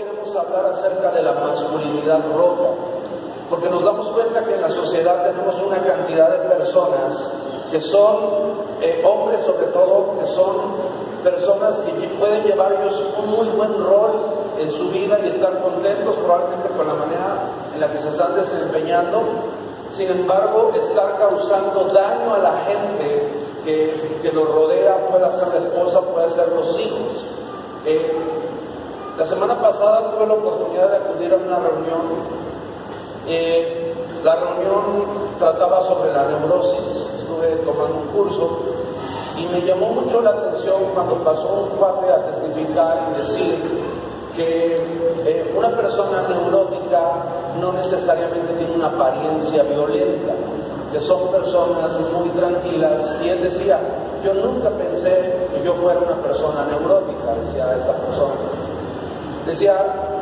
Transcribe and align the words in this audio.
queremos 0.00 0.34
hablar 0.34 0.64
acerca 0.64 1.10
de 1.10 1.22
la 1.22 1.32
masculinidad 1.34 2.20
rota, 2.34 2.70
porque 3.50 3.68
nos 3.68 3.84
damos 3.84 4.10
cuenta 4.12 4.42
que 4.42 4.54
en 4.54 4.62
la 4.62 4.70
sociedad 4.70 5.30
tenemos 5.30 5.60
una 5.60 5.76
cantidad 5.82 6.30
de 6.30 6.48
personas 6.48 7.34
que 7.70 7.82
son 7.82 8.16
eh, 8.80 9.04
hombres 9.04 9.42
sobre 9.42 9.66
todo, 9.66 10.16
que 10.18 10.26
son 10.26 10.56
personas 11.22 11.80
que 11.80 12.08
pueden 12.18 12.44
llevar 12.44 12.72
ellos 12.80 12.98
un 13.18 13.30
muy 13.30 13.48
buen 13.48 13.74
rol 13.74 14.12
en 14.58 14.70
su 14.70 14.88
vida 14.88 15.18
y 15.22 15.28
estar 15.28 15.60
contentos 15.60 16.16
probablemente 16.16 16.70
con 16.70 16.88
la 16.88 16.94
manera 16.94 17.36
en 17.74 17.80
la 17.80 17.92
que 17.92 17.98
se 17.98 18.08
están 18.08 18.34
desempeñando. 18.34 19.20
Sin 19.90 20.08
embargo, 20.08 20.72
estar 20.76 21.18
causando 21.18 21.84
daño 21.92 22.34
a 22.36 22.38
la 22.38 22.52
gente 22.64 23.28
que, 23.66 24.18
que 24.22 24.32
los 24.32 24.48
rodea, 24.48 24.96
puede 25.08 25.30
ser 25.30 25.48
la 25.48 25.58
esposa, 25.58 26.00
puede 26.00 26.30
ser 26.30 26.48
los 26.52 26.78
hijos. 26.80 27.26
Eh, 27.84 28.39
la 29.16 29.24
semana 29.24 29.60
pasada 29.60 30.10
tuve 30.10 30.26
la 30.26 30.34
oportunidad 30.34 30.90
de 30.90 30.96
acudir 30.96 31.32
a 31.32 31.36
una 31.36 31.58
reunión. 31.58 32.00
Eh, 33.26 33.94
la 34.24 34.36
reunión 34.36 35.30
trataba 35.38 35.82
sobre 35.82 36.12
la 36.12 36.26
neurosis, 36.26 37.08
estuve 37.18 37.56
tomando 37.64 37.96
un 37.96 38.06
curso 38.08 38.60
y 39.38 39.46
me 39.46 39.62
llamó 39.62 39.88
mucho 39.90 40.20
la 40.20 40.30
atención 40.30 40.76
cuando 40.94 41.16
pasó 41.16 41.48
un 41.48 41.78
cuate 41.78 42.12
a 42.12 42.26
testificar 42.26 43.10
y 43.10 43.18
decir 43.18 43.58
que 44.36 44.74
eh, 45.24 45.54
una 45.56 45.68
persona 45.70 46.26
neurótica 46.28 47.00
no 47.60 47.72
necesariamente 47.72 48.54
tiene 48.54 48.74
una 48.74 48.88
apariencia 48.88 49.62
violenta, 49.62 50.34
que 50.92 51.00
son 51.00 51.28
personas 51.28 51.98
muy 52.12 52.28
tranquilas. 52.30 53.16
Y 53.24 53.28
él 53.28 53.42
decía, 53.42 53.78
yo 54.24 54.34
nunca 54.34 54.68
pensé 54.70 55.48
que 55.52 55.62
yo 55.64 55.74
fuera 55.74 56.00
una 56.00 56.16
persona 56.16 56.66
neurótica, 56.70 57.34
decía 57.42 57.76
esta 57.76 57.92
persona. 57.92 58.49
Decía, 59.46 59.74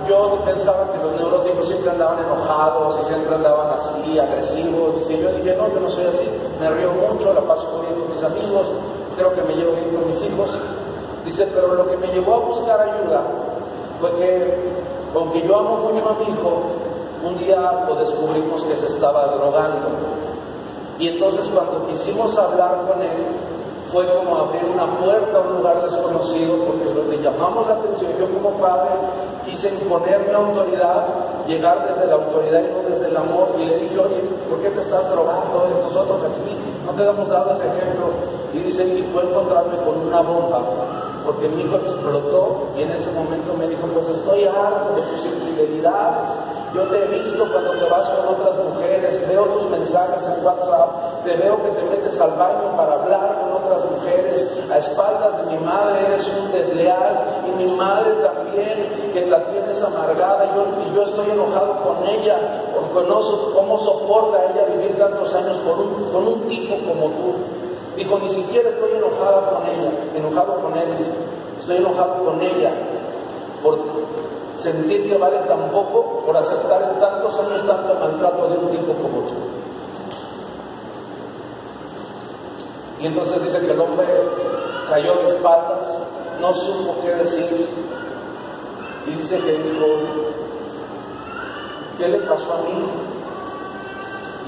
yo 0.08 0.38
pensaba 0.44 0.92
que 0.92 0.98
los 1.02 1.12
neuróticos 1.20 1.66
siempre 1.66 1.90
andaban 1.90 2.18
enojados 2.24 2.98
y 3.02 3.04
siempre 3.04 3.34
andaban 3.34 3.70
así, 3.70 4.18
agresivos. 4.18 4.98
Dice, 4.98 5.18
yo 5.20 5.32
dije, 5.32 5.56
no, 5.56 5.68
yo 5.68 5.80
no 5.80 5.90
soy 5.90 6.04
así, 6.04 6.28
me 6.60 6.70
río 6.70 6.92
mucho, 6.92 7.32
la 7.34 7.40
paso 7.42 7.80
bien 7.80 7.94
con 7.94 8.10
mis 8.10 8.22
amigos, 8.22 8.68
creo 9.16 9.34
que 9.34 9.42
me 9.42 9.54
llevo 9.54 9.72
bien 9.72 9.90
con 9.90 10.06
mis 10.06 10.22
hijos. 10.22 10.50
Dice, 11.24 11.46
pero 11.52 11.74
lo 11.74 11.90
que 11.90 11.96
me 11.96 12.06
llevó 12.08 12.34
a 12.34 12.38
buscar 12.38 12.80
ayuda 12.80 13.22
fue 14.00 14.12
que, 14.12 14.54
aunque 15.14 15.42
yo 15.42 15.58
amo 15.58 15.76
mucho 15.76 16.08
a 16.08 16.24
mi 16.24 16.32
hijo, 16.32 16.62
un 17.24 17.36
día 17.36 17.84
lo 17.86 17.96
descubrimos 17.96 18.62
que 18.62 18.76
se 18.76 18.86
estaba 18.86 19.26
drogando. 19.26 19.88
Y 20.98 21.08
entonces 21.08 21.48
cuando 21.52 21.86
quisimos 21.88 22.36
hablar 22.38 22.86
con 22.88 23.02
él, 23.02 23.26
fue 23.92 24.06
como 24.06 24.36
abrir 24.36 24.64
una 24.64 24.86
puerta 24.98 25.38
a 25.38 25.40
un 25.40 25.56
lugar 25.58 25.82
desconocido 25.82 26.56
porque 26.64 27.16
le 27.16 27.22
llamamos 27.22 27.66
la 27.66 27.74
atención. 27.74 28.12
Yo 28.18 28.28
como 28.28 28.50
padre 28.58 28.90
quise 29.46 29.70
imponer 29.70 30.26
mi 30.28 30.34
autoridad, 30.34 31.06
llegar 31.46 31.86
desde 31.88 32.06
la 32.06 32.14
autoridad 32.14 32.60
y 32.60 32.72
no 32.72 32.88
desde 32.88 33.08
el 33.08 33.16
amor. 33.16 33.48
Y 33.58 33.64
le 33.64 33.76
dije, 33.78 33.98
oye, 33.98 34.22
¿por 34.48 34.60
qué 34.60 34.70
te 34.70 34.80
estás 34.80 35.08
drogando? 35.10 35.68
Nosotros 35.84 36.20
aquí 36.24 36.56
no 36.84 36.92
te 36.92 37.08
hemos 37.08 37.28
dado 37.28 37.52
ese 37.52 37.66
ejemplo. 37.66 38.06
Y 38.52 38.58
dice, 38.60 38.84
y 38.84 39.02
fue 39.12 39.22
encontrarme 39.22 39.76
con 39.84 40.06
una 40.06 40.20
bomba, 40.20 40.62
porque 41.24 41.48
mi 41.48 41.62
hijo 41.62 41.76
explotó 41.76 42.68
y 42.76 42.82
en 42.82 42.90
ese 42.92 43.10
momento 43.12 43.52
me 43.54 43.68
dijo, 43.68 43.86
pues 43.92 44.08
estoy 44.08 44.44
harto 44.44 44.94
de 44.96 45.02
tus 45.02 45.24
infidelidades. 45.26 46.32
Yo 46.74 46.82
te 46.84 47.02
he 47.02 47.08
visto 47.08 47.50
cuando 47.50 47.72
te 47.72 47.84
vas 47.88 48.08
con 48.08 48.34
otras 48.34 48.56
mujeres, 48.56 49.20
veo 49.28 49.44
tus 49.44 49.70
mensajes 49.70 50.28
en 50.28 50.44
WhatsApp, 50.44 51.24
te 51.24 51.36
veo 51.36 51.56
que 51.62 51.70
te 51.70 51.82
metes 51.84 52.20
al 52.20 52.32
baño 52.32 52.76
para 52.76 52.92
hablar 52.94 53.37
mujeres, 54.18 54.46
a 54.70 54.78
espaldas 54.78 55.38
de 55.38 55.56
mi 55.56 55.64
madre 55.64 56.06
eres 56.06 56.26
un 56.28 56.52
desleal 56.52 57.42
y 57.46 57.62
mi 57.62 57.72
madre 57.76 58.12
también, 58.22 59.12
que 59.12 59.26
la 59.26 59.44
tienes 59.46 59.82
amargada 59.82 60.46
y 60.46 60.94
yo 60.94 61.02
estoy 61.02 61.30
enojado 61.30 61.80
con 61.82 62.06
ella, 62.06 62.62
porque 62.74 63.08
no 63.08 63.20
cómo 63.54 63.78
soporta 63.78 64.44
ella 64.52 64.66
vivir 64.66 64.98
tantos 64.98 65.34
años 65.34 65.58
con 65.58 65.80
un, 65.80 66.12
con 66.12 66.28
un 66.28 66.48
tipo 66.48 66.76
como 66.76 67.06
tú. 67.06 67.34
Dijo, 67.96 68.18
ni 68.20 68.30
siquiera 68.30 68.68
estoy 68.68 68.92
enojada 68.92 69.50
con 69.50 69.66
ella, 69.66 69.90
enojado 70.14 70.60
con 70.60 70.76
él, 70.76 70.88
estoy 71.58 71.76
enojado 71.78 72.24
con 72.24 72.40
ella 72.40 72.70
por 73.62 73.78
sentir 74.56 75.08
que 75.08 75.18
vale 75.18 75.38
tan 75.48 75.70
poco, 75.70 76.22
por 76.24 76.36
aceptar 76.36 76.82
en 76.82 77.00
tantos 77.00 77.38
años 77.40 77.66
tanto 77.66 77.94
maltrato 77.94 78.48
de 78.48 78.58
un 78.58 78.70
tipo 78.70 78.92
como 78.94 79.20
tú. 79.28 79.34
Y 83.00 83.06
entonces 83.06 83.42
dice 83.44 83.60
que 83.60 83.72
el 83.72 83.80
hombre 83.80 84.06
cayó 84.88 85.14
de 85.14 85.28
espaldas, 85.28 85.86
no 86.40 86.54
supo 86.54 87.00
qué 87.02 87.14
decir, 87.14 87.68
y 89.06 89.10
dice 89.10 89.38
que 89.38 89.52
dijo, 89.52 89.86
¿qué 91.96 92.08
le 92.08 92.18
pasó 92.18 92.52
a 92.52 92.58
mí? 92.62 92.84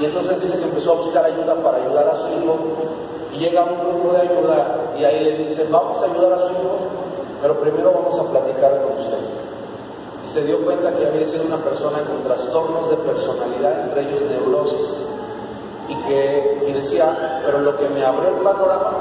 Y 0.01 0.05
entonces 0.07 0.41
dice 0.41 0.59
que 0.59 0.65
empezó 0.65 0.93
a 0.93 0.95
buscar 0.97 1.25
ayuda 1.25 1.55
para 1.63 1.79
ayudar 1.79 2.09
a 2.09 2.17
su 2.17 2.27
hijo 2.29 2.59
y 3.35 3.39
llega 3.39 3.65
un 3.65 3.79
grupo 3.81 4.15
de 4.15 4.23
ayuda 4.23 4.93
y 4.99 5.05
ahí 5.05 5.25
le 5.25 5.39
dice, 5.39 5.67
vamos 5.71 6.01
a 6.01 6.07
ayudar 6.07 6.33
a 6.33 6.47
su 6.47 6.53
hijo, 6.53 6.79
pero 7.43 7.61
primero 7.61 7.93
vamos 7.93 8.19
a 8.19 8.31
platicar 8.31 8.83
con 8.83 8.99
usted. 9.01 9.19
Y 10.25 10.29
se 10.29 10.45
dio 10.45 10.65
cuenta 10.65 10.95
que 10.95 11.07
había 11.07 11.27
sido 11.27 11.45
una 11.45 11.59
persona 11.59 11.99
con 12.05 12.23
trastornos 12.25 12.89
de 12.89 12.97
personalidad, 12.97 13.81
entre 13.81 14.03
ellos 14.03 14.23
neurosis. 14.23 15.10
Y 15.91 15.95
que 16.07 16.73
decía, 16.73 17.43
pero 17.45 17.59
lo 17.59 17.77
que 17.77 17.89
me 17.89 18.03
abrió 18.03 18.29
el 18.29 18.43
panorama 18.43 18.93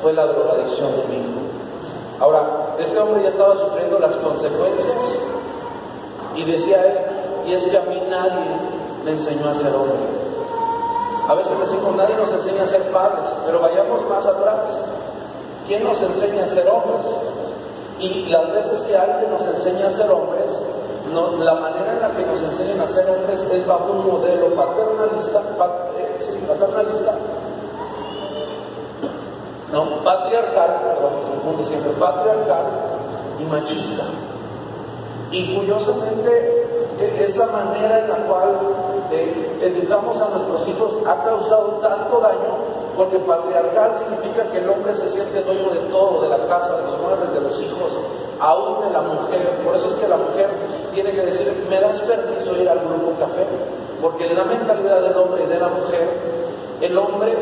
fue 0.00 0.12
la 0.12 0.24
drogadicción 0.26 0.92
de 0.96 1.04
mi 1.08 1.16
hijo. 1.16 1.40
Ahora, 2.20 2.76
este 2.78 2.98
hombre 2.98 3.22
ya 3.24 3.28
estaba 3.28 3.56
sufriendo 3.56 3.98
las 3.98 4.14
consecuencias 4.16 5.18
y 6.36 6.44
decía 6.44 6.84
él, 6.86 6.98
y 7.46 7.54
es 7.54 7.66
que 7.66 7.76
a 7.76 7.82
mí 7.82 8.02
nadie 8.08 8.46
me 9.04 9.10
enseñó 9.10 9.48
a 9.50 9.54
ser 9.54 9.74
hombre. 9.74 9.98
A 11.28 11.34
veces 11.34 11.58
decimos, 11.58 11.96
nadie 11.96 12.16
nos 12.16 12.32
enseña 12.32 12.62
a 12.62 12.66
ser 12.66 12.82
padres, 12.90 13.34
pero 13.44 13.60
vayamos 13.60 14.08
más 14.08 14.26
atrás. 14.26 14.78
¿Quién 15.66 15.82
nos 15.82 16.00
enseña 16.02 16.44
a 16.44 16.46
ser 16.46 16.68
hombres? 16.68 17.06
Y 17.98 18.26
las 18.26 18.52
veces 18.52 18.82
que 18.82 18.96
alguien 18.96 19.30
nos 19.30 19.42
enseña 19.46 19.88
a 19.88 19.90
ser 19.90 20.10
hombres, 20.10 20.62
la 21.12 21.54
manera 21.54 21.92
en 21.92 22.00
la 22.00 22.10
que 22.16 22.24
nos 22.24 22.40
enseñan 22.40 22.80
a 22.80 22.88
ser 22.88 23.08
hombres 23.10 23.42
es 23.42 23.66
bajo 23.66 23.92
un 23.92 24.06
modelo 24.06 24.54
paternalista, 24.54 25.42
eh, 25.98 26.16
sí, 26.18 26.44
paternalista, 26.48 27.14
no, 29.72 30.02
patriarcal, 30.04 30.80
perdón, 30.82 31.64
siempre, 31.64 31.90
patriarcal 31.92 32.64
y 33.40 33.44
machista. 33.44 34.04
Y 35.30 35.56
curiosamente, 35.56 36.66
e, 37.00 37.24
esa 37.24 37.46
manera 37.48 37.98
en 37.98 38.08
la 38.08 38.16
cual 38.26 38.50
eh, 39.10 39.58
educamos 39.62 40.20
a 40.20 40.28
nuestros 40.28 40.68
hijos 40.68 41.00
ha 41.06 41.24
causado 41.24 41.80
tanto 41.82 42.20
daño 42.20 42.84
porque 42.96 43.18
patriarcal 43.18 43.96
significa 43.96 44.48
que 44.52 44.58
el 44.58 44.70
hombre 44.70 44.94
se 44.94 45.08
siente 45.08 45.42
dueño 45.42 45.70
de 45.70 45.80
todo, 45.90 46.22
de 46.22 46.28
la 46.28 46.46
casa, 46.46 46.76
de 46.76 46.84
los 46.84 47.00
muebles, 47.00 47.32
de 47.32 47.40
los 47.40 47.60
hijos, 47.60 47.98
aún 48.38 48.84
de 48.84 48.90
la 48.90 49.00
mujer. 49.02 49.60
Por 49.64 49.74
eso 49.74 49.88
es 49.88 49.94
que 49.94 50.08
la 50.08 50.16
mujer 50.16 50.50
tiene 50.94 51.12
que 51.12 51.22
decir, 51.22 51.52
¿me 51.68 51.80
das 51.80 52.00
permiso 52.00 52.56
ir 52.56 52.68
al 52.68 52.78
grupo 52.78 53.18
café? 53.18 53.44
Porque 54.00 54.26
en 54.26 54.36
la 54.36 54.44
mentalidad 54.44 55.02
del 55.02 55.16
hombre 55.16 55.42
y 55.44 55.46
de 55.46 55.58
la 55.58 55.68
mujer, 55.68 56.08
el 56.80 56.96
hombre 56.96 57.32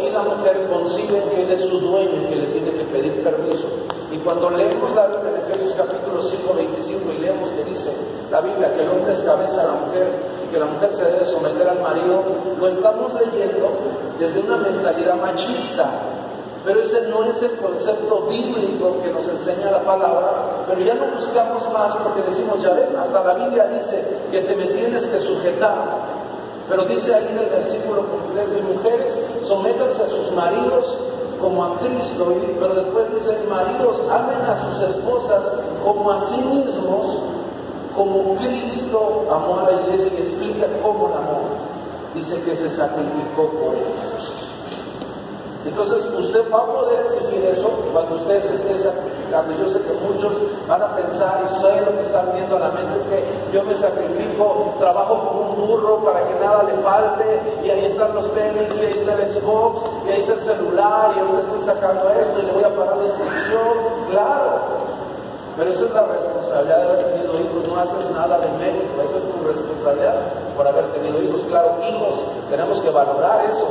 y 0.00 0.10
la 0.10 0.22
mujer 0.22 0.66
conciben 0.72 1.22
que 1.30 1.42
él 1.42 1.50
es 1.50 1.60
su 1.60 1.80
dueño 1.80 2.22
y 2.22 2.26
que 2.26 2.36
le 2.36 2.46
tiene 2.46 2.70
que 2.72 2.84
pedir 2.84 3.22
permiso. 3.22 3.66
Y 4.10 4.18
cuando 4.18 4.50
leemos 4.50 4.94
la 4.94 5.06
Biblia 5.08 5.30
en 5.30 5.36
Efesios 5.42 5.74
capítulo 5.76 6.22
5, 6.22 6.54
25 6.54 7.12
y 7.18 7.20
leemos 7.20 7.50
que 7.50 7.64
dice 7.64 7.90
la 8.30 8.40
Biblia 8.40 8.72
que 8.74 8.82
el 8.82 8.88
hombre 8.88 9.12
es 9.12 9.22
cabeza 9.22 9.62
de 9.62 9.68
la 9.68 9.74
mujer 9.74 10.08
y 10.46 10.52
que 10.52 10.58
la 10.58 10.66
mujer 10.66 10.94
se 10.94 11.04
debe 11.04 11.26
someter 11.26 11.68
al 11.68 11.80
marido, 11.80 12.22
lo 12.58 12.68
estamos 12.68 13.12
leyendo 13.14 13.68
desde 14.18 14.40
una 14.40 14.56
mentalidad 14.58 15.16
machista. 15.16 15.90
Pero 16.64 16.82
ese 16.82 17.08
no 17.08 17.24
es 17.24 17.42
el 17.42 17.56
concepto 17.56 18.22
bíblico 18.22 18.96
que 19.02 19.10
nos 19.10 19.28
enseña 19.28 19.70
la 19.70 19.80
palabra, 19.80 20.64
pero 20.66 20.80
ya 20.80 20.94
no 20.94 21.14
buscamos 21.14 21.70
más 21.70 21.94
porque 21.96 22.22
decimos, 22.22 22.62
ya 22.62 22.70
ves, 22.70 22.90
hasta 22.94 23.22
la 23.22 23.34
Biblia 23.34 23.66
dice 23.66 24.02
que 24.30 24.40
te 24.40 24.56
me 24.56 24.66
tienes 24.66 25.06
que 25.06 25.20
sujetar. 25.20 25.74
Pero 26.66 26.86
dice 26.86 27.14
ahí 27.14 27.28
en 27.30 27.38
el 27.38 27.50
versículo 27.50 28.06
completo, 28.08 28.56
y 28.58 28.62
mujeres, 28.62 29.18
sométanse 29.42 30.04
a 30.04 30.06
sus 30.06 30.32
maridos 30.32 30.96
como 31.38 31.62
a 31.62 31.78
Cristo, 31.80 32.32
pero 32.58 32.74
después 32.74 33.12
dice, 33.12 33.38
maridos, 33.50 34.02
amen 34.10 34.40
a 34.40 34.56
sus 34.64 34.80
esposas 34.88 35.52
como 35.84 36.10
a 36.10 36.18
sí 36.18 36.40
mismos, 36.40 37.18
como 37.94 38.36
Cristo 38.36 39.26
amó 39.30 39.58
a 39.60 39.70
la 39.70 39.82
iglesia 39.82 40.08
y 40.16 40.22
explica 40.22 40.66
cómo 40.82 41.10
la 41.10 41.16
amó. 41.16 41.40
Dice 42.14 42.40
que 42.40 42.56
se 42.56 42.70
sacrificó 42.70 43.50
por 43.50 43.74
ella. 43.74 44.13
Entonces 45.64 46.04
usted 46.18 46.44
va 46.52 46.58
a 46.58 46.66
poder 46.66 47.00
exigir 47.04 47.44
eso 47.46 47.68
cuando 47.92 48.16
usted 48.16 48.40
se 48.40 48.54
esté 48.54 48.78
sacrificando. 48.78 49.56
Yo 49.58 49.68
sé 49.68 49.80
que 49.80 49.92
muchos 49.94 50.32
van 50.68 50.82
a 50.82 50.94
pensar, 50.94 51.42
y 51.44 51.54
sé 51.54 51.80
lo 51.80 51.96
que 51.96 52.02
están 52.02 52.32
viendo 52.34 52.56
a 52.56 52.60
la 52.60 52.70
mente, 52.70 53.00
es 53.00 53.06
que 53.06 53.24
yo 53.52 53.64
me 53.64 53.74
sacrifico, 53.74 54.74
trabajo 54.78 55.28
como 55.28 55.40
un 55.50 55.66
burro 55.66 56.04
para 56.04 56.28
que 56.28 56.34
nada 56.34 56.62
le 56.64 56.74
falte, 56.82 57.40
y 57.64 57.70
ahí 57.70 57.84
están 57.86 58.14
los 58.14 58.32
tenis, 58.32 58.78
y 58.80 58.84
ahí 58.84 58.92
está 58.94 59.14
el 59.14 59.32
Xbox, 59.32 59.82
y 60.06 60.10
ahí 60.10 60.20
está 60.20 60.34
el 60.34 60.40
celular, 60.40 61.12
y 61.16 61.20
ahora 61.20 61.40
estoy 61.40 61.62
sacando 61.62 62.10
esto, 62.10 62.40
y 62.40 62.46
le 62.46 62.52
voy 62.52 62.64
a 62.64 62.76
pagar 62.76 62.96
la 62.96 63.04
inscripción. 63.04 63.74
Claro, 64.10 64.50
pero 65.56 65.70
esa 65.72 65.84
es 65.84 65.90
la 65.94 66.02
responsabilidad 66.06 66.76
de 66.76 66.82
haber 66.84 67.04
tenido 67.04 67.32
hijos, 67.32 67.68
no 67.68 67.80
haces 67.80 68.10
nada 68.10 68.38
de 68.38 68.48
mérito, 68.58 69.02
esa 69.02 69.16
es 69.18 69.24
tu 69.24 69.46
responsabilidad 69.46 70.14
por 70.56 70.66
haber 70.68 70.84
tenido 70.92 71.22
hijos. 71.22 71.42
Claro, 71.48 71.76
hijos, 71.88 72.20
tenemos 72.50 72.80
que 72.80 72.90
valorar 72.90 73.50
eso, 73.50 73.66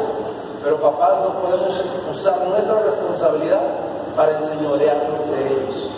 pero 0.64 0.78
papás 0.78 1.20
no 1.20 1.42
podemos 1.42 1.84
usar 2.12 2.48
nuestra 2.48 2.80
responsabilidad 2.82 3.62
para 4.16 4.38
enseñorearnos 4.38 5.30
de 5.30 5.48
ellos. 5.48 5.90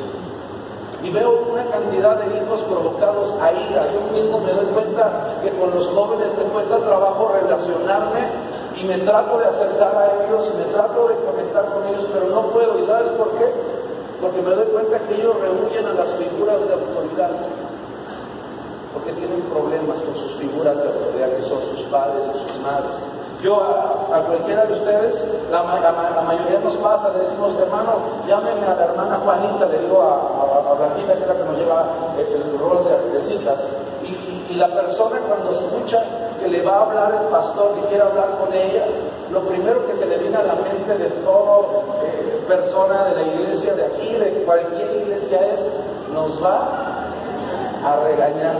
Y 1.03 1.11
veo 1.11 1.45
una 1.51 1.65
cantidad 1.65 2.17
de 2.17 2.37
hijos 2.37 2.63
provocados 2.63 3.35
a 3.39 3.51
ira. 3.51 3.85
Yo 3.93 4.01
mismo 4.11 4.39
me 4.39 4.51
doy 4.51 4.65
cuenta 4.73 5.37
que 5.43 5.51
con 5.51 5.69
los 5.69 5.87
jóvenes 5.89 6.35
me 6.35 6.45
cuesta 6.45 6.77
trabajo 6.79 7.31
relacionarme 7.39 8.21
y 8.75 8.83
me 8.85 8.97
trato 8.99 9.37
de 9.37 9.45
acercar 9.45 9.95
a 9.95 10.25
ellos, 10.25 10.51
me 10.57 10.65
trato 10.73 11.07
de 11.07 11.15
comentar 11.15 11.65
con 11.65 11.85
ellos, 11.87 12.07
pero 12.11 12.25
no 12.33 12.49
puedo. 12.49 12.79
¿Y 12.79 12.83
sabes 12.83 13.09
por 13.11 13.29
qué? 13.37 13.53
Porque 14.19 14.41
me 14.41 14.49
doy 14.49 14.65
cuenta 14.65 14.97
que 14.99 15.15
ellos 15.15 15.35
rehuyen 15.39 15.85
a 15.85 15.93
las 15.93 16.11
figuras 16.13 16.65
de 16.65 16.73
autoridad, 16.73 17.29
porque 18.93 19.11
tienen 19.13 19.41
problemas 19.41 19.99
con 19.99 20.15
sus 20.15 20.35
figuras 20.37 20.75
de 20.81 20.87
autoridad, 20.87 21.29
que 21.37 21.43
son 21.43 21.61
sus 21.69 21.81
padres 21.91 22.23
y 22.33 22.49
sus 22.49 22.61
madres. 22.61 22.95
Yo 23.43 23.61
a, 24.11 24.19
cualquiera 24.21 24.65
de 24.65 24.73
ustedes, 24.73 25.27
la, 25.51 25.63
mayoría 25.63 26.59
nos 26.59 26.77
pasa, 26.77 27.11
le 27.13 27.23
decimos, 27.23 27.55
hermano, 27.59 27.93
llámeme 28.27 28.65
a 28.65 28.75
la 28.75 28.85
hermana 28.85 29.19
Juanita, 29.23 29.65
le 29.65 29.79
digo 29.79 30.01
a, 30.01 30.71
a, 30.71 30.73
Blanquita, 30.73 31.13
que 31.13 31.21
es 31.21 31.27
la 31.27 31.35
que 31.35 31.43
nos 31.43 31.57
lleva 31.57 31.85
el, 32.17 32.59
rol 32.59 32.85
de, 33.13 33.21
citas, 33.21 33.67
y, 34.03 34.53
y, 34.53 34.55
la 34.55 34.67
persona 34.67 35.19
cuando 35.27 35.51
escucha 35.51 36.03
que 36.39 36.47
le 36.47 36.61
va 36.61 36.77
a 36.77 36.81
hablar 36.81 37.21
el 37.21 37.27
pastor, 37.29 37.75
que 37.75 37.87
quiere 37.87 38.03
hablar 38.03 38.37
con 38.39 38.53
ella, 38.53 38.85
lo 39.31 39.41
primero 39.41 39.85
que 39.87 39.95
se 39.95 40.05
le 40.05 40.17
viene 40.17 40.37
a 40.37 40.43
la 40.43 40.55
mente 40.55 40.97
de 40.97 41.09
toda 41.25 41.61
eh, 42.03 42.43
persona 42.47 43.05
de 43.05 43.15
la 43.15 43.21
iglesia 43.23 43.73
de 43.73 43.85
aquí, 43.85 44.13
de 44.13 44.43
cualquier 44.45 44.95
iglesia 44.97 45.53
es, 45.53 45.67
nos 46.13 46.41
va 46.43 46.67
a 47.83 47.95
regañar 48.03 48.55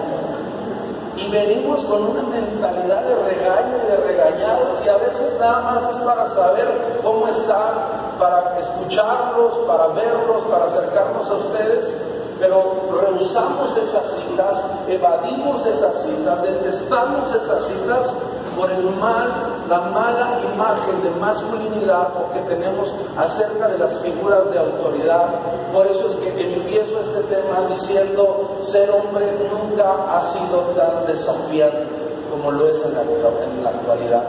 y 1.18 1.30
venimos 1.30 1.84
con 1.86 2.04
una 2.04 2.24
mentalidad 2.24 3.04
de 3.04 3.16
regaño 3.16 3.78
y 3.84 3.92
de 3.92 3.98
regañados 3.98 4.84
y 4.86 4.90
a 4.90 4.98
veces 4.98 5.38
nada 5.40 5.62
más 5.62 5.90
es 5.90 5.98
para 6.00 6.28
saber 6.28 7.00
cómo 7.04 7.28
están, 7.28 7.74
para 8.20 8.58
escucharlos, 8.60 9.56
para 9.68 9.88
verlos, 9.88 10.44
para 10.50 10.66
acercarnos 10.66 11.30
a 11.30 11.34
ustedes, 11.36 11.94
pero 12.40 12.90
rehusamos 13.02 13.78
esas 13.78 14.12
citas, 14.12 14.64
evadimos 14.88 15.66
esas 15.66 16.04
citas, 16.04 16.42
detestamos 16.42 17.34
esas 17.34 17.66
citas 17.66 18.14
por 18.58 18.72
el 18.72 18.84
mal, 18.98 19.32
la 19.70 19.82
mala 19.82 20.42
imagen 20.54 21.02
de 21.04 21.10
masculinidad 21.20 22.10
que 22.34 22.40
tenemos 22.42 22.96
acerca 23.18 23.68
de 23.68 23.80
las 23.80 24.00
figuras 24.00 24.52
de 24.52 24.60
autoridad. 24.60 25.30
Por 25.74 25.88
eso 25.88 26.08
es 26.08 26.16
que 26.18 26.30
empiezo 26.30 27.02
este 27.02 27.22
tema 27.24 27.68
diciendo, 27.70 28.58
ser 28.60 28.90
hombre 28.92 29.26
nunca 29.52 30.16
ha 30.16 30.22
sido 30.22 30.60
tan 30.76 31.06
desafiante 31.08 31.88
como 32.30 32.52
lo 32.52 32.68
es 32.68 32.84
en 32.84 32.94
la, 32.94 33.02
en 33.02 33.64
la 33.64 33.70
actualidad. 33.70 34.24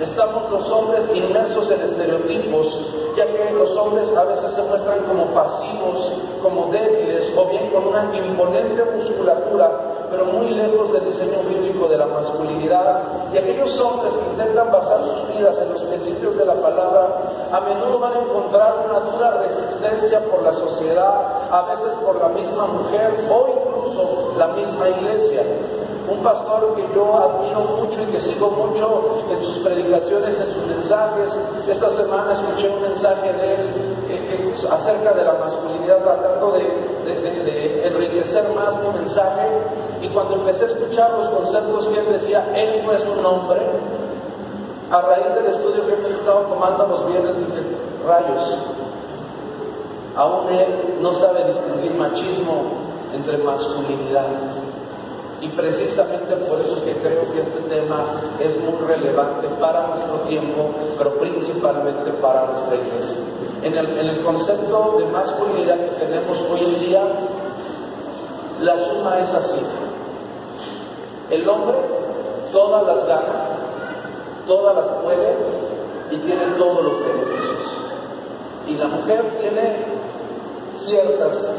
Estamos 0.00 0.50
los 0.50 0.70
hombres 0.70 1.08
inmersos 1.14 1.70
en 1.70 1.82
estereotipos, 1.82 2.90
ya 3.16 3.26
que 3.26 3.52
los 3.52 3.76
hombres 3.76 4.10
a 4.16 4.24
veces 4.24 4.50
se 4.52 4.62
muestran 4.62 5.00
como 5.00 5.26
pasivos, 5.26 6.12
como 6.42 6.70
débiles 6.72 7.30
o 7.36 7.44
bien 7.46 7.68
con 7.70 7.88
una 7.88 8.10
imponente 8.16 8.82
musculatura 8.96 9.89
pero 10.10 10.24
muy 10.26 10.50
lejos 10.50 10.92
del 10.92 11.04
diseño 11.04 11.38
bíblico 11.48 11.88
de 11.88 11.96
la 11.96 12.06
masculinidad. 12.06 13.02
Y 13.32 13.38
aquellos 13.38 13.78
hombres 13.80 14.14
que 14.14 14.30
intentan 14.30 14.72
basar 14.72 14.98
sus 15.04 15.34
vidas 15.34 15.58
en 15.60 15.72
los 15.72 15.82
principios 15.82 16.36
de 16.36 16.44
la 16.44 16.54
palabra, 16.54 17.08
a 17.52 17.60
menudo 17.60 17.98
van 18.00 18.14
a 18.14 18.18
encontrar 18.18 18.84
una 18.88 19.00
dura 19.00 19.42
resistencia 19.42 20.20
por 20.24 20.42
la 20.42 20.52
sociedad, 20.52 21.48
a 21.50 21.62
veces 21.70 21.94
por 22.04 22.16
la 22.20 22.28
misma 22.28 22.66
mujer 22.66 23.14
o 23.30 23.46
incluso 23.48 24.34
la 24.36 24.48
misma 24.48 24.88
iglesia. 24.88 25.42
Un 26.10 26.18
pastor 26.24 26.74
que 26.74 26.82
yo 26.92 27.16
admiro 27.16 27.60
mucho 27.60 28.02
y 28.02 28.06
que 28.06 28.20
sigo 28.20 28.50
mucho 28.50 29.22
en 29.30 29.44
sus 29.44 29.58
predicaciones, 29.58 30.40
en 30.40 30.52
sus 30.52 30.66
mensajes. 30.66 31.38
Esta 31.68 31.88
semana 31.88 32.32
escuché 32.32 32.68
un 32.68 32.82
mensaje 32.82 33.32
de 33.32 33.54
él 33.54 33.60
acerca 34.64 35.12
de 35.12 35.24
la 35.24 35.34
masculinidad, 35.34 35.98
tratando 35.98 36.52
de, 36.52 36.62
de 37.44 37.86
enriquecer 37.86 38.44
más 38.54 38.76
mi 38.80 38.98
mensaje 38.98 39.48
y 40.02 40.08
cuando 40.08 40.36
empecé 40.36 40.64
a 40.64 40.68
escuchar 40.68 41.10
los 41.12 41.28
conceptos 41.28 41.86
que 41.88 42.00
él 42.00 42.06
decía, 42.12 42.52
él 42.54 42.82
no 42.84 42.92
es 42.92 43.02
un 43.02 43.24
hombre, 43.24 43.60
a 44.90 45.00
raíz 45.02 45.34
del 45.34 45.46
estudio 45.46 45.86
que 45.86 45.92
hemos 45.92 46.10
estado 46.10 46.40
tomando 46.40 46.86
los 46.86 47.06
viernes, 47.06 47.36
dije, 47.36 47.62
rayos, 48.06 48.56
aún 50.16 50.48
él 50.48 50.96
no 51.00 51.14
sabe 51.14 51.44
distinguir 51.44 51.94
machismo 51.94 52.62
entre 53.14 53.38
masculinidad. 53.38 54.26
Y 55.40 55.48
precisamente 55.48 56.36
por 56.36 56.60
eso 56.60 56.76
es 56.76 56.82
que 56.82 56.94
creo 56.96 57.32
que 57.32 57.40
este 57.40 57.60
tema 57.60 58.20
es 58.40 58.58
muy 58.58 58.86
relevante 58.86 59.48
para 59.60 59.86
nuestro 59.86 60.16
tiempo, 60.28 60.70
pero 60.98 61.14
principalmente 61.14 62.10
para 62.20 62.46
nuestra 62.46 62.74
iglesia. 62.74 63.20
En 63.62 63.76
el, 63.76 64.22
concepto 64.22 64.96
de 64.98 65.04
masculinidad 65.06 65.76
que 65.76 65.96
tenemos 65.96 66.38
hoy 66.50 66.64
en 66.64 66.80
día, 66.80 67.02
la 68.62 68.78
suma 68.86 69.20
es 69.20 69.34
así. 69.34 69.60
El 71.30 71.46
hombre 71.46 71.76
todas 72.52 72.86
las 72.86 73.06
gana, 73.06 73.44
todas 74.46 74.76
las 74.76 74.88
puede 75.02 75.36
y 76.10 76.16
tiene 76.16 76.42
todos 76.56 76.84
los 76.84 76.98
beneficios. 77.00 77.76
Y 78.66 78.74
la 78.76 78.88
mujer 78.88 79.24
tiene 79.40 79.84
ciertas 80.74 81.52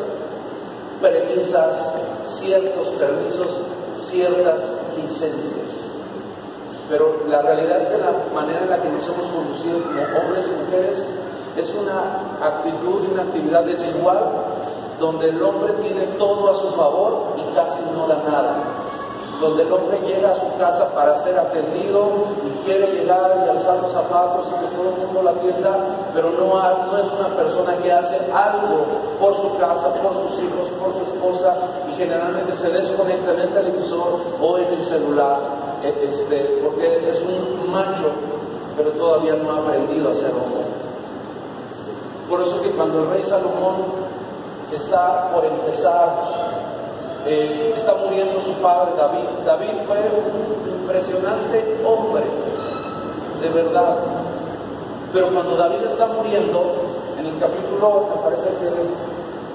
premisas, 1.00 1.94
ciertos 2.26 2.90
permisos, 2.90 3.62
ciertas 3.96 4.72
licencias. 4.98 5.82
Pero 6.90 7.24
la 7.28 7.44
realidad 7.44 7.78
es 7.78 7.88
que 7.88 7.98
la 7.98 8.12
manera 8.34 8.64
en 8.64 8.70
la 8.72 8.82
que 8.82 8.90
nos 8.90 9.08
hemos 9.08 9.28
conducido 9.28 9.82
como 9.84 10.02
hombres 10.20 10.48
y 10.48 10.66
mujeres 10.66 11.06
es 11.58 11.74
una 11.74 12.38
actitud 12.42 13.04
y 13.04 13.14
una 13.14 13.24
actividad 13.24 13.64
desigual 13.64 14.20
donde 15.00 15.30
el 15.30 15.42
hombre 15.42 15.74
tiene 15.82 16.06
todo 16.18 16.50
a 16.50 16.54
su 16.54 16.70
favor 16.70 17.34
y 17.38 17.56
casi 17.56 17.82
no 17.94 18.08
da 18.08 18.24
nada 18.30 18.82
donde 19.42 19.64
el 19.64 19.74
hombre 19.74 20.00
llega 20.06 20.32
a 20.32 20.36
su 20.36 20.58
casa 20.58 20.94
para 20.94 21.16
ser 21.16 21.38
atendido 21.38 22.08
y 22.46 22.64
quiere 22.64 22.94
llegar 22.94 23.44
y 23.46 23.50
alzar 23.50 23.82
los 23.82 23.92
zapatos 23.92 24.48
y 24.48 24.66
que 24.66 24.76
todo 24.76 24.90
el 24.90 25.02
mundo 25.04 25.24
la 25.24 25.32
atienda, 25.32 25.78
pero 26.14 26.30
no, 26.30 26.98
es 26.98 27.08
una 27.12 27.36
persona 27.36 27.76
que 27.78 27.92
hace 27.92 28.18
algo 28.32 28.86
por 29.20 29.36
su 29.36 29.58
casa, 29.58 29.92
por 29.96 30.14
sus 30.14 30.44
hijos, 30.44 30.70
por 30.80 30.94
su 30.96 31.12
esposa 31.12 31.56
y 31.92 31.96
generalmente 31.96 32.56
se 32.56 32.70
desconecta 32.70 33.32
en 33.34 33.40
el 33.40 33.50
televisor 33.50 34.22
o 34.40 34.58
en 34.60 34.68
el 34.68 34.84
celular, 34.84 35.40
e, 35.84 36.08
este, 36.08 36.62
porque 36.64 37.10
es 37.10 37.22
un 37.24 37.72
macho, 37.72 38.12
pero 38.78 38.92
todavía 38.92 39.36
no 39.36 39.52
ha 39.52 39.58
aprendido 39.58 40.12
a 40.12 40.14
ser 40.14 40.32
hombre. 40.32 40.81
Por 42.32 42.42
eso 42.42 42.62
que 42.62 42.72
cuando 42.72 43.04
el 43.04 43.10
rey 43.10 43.24
Salomón 43.24 43.76
está 44.74 45.32
por 45.34 45.44
empezar 45.44 46.16
eh, 47.28 47.74
está 47.76 47.94
muriendo 47.96 48.40
su 48.40 48.54
padre 48.54 48.94
David. 48.98 49.28
David 49.46 49.84
fue 49.86 49.98
un 49.98 50.82
impresionante 50.82 51.82
hombre, 51.86 52.24
de 53.42 53.50
verdad. 53.50 53.98
Pero 55.12 55.28
cuando 55.34 55.58
David 55.58 55.84
está 55.84 56.08
muriendo, 56.08 56.76
en 57.20 57.26
el 57.26 57.38
capítulo, 57.38 58.08
me 58.16 58.22
parece 58.24 58.48
que 58.48 58.82
es 58.82 58.90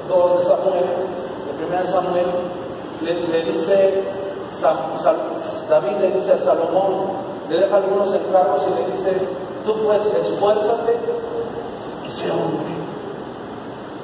2 0.08 0.38
de 0.38 0.44
Samuel, 0.44 0.84
el 1.48 1.56
primer 1.56 1.86
Samuel, 1.86 2.26
le, 3.00 3.52
dice, 3.52 4.04
David 5.70 5.96
le 6.02 6.10
dice 6.10 6.32
a 6.34 6.36
Salomón, 6.36 6.92
le 7.48 7.58
deja 7.58 7.74
algunos 7.74 8.14
encargos 8.14 8.66
y 8.68 8.82
le 8.82 8.92
dice, 8.92 9.12
tú 9.64 9.74
pues 9.82 10.04
esfuérzate 10.04 11.26
sé 12.08 12.30
hombre. 12.30 12.74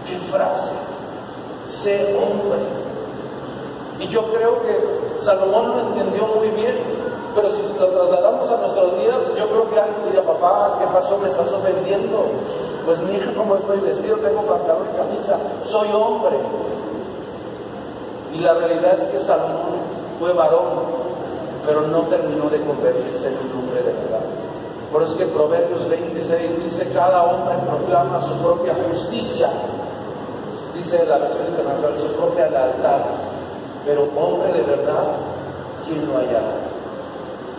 ¿Qué 0.07 0.19
frase? 0.31 0.73
Sé 1.69 2.17
hombre. 2.17 2.61
Y 4.01 4.09
yo 4.09 4.31
creo 4.33 4.63
que 4.63 5.21
Salomón 5.21 5.69
lo 5.69 5.81
entendió 5.81 6.27
muy 6.27 6.49
bien, 6.49 6.77
pero 7.35 7.51
si 7.51 7.63
lo 7.63 7.87
trasladamos 7.87 8.51
a 8.51 8.57
nuestros 8.57 8.99
días, 8.99 9.17
yo 9.39 9.49
creo 9.49 9.71
que 9.71 9.81
alguien 9.81 10.03
diría, 10.05 10.25
papá, 10.25 10.79
¿qué 10.81 10.87
pasó? 10.87 11.19
¿Me 11.19 11.29
estás 11.29 11.53
ofendiendo? 11.53 12.27
Pues 12.85 13.01
mi 13.01 13.15
hija, 13.15 13.33
¿cómo 13.37 13.57
estoy 13.57 13.79
vestido? 13.81 14.17
Tengo 14.17 14.43
pantalón 14.43 14.89
y 14.93 14.97
camisa, 14.97 15.39
soy 15.65 15.89
hombre. 15.93 16.37
Y 18.35 18.39
la 18.39 18.55
realidad 18.55 18.95
es 18.95 19.05
que 19.05 19.21
Salomón 19.21 19.83
fue 20.19 20.33
varón, 20.33 21.03
pero 21.65 21.83
no 21.83 22.01
terminó 22.03 22.51
de 22.51 22.61
convertirse 22.61 23.29
en 23.29 23.35
un 23.35 23.61
hombre 23.61 23.83
de 23.83 23.93
verdad. 23.93 24.22
Por 24.93 25.03
eso 25.03 25.13
es 25.13 25.19
que 25.19 25.27
Proverbios 25.27 25.89
26 25.89 26.65
dice, 26.65 26.89
cada 26.93 27.25
hombre 27.25 27.55
proclama 27.67 28.21
su 28.21 28.35
propia 28.35 28.77
justicia, 28.91 29.49
dice 30.75 31.07
la 31.07 31.19
versión 31.19 31.47
internacional, 31.49 31.99
su 31.99 32.09
propia 32.15 32.51
lealtad 32.51 33.01
pero 33.85 34.05
hombre 34.17 34.53
de 34.53 34.63
verdad, 34.63 35.05
¿quién 35.87 36.07
lo 36.07 36.19
hallará? 36.19 36.55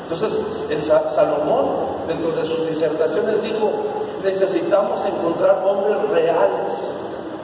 Entonces, 0.04 0.66
en 0.70 0.82
Salomón, 0.82 1.66
dentro 2.08 2.32
de 2.32 2.46
sus 2.46 2.68
disertaciones, 2.68 3.42
dijo, 3.42 3.72
necesitamos 4.24 5.04
encontrar 5.06 5.64
hombres 5.66 5.98
reales, 6.10 6.92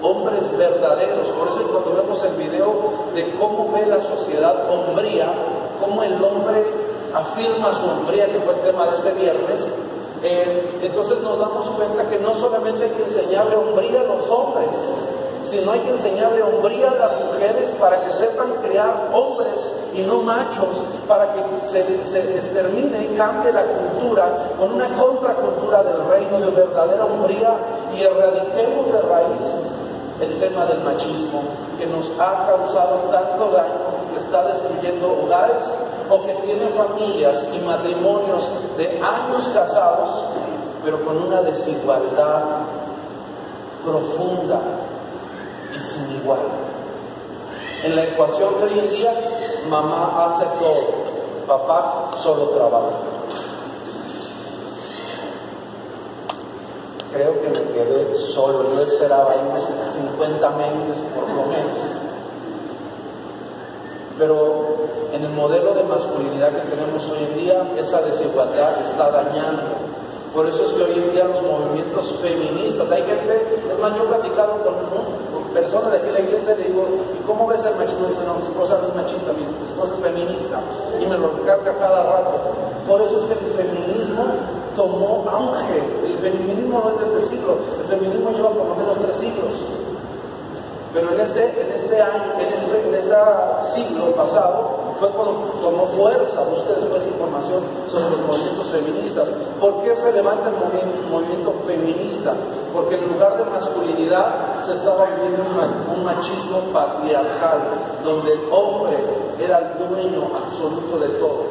hombres 0.02 0.56
verdaderos. 0.58 1.28
Por 1.30 1.48
eso 1.50 1.68
cuando 1.72 2.02
vemos 2.02 2.24
el 2.24 2.36
video 2.36 2.74
de 3.16 3.36
cómo 3.40 3.72
ve 3.74 3.86
la 3.86 4.02
sociedad 4.02 4.70
hombría, 4.70 5.32
cómo 5.82 6.04
el 6.04 6.14
hombre 6.24 6.64
afirma 7.14 7.74
su 7.74 7.86
hombría, 7.86 8.26
que 8.28 8.40
fue 8.40 8.54
el 8.54 8.62
tema 8.62 8.88
de 8.88 8.96
este 8.96 9.12
viernes, 9.14 9.68
eh, 10.22 10.80
entonces 10.82 11.22
nos 11.22 11.40
damos 11.40 11.68
cuenta 11.70 12.04
que 12.10 12.20
no 12.20 12.36
solamente 12.36 12.84
hay 12.84 12.92
que 12.92 13.04
enseñarle 13.04 13.56
hombría 13.56 14.02
a 14.02 14.04
los 14.04 14.30
hombres, 14.30 14.76
sino 15.44 15.72
hay 15.72 15.80
que 15.80 15.92
enseñarle 15.92 16.44
hombría 16.44 16.92
a 16.92 16.96
las 16.96 17.12
mujeres 17.24 17.72
para 17.80 18.02
que 18.02 18.12
sepan 18.12 18.54
crear 18.62 19.10
hombres 19.14 19.54
y 19.96 20.02
no 20.02 20.22
machos, 20.22 20.68
para 21.08 21.34
que 21.34 21.42
se, 21.66 22.06
se 22.06 22.36
extermine 22.36 23.06
y 23.06 23.16
cambie 23.16 23.52
la 23.54 23.64
cultura 23.64 24.52
con 24.60 24.74
una 24.74 24.94
contracultura 24.96 25.84
del 25.84 26.06
reino 26.06 26.40
de 26.40 26.52
verdadera 26.52 27.06
hombría 27.06 27.54
y 27.96 28.04
erradiquemos 28.04 28.92
de 28.92 29.02
raíz 29.02 29.56
el 30.22 30.40
tema 30.40 30.66
del 30.66 30.82
machismo 30.82 31.42
que 31.78 31.88
nos 31.88 32.12
ha 32.20 32.46
causado 32.46 33.08
tanto 33.10 33.52
daño, 33.52 34.12
que 34.14 34.20
está 34.20 34.46
destruyendo 34.48 35.18
hogares 35.24 35.64
o 36.10 36.26
que 36.26 36.34
tiene 36.46 36.68
familias 36.70 37.46
y 37.54 37.60
matrimonios 37.60 38.50
de 38.78 39.00
años 39.02 39.48
casados, 39.54 40.10
pero 40.84 41.04
con 41.06 41.22
una 41.22 41.42
desigualdad 41.42 42.44
profunda 43.86 44.60
y 45.76 45.80
sin 45.80 46.12
igual. 46.16 46.40
En 47.84 47.96
la 47.96 48.04
ecuación 48.06 48.60
de 48.60 48.64
hoy 48.66 48.80
en 48.80 48.90
día, 48.90 49.14
mamá 49.70 50.26
hace 50.26 50.46
todo, 50.60 51.48
papá 51.48 52.12
solo 52.22 52.50
trabaja. 52.50 52.98
Creo 57.14 57.42
que 57.42 57.48
me 57.50 57.64
quedé 57.74 58.16
solo, 58.16 58.76
yo 58.76 58.82
esperaba 58.82 59.36
unos 59.50 59.64
50 59.94 60.50
mentes 60.52 61.04
por 61.16 61.28
lo 61.30 61.46
menos. 61.46 61.99
Pero 64.20 64.76
en 65.14 65.24
el 65.24 65.32
modelo 65.32 65.74
de 65.74 65.84
masculinidad 65.84 66.52
que 66.52 66.70
tenemos 66.70 67.08
hoy 67.10 67.24
en 67.24 67.40
día, 67.40 67.72
esa 67.78 68.02
desigualdad 68.02 68.82
está 68.82 69.10
dañando. 69.10 69.64
Por 70.36 70.46
eso 70.46 70.66
es 70.66 70.74
que 70.74 70.84
hoy 70.84 70.94
en 71.00 71.12
día 71.12 71.24
los 71.24 71.42
movimientos 71.42 72.14
feministas, 72.22 72.92
hay 72.92 73.02
gente, 73.04 73.58
es 73.72 73.80
más, 73.80 73.96
yo 73.96 74.04
he 74.04 74.08
platicado 74.08 74.60
con, 74.62 74.76
personas 75.54 75.92
de 75.92 75.98
aquí 75.98 76.08
en 76.10 76.14
la 76.14 76.20
iglesia 76.20 76.54
y 76.54 76.58
le 76.62 76.68
digo, 76.68 76.86
¿y 77.18 77.26
cómo 77.26 77.48
ves 77.48 77.66
el 77.66 77.76
machismo? 77.76 78.08
Dice, 78.08 78.22
no, 78.28 78.36
mi 78.36 78.44
esposa 78.44 78.78
no 78.84 78.90
es 78.90 78.96
machista, 78.96 79.34
mi 79.34 79.44
esposa 79.66 79.96
es 79.96 80.02
feminista. 80.02 80.62
Y 81.02 81.08
me 81.08 81.18
lo 81.18 81.32
recarga 81.32 81.74
cada 81.80 82.04
rato. 82.04 82.38
Por 82.88 83.02
eso 83.02 83.18
es 83.18 83.26
que 83.26 83.34
el 83.34 83.52
feminismo 83.54 84.26
tomó 84.76 85.26
auge. 85.32 85.82
El 86.06 86.18
feminismo 86.20 86.82
no 86.84 86.92
es 86.92 87.00
de 87.00 87.18
este 87.18 87.36
siglo, 87.36 87.58
el 87.82 87.88
feminismo 87.88 88.30
lleva 88.32 88.50
por 88.50 88.68
lo 88.68 88.76
menos 88.76 88.98
tres 89.00 89.16
siglos. 89.16 89.66
Pero 90.94 91.12
en 91.14 91.20
este, 91.20 91.62
en 91.62 91.72
este 91.72 92.02
año, 92.02 92.34
en 92.40 92.54
este, 92.54 92.88
en 92.88 92.96
este 92.96 93.16
siglo 93.62 94.12
pasado, 94.16 94.90
fue 95.00 95.10
cuando 95.10 95.34
tomó 95.62 95.86
fuerza, 95.86 96.42
busque 96.44 96.74
después 96.74 97.06
información 97.06 97.64
sobre 97.90 98.10
los 98.10 98.22
movimientos 98.22 98.68
feministas. 98.68 99.30
¿Por 99.60 99.84
qué 99.84 99.96
se 99.96 100.12
levanta 100.12 100.50
el 100.50 100.56
movimiento, 101.10 101.54
feminista? 101.66 102.34
Porque 102.74 102.96
en 102.96 103.08
lugar 103.08 103.38
de 103.38 103.46
masculinidad 103.46 104.62
se 104.62 104.74
estaba 104.74 105.06
viviendo 105.06 105.44
un, 105.44 106.04
machismo 106.04 106.60
patriarcal, 106.74 107.60
donde 108.04 108.34
el 108.34 108.40
hombre 108.52 108.98
era 109.40 109.60
el 109.60 109.88
dueño 109.88 110.28
absoluto 110.36 110.98
de 110.98 111.10
todo. 111.20 111.44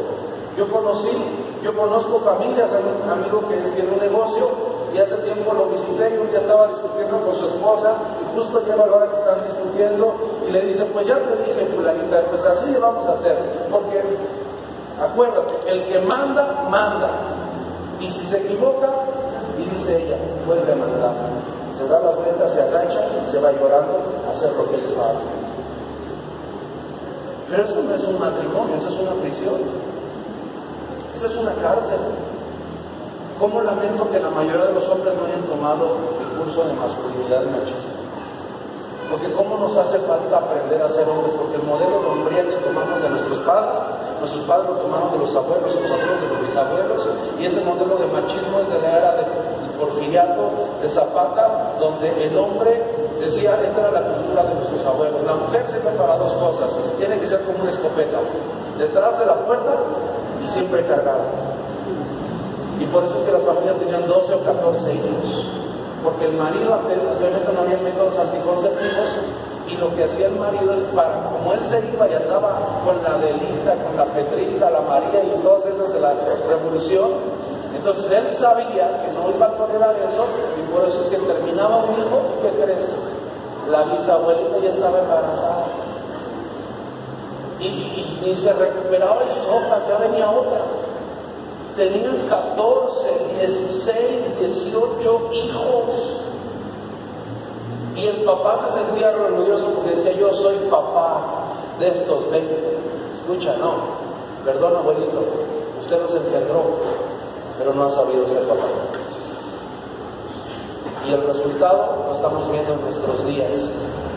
Yo 0.56 0.68
conocí, 0.68 1.16
yo 1.62 1.74
conozco 1.76 2.18
familias, 2.20 2.72
hay 2.72 2.82
un 3.04 3.08
amigo 3.08 3.44
que 3.48 3.56
tiene 3.70 3.92
un 3.92 4.00
negocio 4.00 4.67
y 4.94 4.98
hace 4.98 5.16
tiempo 5.16 5.52
lo 5.52 5.66
visité 5.66 6.14
y 6.14 6.18
un 6.18 6.28
día 6.30 6.38
estaba 6.38 6.68
discutiendo 6.68 7.20
con 7.20 7.34
su 7.34 7.46
esposa 7.46 7.94
y 8.22 8.36
justo 8.36 8.60
llega 8.62 8.86
la 8.86 8.96
hora 8.96 9.10
que 9.10 9.16
están 9.16 9.42
discutiendo 9.44 10.14
y 10.48 10.52
le 10.52 10.60
dice, 10.62 10.84
pues 10.86 11.06
ya 11.06 11.18
te 11.18 11.36
dije 11.44 11.66
fulanita, 11.74 12.22
pues 12.30 12.44
así 12.44 12.74
vamos 12.80 13.06
a 13.06 13.12
hacer, 13.12 13.36
porque 13.70 14.02
acuérdate, 15.00 15.70
el 15.70 15.84
que 15.84 16.00
manda, 16.00 16.66
manda. 16.70 17.10
Y 18.00 18.10
si 18.10 18.24
se 18.26 18.38
equivoca, 18.38 18.88
y 19.58 19.68
dice 19.74 20.04
ella, 20.04 20.16
vuelve 20.46 20.72
a 20.72 20.76
mandar. 20.76 21.12
Se 21.76 21.86
da 21.86 22.00
la 22.00 22.10
vuelta, 22.10 22.48
se 22.48 22.60
agacha 22.60 23.06
y 23.22 23.26
se 23.26 23.38
va 23.38 23.52
llorando 23.52 24.02
a 24.26 24.30
hacer 24.30 24.52
lo 24.52 24.68
que 24.68 24.76
él 24.76 24.84
estaba 24.84 25.12
Pero 27.50 27.64
eso 27.64 27.82
no 27.82 27.94
es 27.94 28.04
un 28.04 28.18
matrimonio, 28.18 28.76
eso 28.76 28.88
es 28.88 28.94
una 28.94 29.12
prisión. 29.20 29.60
Esa 31.14 31.26
es 31.26 31.36
una 31.36 31.52
cárcel. 31.54 31.98
¿Cómo 33.38 33.62
lamento 33.62 34.10
que 34.10 34.18
la 34.18 34.30
mayoría 34.30 34.66
de 34.66 34.74
los 34.74 34.88
hombres 34.88 35.14
no 35.14 35.22
hayan 35.22 35.46
tomado 35.46 35.94
el 35.94 36.42
curso 36.42 36.66
de 36.66 36.74
masculinidad 36.74 37.46
y 37.46 37.50
machismo? 37.54 37.94
Porque 39.10 39.30
cómo 39.30 39.56
nos 39.58 39.76
hace 39.76 39.98
falta 40.00 40.38
aprender 40.38 40.82
a 40.82 40.88
ser 40.88 41.08
hombres, 41.08 41.30
porque 41.38 41.54
el 41.54 41.62
modelo 41.62 42.02
de 42.02 42.06
hombría 42.18 42.42
que 42.42 42.58
tomamos 42.58 43.00
de 43.00 43.08
nuestros 43.10 43.38
padres, 43.46 43.78
nuestros 44.18 44.42
padres 44.42 44.66
lo 44.70 44.76
tomaron 44.82 45.12
de 45.12 45.18
los 45.18 45.30
abuelos, 45.36 45.70
los 45.70 45.86
abuelos 45.86 46.18
de 46.18 46.28
los 46.34 46.40
bisabuelos, 46.42 47.08
y 47.38 47.46
ese 47.46 47.60
modelo 47.62 47.94
de 47.94 48.06
machismo 48.10 48.58
es 48.58 48.68
de 48.74 48.78
la 48.82 48.98
era 48.98 49.14
del 49.14 49.30
porfiriato, 49.78 50.42
de 50.82 50.88
Zapata, 50.88 51.78
donde 51.78 52.10
el 52.26 52.36
hombre 52.36 52.82
decía, 53.20 53.54
esta 53.62 53.86
era 53.86 53.92
la 53.92 54.02
cultura 54.02 54.42
de 54.50 54.54
nuestros 54.56 54.84
abuelos, 54.84 55.22
la 55.22 55.34
mujer 55.34 55.62
sirve 55.68 55.94
para 55.94 56.18
dos 56.18 56.34
cosas, 56.34 56.76
tiene 56.98 57.20
que 57.20 57.26
ser 57.26 57.46
como 57.46 57.62
una 57.62 57.70
escopeta, 57.70 58.18
detrás 58.76 59.16
de 59.16 59.26
la 59.26 59.36
puerta 59.46 59.74
y 60.42 60.46
siempre 60.48 60.84
cargada. 60.86 61.22
Y 62.80 62.84
por 62.86 63.04
eso 63.04 63.18
es 63.18 63.22
que 63.22 63.32
las 63.32 63.42
familias 63.42 63.76
tenían 63.78 64.06
12 64.06 64.34
o 64.34 64.40
14 64.40 64.94
hijos. 64.94 65.46
Porque 66.02 66.26
el 66.26 66.34
marido 66.34 66.74
anteriormente 66.74 67.52
no 67.52 67.60
había 67.60 67.78
métodos 67.78 68.18
anticonceptivos 68.18 69.08
y 69.68 69.76
lo 69.76 69.94
que 69.94 70.04
hacía 70.04 70.28
el 70.28 70.36
marido 70.36 70.72
es 70.72 70.80
para, 70.94 71.24
como 71.24 71.52
él 71.52 71.60
se 71.64 71.78
iba 71.92 72.08
y 72.08 72.14
andaba 72.14 72.80
con 72.84 73.02
la 73.02 73.18
Delita, 73.18 73.74
con 73.84 73.96
la 73.96 74.06
Petrita, 74.06 74.70
la 74.70 74.80
María 74.80 75.22
y 75.22 75.42
todas 75.42 75.66
esas 75.66 75.92
de 75.92 76.00
la 76.00 76.14
revolución, 76.48 77.10
entonces 77.74 78.10
él 78.10 78.32
sabía 78.32 79.02
que 79.02 79.12
no 79.12 79.30
iba 79.30 79.46
a 79.46 79.52
tolerar 79.52 79.94
eso 79.96 80.24
y 80.56 80.72
por 80.72 80.88
eso 80.88 81.02
es 81.04 81.10
que 81.10 81.16
terminaba 81.16 81.84
un 81.84 81.92
hijo, 82.00 82.20
¿qué 82.42 82.50
crees? 82.62 82.88
La 83.68 83.82
bisabuelita 83.82 84.58
ya 84.62 84.70
estaba 84.70 84.98
embarazada. 84.98 85.64
Y, 87.60 88.04
se 88.36 88.52
recuperaba 88.52 89.22
y 89.24 89.40
sopas, 89.42 89.88
ya 89.88 89.98
venía 89.98 90.30
otra 90.30 90.60
tenían 91.78 92.26
14, 92.28 93.08
16, 93.38 94.40
18 94.40 95.30
hijos. 95.32 96.20
Y 97.96 98.06
el 98.06 98.24
papá 98.24 98.58
se 98.66 98.72
sentía 98.78 99.10
orgulloso 99.10 99.66
porque 99.74 99.96
decía, 99.96 100.12
yo 100.12 100.32
soy 100.34 100.56
papá 100.70 101.22
de 101.78 101.88
estos 101.88 102.30
20. 102.30 102.78
Escucha, 103.14 103.56
no, 103.56 103.74
perdón 104.44 104.76
abuelito, 104.76 105.22
usted 105.80 106.00
nos 106.00 106.14
engendró, 106.14 106.62
pero 107.58 107.74
no 107.74 107.84
ha 107.84 107.90
sabido 107.90 108.26
ser 108.28 108.42
papá. 108.42 108.66
Y 111.08 111.12
el 111.12 111.26
resultado 111.26 112.04
lo 112.08 112.14
estamos 112.14 112.50
viendo 112.50 112.74
en 112.74 112.80
nuestros 112.82 113.26
días. 113.26 113.56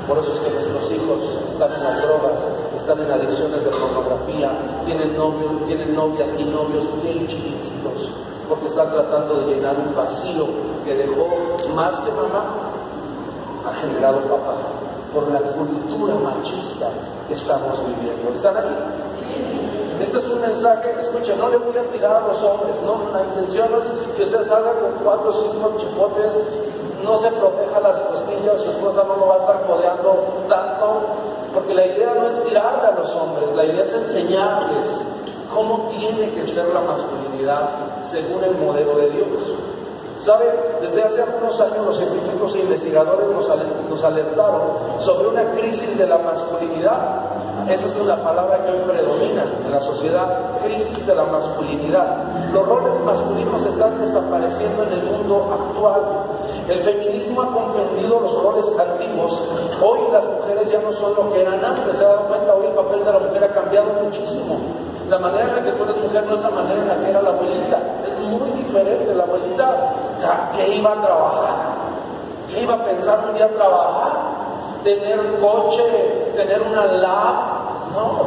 Por 0.07 0.17
eso 0.17 0.33
es 0.33 0.39
que 0.39 0.49
nuestros 0.49 0.91
hijos 0.91 1.21
están 1.47 1.71
en 1.73 1.83
las 1.83 2.01
drogas, 2.01 2.39
están 2.75 2.99
en 2.99 3.11
adicciones 3.11 3.63
de 3.63 3.69
pornografía, 3.69 4.51
tienen, 4.85 5.15
novios, 5.15 5.65
tienen 5.67 5.95
novias 5.95 6.29
y 6.37 6.43
novios 6.43 6.85
bien 7.03 7.27
chiquititos, 7.27 8.09
porque 8.49 8.65
están 8.65 8.91
tratando 8.91 9.35
de 9.35 9.55
llenar 9.55 9.75
un 9.77 9.95
vacío 9.95 10.47
que 10.83 10.95
dejó 10.95 11.27
más 11.75 11.99
que 11.99 12.11
mamá, 12.11 12.45
ha 13.65 13.73
generado 13.75 14.19
papá, 14.21 14.55
por 15.13 15.31
la 15.31 15.39
cultura 15.39 16.15
machista 16.15 16.89
que 17.27 17.35
estamos 17.35 17.79
viviendo. 17.85 18.33
¿Están 18.33 18.57
aquí? 18.57 18.75
Este 20.01 20.17
es 20.17 20.27
un 20.29 20.41
mensaje, 20.41 20.95
escuchen, 20.99 21.37
no 21.37 21.47
le 21.49 21.57
voy 21.57 21.77
a 21.77 21.83
tirar 21.91 22.23
a 22.23 22.27
los 22.27 22.41
hombres, 22.41 22.73
no, 22.83 23.13
la 23.13 23.23
intención 23.23 23.69
es 23.77 23.87
que 24.15 24.23
usted 24.23 24.43
salga 24.43 24.73
con 24.73 25.03
cuatro 25.03 25.29
o 25.29 25.33
cinco 25.33 25.75
chipotes 25.77 26.37
no 27.03 27.17
se 27.17 27.29
proteja 27.31 27.79
las 27.79 27.99
costillas, 28.01 28.61
su 28.61 28.71
esposa 28.71 29.03
no 29.07 29.15
lo 29.15 29.27
va 29.27 29.35
a 29.35 29.37
estar 29.37 29.61
codeando 29.67 30.43
tanto, 30.47 31.01
porque 31.53 31.73
la 31.73 31.85
idea 31.85 32.13
no 32.13 32.27
es 32.27 32.43
tirarle 32.43 32.87
a 32.87 32.91
los 32.91 33.15
hombres, 33.15 33.53
la 33.55 33.65
idea 33.65 33.83
es 33.83 33.93
enseñarles 33.93 34.87
cómo 35.53 35.89
tiene 35.89 36.33
que 36.33 36.47
ser 36.47 36.65
la 36.73 36.81
masculinidad 36.81 37.69
según 38.03 38.43
el 38.43 38.55
modelo 38.55 38.95
de 38.95 39.09
Dios. 39.09 39.27
¿Sabe? 40.17 40.45
Desde 40.81 41.01
hace 41.01 41.23
algunos 41.23 41.59
años 41.59 41.83
los 41.83 41.97
científicos 41.97 42.53
e 42.53 42.59
investigadores 42.59 43.27
nos, 43.89 44.03
alertaron 44.03 44.61
sobre 44.99 45.29
una 45.29 45.51
crisis 45.53 45.97
de 45.97 46.05
la 46.05 46.19
masculinidad. 46.19 47.67
Esa 47.67 47.87
es 47.87 47.95
una 47.95 48.23
palabra 48.23 48.63
que 48.63 48.71
hoy 48.71 48.79
predomina 48.87 49.45
en 49.65 49.71
la 49.71 49.81
sociedad, 49.81 50.59
crisis 50.63 51.07
de 51.07 51.15
la 51.15 51.23
masculinidad. 51.23 52.51
Los 52.53 52.67
roles 52.67 52.99
masculinos 53.03 53.65
están 53.65 53.99
desapareciendo 53.99 54.83
en 54.83 54.93
el 54.93 55.03
mundo 55.03 55.49
actual. 55.59 56.01
El 56.71 56.79
feminismo 56.79 57.41
ha 57.41 57.47
confundido 57.47 58.21
los 58.21 58.43
roles 58.43 58.71
antiguos. 58.79 59.41
Hoy 59.83 59.99
las 60.13 60.25
mujeres 60.25 60.71
ya 60.71 60.79
no 60.79 60.93
son 60.93 61.15
lo 61.15 61.33
que 61.33 61.41
eran 61.41 61.63
antes. 61.65 61.97
Se 61.97 62.05
ha 62.05 62.07
dado 62.07 62.27
cuenta, 62.29 62.55
hoy 62.55 62.65
el 62.67 62.71
papel 62.71 63.03
de 63.03 63.11
la 63.11 63.19
mujer 63.19 63.43
ha 63.43 63.47
cambiado 63.49 63.87
muchísimo. 64.01 64.57
La 65.09 65.19
manera 65.19 65.49
en 65.49 65.55
la 65.57 65.63
que 65.65 65.71
tú 65.73 65.83
eres 65.83 65.97
mujer 65.97 66.23
no 66.27 66.35
es 66.35 66.41
la 66.41 66.49
manera 66.49 66.81
en 66.81 66.87
la 66.87 66.95
que 66.95 67.09
era 67.09 67.21
la 67.21 67.29
abuelita. 67.31 67.77
Es 68.07 68.17
muy 68.19 68.51
diferente. 68.51 69.13
La 69.13 69.23
abuelita 69.23 69.93
que 70.55 70.75
iba 70.77 70.93
a 70.93 71.01
trabajar, 71.01 71.55
¿Qué 72.47 72.61
iba 72.61 72.73
a 72.73 72.85
pensar 72.85 73.19
un 73.27 73.35
día 73.35 73.49
trabajar? 73.49 74.11
Tener 74.85 75.19
coche, 75.41 75.83
tener 76.37 76.61
una 76.61 76.85
lab, 76.85 77.35
no. 77.93 78.25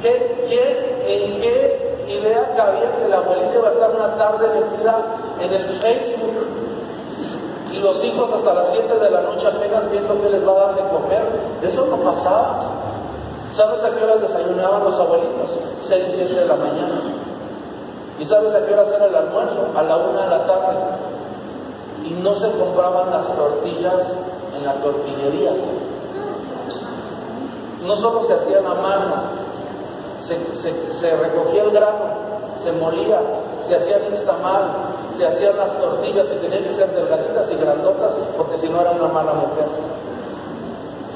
¿Qué, 0.00 0.46
quién, 0.48 0.92
¿En 1.06 1.40
qué 1.40 2.06
idea 2.08 2.54
cabía 2.56 2.90
que 2.98 3.08
la 3.08 3.18
abuelita 3.18 3.54
iba 3.54 3.68
a 3.68 3.72
estar 3.72 3.90
una 3.90 4.16
tarde 4.16 4.48
metida 4.48 4.98
en 5.40 5.52
el 5.52 5.64
Facebook? 5.66 6.41
Los 7.82 8.04
hijos 8.04 8.32
hasta 8.32 8.54
las 8.54 8.70
7 8.70 8.96
de 8.96 9.10
la 9.10 9.22
noche 9.22 9.46
apenas 9.46 9.90
viendo 9.90 10.20
qué 10.22 10.30
les 10.30 10.46
va 10.46 10.52
a 10.52 10.66
dar 10.66 10.74
de 10.76 10.82
comer. 10.82 11.22
Eso 11.62 11.86
no 11.86 11.96
pasaba. 11.96 12.60
¿Sabes 13.52 13.82
a 13.82 13.90
qué 13.90 14.04
horas 14.04 14.20
desayunaban 14.22 14.84
los 14.84 14.94
abuelitos? 14.98 15.50
6, 15.80 16.04
7 16.06 16.32
de 16.32 16.46
la 16.46 16.54
mañana. 16.54 17.02
¿Y 18.20 18.24
sabes 18.24 18.54
a 18.54 18.64
qué 18.64 18.72
horas 18.72 18.88
era 18.94 19.06
el 19.06 19.14
almuerzo? 19.16 19.66
A 19.76 19.82
la 19.82 19.96
1 19.96 20.20
de 20.20 20.28
la 20.28 20.46
tarde. 20.46 20.76
Y 22.04 22.10
no 22.10 22.34
se 22.36 22.50
compraban 22.52 23.10
las 23.10 23.26
tortillas 23.26 24.14
en 24.56 24.64
la 24.64 24.74
tortillería. 24.74 25.52
No 27.84 27.96
solo 27.96 28.22
se 28.22 28.34
hacían 28.34 28.64
a 28.64 28.74
mano, 28.74 29.14
se, 30.18 30.36
se 30.94 31.16
recogía 31.16 31.64
el 31.64 31.72
grano, 31.72 31.98
se 32.62 32.70
molía, 32.72 33.20
se 33.64 33.74
hacía 33.74 33.96
el 33.96 34.12
mal, 34.40 34.70
se 35.12 35.26
hacían 35.26 35.56
las 35.56 35.70
tortillas 35.78 36.26
y 36.32 36.36
tenían 36.36 36.64
que 36.64 36.74
ser 36.74 36.90
delgaditas 36.90 37.50
y 37.50 37.56
grandotas 37.56 38.16
porque 38.36 38.58
si 38.58 38.68
no 38.68 38.80
era 38.80 38.90
una 38.92 39.08
mala 39.08 39.32
mujer. 39.34 39.66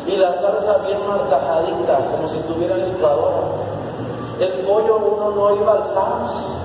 Y 0.06 0.16
la 0.16 0.34
salsa 0.34 0.78
bien 0.86 0.98
marcajadita, 1.06 1.98
como 2.12 2.28
si 2.28 2.36
estuviera 2.36 2.76
en 2.76 2.92
licuadora. 2.92 3.42
El 4.38 4.52
pollo 4.66 4.98
uno 4.98 5.30
no 5.30 5.56
iba 5.56 5.72
al 5.72 5.84
Sams. 5.84 6.58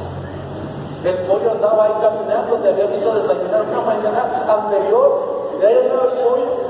El 1.04 1.16
pollo 1.26 1.52
andaba 1.52 1.86
ahí 1.86 1.94
caminando, 2.00 2.58
te 2.58 2.70
había 2.70 2.86
visto 2.86 3.16
desayunar 3.16 3.64
una 3.64 3.82
mañana 3.82 4.46
anterior, 4.48 5.58
de 5.60 5.68
ahí 5.68 5.78
andaba 5.82 6.04
el 6.04 6.24
pollo. 6.24 6.62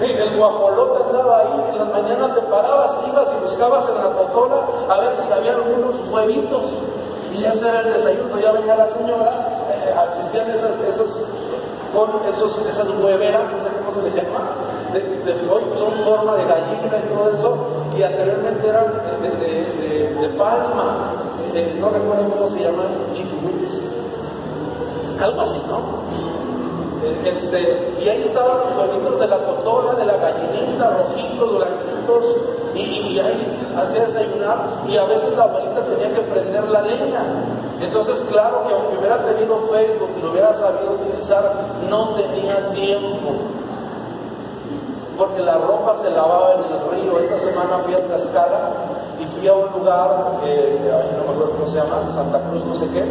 Y 0.00 0.10
el 0.12 0.36
guajolote 0.36 1.02
andaba 1.04 1.38
ahí, 1.40 1.64
en 1.70 1.78
las 1.78 1.88
mañanas 1.88 2.34
te 2.34 2.40
parabas, 2.42 2.96
ibas 3.08 3.28
y 3.32 3.42
buscabas 3.42 3.88
en 3.88 3.94
la 3.96 4.10
totola 4.10 4.56
a 4.88 5.00
ver 5.00 5.16
si 5.16 5.32
había 5.32 5.52
algunos 5.54 5.94
huevitos. 6.12 6.62
Y 7.32 7.44
ese 7.44 7.68
era 7.68 7.80
el 7.80 7.94
desayuno, 7.94 8.38
ya 8.38 8.52
venía 8.52 8.76
la 8.76 8.88
señora, 8.88 9.43
existían 10.08 10.50
esas, 10.50 10.78
esos, 10.88 11.20
con 11.94 12.10
esos, 12.28 12.58
esas 12.66 12.88
hueveras, 13.00 13.52
no 13.52 13.60
sé 13.60 13.68
cómo 13.78 13.90
se 13.90 14.02
les 14.02 14.14
llama, 14.14 14.40
de, 14.92 15.00
de 15.00 15.48
hoy 15.48 15.64
son 15.78 15.92
forma 16.04 16.36
de 16.36 16.44
gallina 16.44 16.98
y 16.98 17.14
todo 17.14 17.30
eso, 17.32 17.56
y 17.96 18.02
anteriormente 18.02 18.66
eran 18.66 18.86
de, 19.22 20.18
de, 20.20 20.28
palma, 20.36 21.12
no 21.78 21.88
recuerdo 21.90 22.30
cómo 22.30 22.48
se 22.48 22.60
llaman, 22.60 22.86
chiquihuites, 23.14 23.80
algo 25.20 25.40
así, 25.40 25.62
¿no? 25.68 26.03
Este, 27.24 27.94
y 28.00 28.08
ahí 28.08 28.22
estaban 28.22 28.58
los 28.58 28.88
huevitos 28.88 29.18
de 29.18 29.26
la 29.26 29.38
totola, 29.38 29.94
de 29.94 30.04
la 30.04 30.16
gallinita, 30.16 30.90
rojitos, 30.90 31.56
blanquitos, 31.56 32.36
y, 32.74 32.80
y 32.80 33.20
ahí 33.20 33.72
hacía 33.76 34.04
desayunar 34.04 34.82
y 34.88 34.96
a 34.96 35.04
veces 35.04 35.36
la 35.36 35.44
abuelita 35.44 35.80
tenía 35.82 36.14
que 36.14 36.20
prender 36.22 36.68
la 36.70 36.82
leña. 36.82 37.22
Entonces, 37.80 38.24
claro 38.30 38.64
que 38.66 38.74
aunque 38.74 38.98
hubiera 38.98 39.18
tenido 39.24 39.60
Facebook 39.70 40.10
y 40.18 40.22
lo 40.22 40.30
hubiera 40.32 40.54
sabido 40.54 40.92
utilizar, 41.00 41.52
no 41.88 42.10
tenía 42.10 42.70
tiempo. 42.72 43.32
Porque 45.16 45.42
la 45.42 45.58
ropa 45.58 45.94
se 45.94 46.10
lavaba 46.10 46.54
en 46.54 46.72
el 46.72 46.90
río. 46.90 47.18
Esta 47.18 47.36
semana 47.36 47.78
fui 47.84 47.94
a 47.94 48.04
Tlaxcala 48.06 48.72
y 49.20 49.38
fui 49.38 49.46
a 49.46 49.54
un 49.54 49.72
lugar, 49.72 50.40
que 50.42 50.78
no 51.16 51.24
me 51.24 51.32
acuerdo 51.32 51.52
cómo 51.52 51.68
se 51.68 51.76
llama, 51.76 52.02
Santa 52.12 52.40
Cruz, 52.50 52.64
no 52.64 52.74
sé 52.76 52.88
qué, 52.88 53.04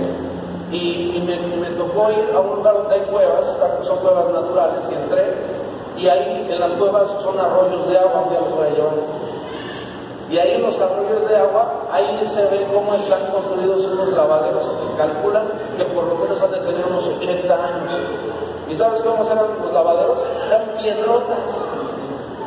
y, 0.74 1.24
me, 1.26 1.38
tocó 1.78 2.12
ir 2.12 2.36
a 2.36 2.40
un 2.40 2.58
lugar 2.58 2.74
donde 2.76 2.96
hay 2.96 3.02
cuevas, 3.02 3.58
son 3.86 3.98
cuevas 3.98 4.28
naturales, 4.30 4.90
y 4.90 4.96
entré, 4.96 5.34
y 5.98 6.08
ahí 6.08 6.48
en 6.50 6.60
las 6.60 6.72
cuevas 6.74 7.08
son 7.22 7.40
arroyos 7.40 7.88
de 7.88 7.98
agua, 7.98 8.28
que 8.30 8.36
los 8.36 8.56
voy 8.56 8.68
a 8.68 8.70
llevar. 8.72 8.94
Y 10.32 10.38
ahí 10.38 10.56
en 10.56 10.64
los 10.64 10.80
arroyos 10.80 11.30
de 11.30 11.36
agua, 11.38 11.72
ahí 11.92 12.20
se 12.26 12.42
ve 12.48 12.66
cómo 12.74 12.96
están 12.96 13.26
construidos 13.28 13.86
unos 13.86 14.12
lavaderos 14.14 14.66
que 14.66 14.98
calculan 14.98 15.46
que 15.78 15.86
por 15.86 16.06
lo 16.06 16.16
menos 16.16 16.42
han 16.42 16.52
de 16.52 16.58
tener 16.58 16.86
unos 16.86 17.06
80 17.06 17.54
años. 17.54 17.94
¿Y 18.68 18.76
sabes 18.76 19.02
cómo 19.02 19.24
eran 19.24 19.46
los 19.62 19.74
lavaderos? 19.74 20.18
Eran 20.48 20.64
piedrotas, 20.82 21.38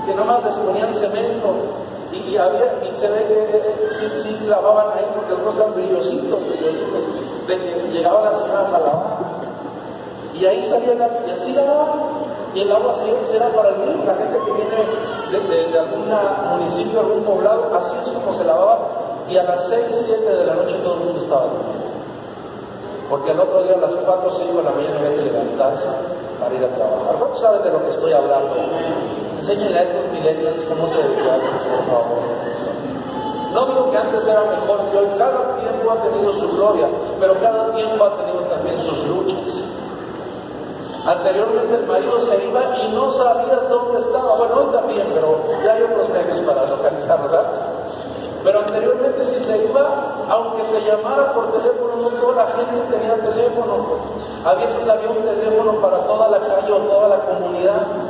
que 0.04 0.14
nomás 0.14 0.42
les 0.44 0.56
ponían 0.56 0.92
cemento. 0.92 1.85
Y, 2.16 2.36
había, 2.36 2.80
y 2.82 2.96
se 2.96 3.08
ve 3.08 3.26
que 3.26 3.94
sí, 3.94 4.08
sí 4.22 4.46
lavaban 4.46 4.96
ahí 4.96 5.06
porque 5.14 5.32
algunos 5.32 5.54
están 5.54 5.74
brillositos, 5.74 6.40
brillositos, 6.48 7.46
de 7.46 7.58
que 7.58 7.88
llegaban 7.92 8.24
las 8.24 8.38
señoras 8.38 8.68
a 8.68 8.78
lavar. 8.78 9.18
Y 10.34 10.44
ahí 10.44 10.62
salían, 10.62 10.98
y 11.26 11.30
así 11.30 11.52
lavaban 11.52 12.16
y 12.56 12.60
el 12.62 12.72
agua 12.72 12.94
será 12.94 13.48
para 13.50 13.68
el 13.68 13.74
río. 13.76 14.04
La 14.06 14.14
gente 14.14 14.38
que 14.46 14.52
viene 14.52 15.70
de, 15.70 15.78
algún 15.78 16.08
municipio, 16.58 17.00
algún 17.00 17.22
poblado, 17.22 17.70
así 17.76 17.94
es 18.02 18.08
como 18.08 18.32
se 18.32 18.44
lavaba. 18.44 18.78
Y 19.28 19.36
a 19.36 19.42
las 19.42 19.68
6, 19.68 19.84
7 19.90 20.24
de 20.24 20.46
la 20.46 20.54
noche 20.54 20.76
todo 20.82 20.94
el 20.94 21.00
mundo 21.00 21.20
estaba 21.20 21.42
durmiendo. 21.42 21.84
Porque 23.10 23.30
al 23.32 23.40
otro 23.40 23.62
día 23.62 23.74
a 23.74 23.78
las 23.78 23.92
4 23.92 24.26
o 24.26 24.32
5 24.32 24.56
de 24.56 24.64
la 24.64 24.70
mañana 24.70 24.96
había 24.96 25.16
que 25.16 25.22
levantarse 25.30 25.86
para 26.40 26.54
ir 26.54 26.64
a 26.64 26.68
trabajar. 26.68 27.16
¿Cuántos 27.18 27.40
saben 27.40 27.62
de 27.62 27.70
lo 27.70 27.82
que 27.84 27.90
estoy 27.90 28.12
hablando? 28.12 28.54
Enséñenle 29.46 29.78
a 29.78 29.82
estos 29.84 30.10
millennials 30.10 30.64
cómo 30.64 30.88
se 30.88 30.98
dedican, 30.98 31.38
por 31.38 31.86
favor. 31.86 32.18
No 33.54 33.66
digo 33.66 33.90
que 33.92 33.96
antes 33.96 34.26
era 34.26 34.42
mejor 34.42 34.80
que 34.90 34.98
hoy, 34.98 35.06
cada 35.16 35.54
tiempo 35.54 35.92
ha 35.92 36.02
tenido 36.02 36.32
su 36.32 36.50
gloria, 36.50 36.88
pero 37.20 37.38
cada 37.38 37.70
tiempo 37.70 38.04
ha 38.04 38.16
tenido 38.16 38.40
también 38.50 38.76
sus 38.80 39.06
luchas. 39.06 39.62
Anteriormente 41.06 41.76
el 41.76 41.86
marido 41.86 42.20
se 42.22 42.44
iba 42.44 42.60
y 42.82 42.88
no 42.90 43.08
sabías 43.12 43.68
dónde 43.68 44.00
estaba. 44.00 44.34
Bueno, 44.34 44.54
hoy 44.56 44.66
también, 44.72 45.06
pero 45.14 45.38
ya 45.64 45.74
hay 45.74 45.82
otros 45.84 46.08
medios 46.08 46.40
para 46.40 46.66
localizarlo, 46.66 47.30
¿verdad? 47.30 47.46
Pero 48.42 48.58
anteriormente 48.58 49.24
si 49.24 49.38
se 49.38 49.64
iba, 49.64 50.26
aunque 50.28 50.62
te 50.74 50.90
llamara 50.90 51.32
por 51.32 51.52
teléfono, 51.52 51.94
no 52.02 52.08
toda 52.18 52.46
la 52.46 52.50
gente 52.50 52.78
tenía 52.90 53.14
teléfono. 53.14 54.26
A 54.44 54.54
veces 54.54 54.88
había 54.88 55.08
un 55.08 55.22
teléfono 55.22 55.74
para 55.74 55.98
toda 55.98 56.30
la 56.30 56.40
calle 56.40 56.72
o 56.72 56.78
toda 56.78 57.08
la 57.10 57.18
comunidad. 57.26 58.05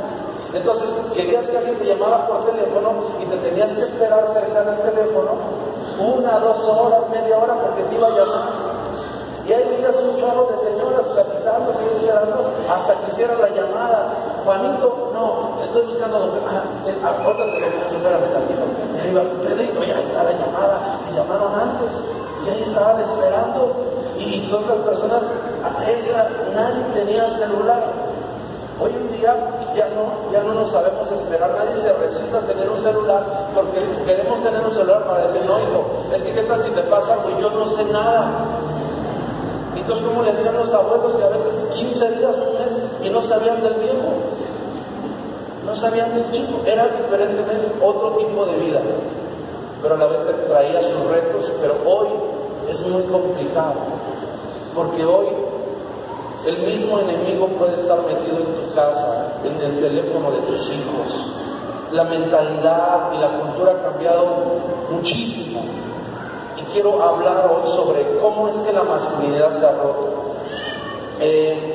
Entonces 0.53 0.95
querías 1.13 1.47
que 1.47 1.57
alguien 1.57 1.77
te 1.77 1.85
llamara 1.85 2.27
por 2.27 2.45
teléfono 2.45 2.91
y 3.21 3.25
te 3.25 3.37
tenías 3.37 3.73
que 3.73 3.83
esperar 3.83 4.25
cerca 4.27 4.63
del 4.63 4.79
teléfono 4.79 5.67
una, 5.99 6.39
dos 6.39 6.63
horas, 6.65 7.09
media 7.09 7.37
hora 7.37 7.55
porque 7.55 7.83
te 7.83 7.95
iba 7.95 8.07
a 8.07 8.11
llamar. 8.11 8.67
Y 9.47 9.53
ahí 9.53 9.63
veías 9.69 9.95
un 9.95 10.19
chorro 10.19 10.49
de 10.51 10.57
señoras 10.57 11.07
platicando, 11.07 11.71
y 11.71 11.95
esperando 11.95 12.51
hasta 12.69 12.95
que 12.99 13.11
hiciera 13.11 13.33
la 13.35 13.49
llamada. 13.49 14.13
Juanito, 14.43 15.11
no, 15.13 15.63
estoy 15.63 15.85
buscando 15.85 16.19
donde. 16.19 16.41
Ah, 16.45 16.63
ahorita 17.23 17.45
te 17.45 17.59
lo 17.59 17.67
voy 17.67 17.79
a 17.79 17.87
espérame. 17.87 18.27
Y 18.93 18.99
ahí 18.99 19.13
va, 19.13 19.23
Pedrito, 19.41 19.83
ya 19.83 19.99
está 20.01 20.23
la 20.23 20.31
llamada. 20.31 20.99
Te 21.07 21.15
llamaron 21.15 21.53
antes. 21.59 22.01
Y 22.45 22.49
ahí 22.49 22.61
estaban 22.61 22.99
esperando. 22.99 23.71
Y 24.19 24.47
todas 24.49 24.67
las 24.67 24.79
personas, 24.79 25.21
a 25.63 25.89
esa, 25.91 26.29
nadie 26.53 26.83
tenía 26.93 27.29
celular. 27.29 27.81
Hoy 28.79 28.91
en 28.91 29.17
día 29.17 29.35
ya 29.75 29.89
no, 29.89 30.31
ya 30.31 30.43
no 30.43 30.53
nos 30.53 30.71
sabemos 30.71 31.11
esperar, 31.11 31.51
nadie 31.57 31.77
se 31.77 31.91
resiste 31.93 32.37
a 32.37 32.41
tener 32.41 32.69
un 32.69 32.79
celular 32.79 33.49
porque 33.55 33.79
queremos 34.05 34.43
tener 34.43 34.63
un 34.63 34.71
celular 34.71 35.05
para 35.05 35.27
decir, 35.27 35.41
no 35.45 35.59
hijo, 35.59 35.85
es 36.13 36.21
que 36.21 36.31
qué 36.31 36.43
tal 36.43 36.61
si 36.61 36.69
te 36.71 36.81
pasa 36.81 37.13
algo 37.13 37.31
y 37.37 37.41
yo 37.41 37.49
no 37.49 37.67
sé 37.69 37.83
nada. 37.85 38.29
Entonces, 39.87 40.05
¿cómo 40.05 40.21
le 40.21 40.31
decían 40.31 40.53
los 40.57 40.73
abuelos 40.73 41.15
que 41.15 41.23
a 41.23 41.29
veces 41.29 41.65
15 41.73 42.11
días, 42.17 42.35
un 42.35 42.59
mes, 42.59 42.77
y 43.01 43.09
no 43.09 43.21
sabían 43.21 43.63
del 43.63 43.75
viejo? 43.75 43.95
No 45.65 45.73
sabían 45.77 46.13
del 46.13 46.29
chico. 46.31 46.59
Era 46.65 46.89
diferentemente 46.89 47.71
otro 47.81 48.17
tipo 48.17 48.45
de 48.47 48.57
vida. 48.57 48.81
Pero 49.81 49.95
a 49.95 49.97
la 49.97 50.07
vez 50.07 50.19
te 50.25 50.33
traía 50.33 50.83
sus 50.83 51.09
retos. 51.09 51.49
Pero 51.61 51.75
hoy 51.85 52.07
es 52.67 52.85
muy 52.85 53.03
complicado. 53.03 53.75
Porque 54.75 55.05
hoy 55.05 55.27
el 56.47 56.57
mismo 56.59 56.99
enemigo 56.99 57.47
puede 57.47 57.75
estar 57.75 57.99
metido 58.03 58.37
en 58.37 58.55
tu 58.55 58.73
casa, 58.73 59.33
en 59.43 59.61
el 59.61 59.79
teléfono 59.79 60.31
de 60.31 60.39
tus 60.39 60.69
hijos. 60.69 61.33
La 61.91 62.03
mentalidad 62.03 63.11
y 63.13 63.17
la 63.17 63.39
cultura 63.39 63.71
ha 63.71 63.81
cambiado 63.81 64.25
muchísimo 64.91 65.61
quiero 66.77 67.01
hablar 67.01 67.49
hoy 67.51 67.69
sobre 67.71 68.19
cómo 68.19 68.47
es 68.47 68.57
que 68.59 68.71
la 68.71 68.83
masculinidad 68.83 69.51
se 69.51 69.65
ha 69.65 69.71
roto. 69.71 70.35
Eh, 71.19 71.73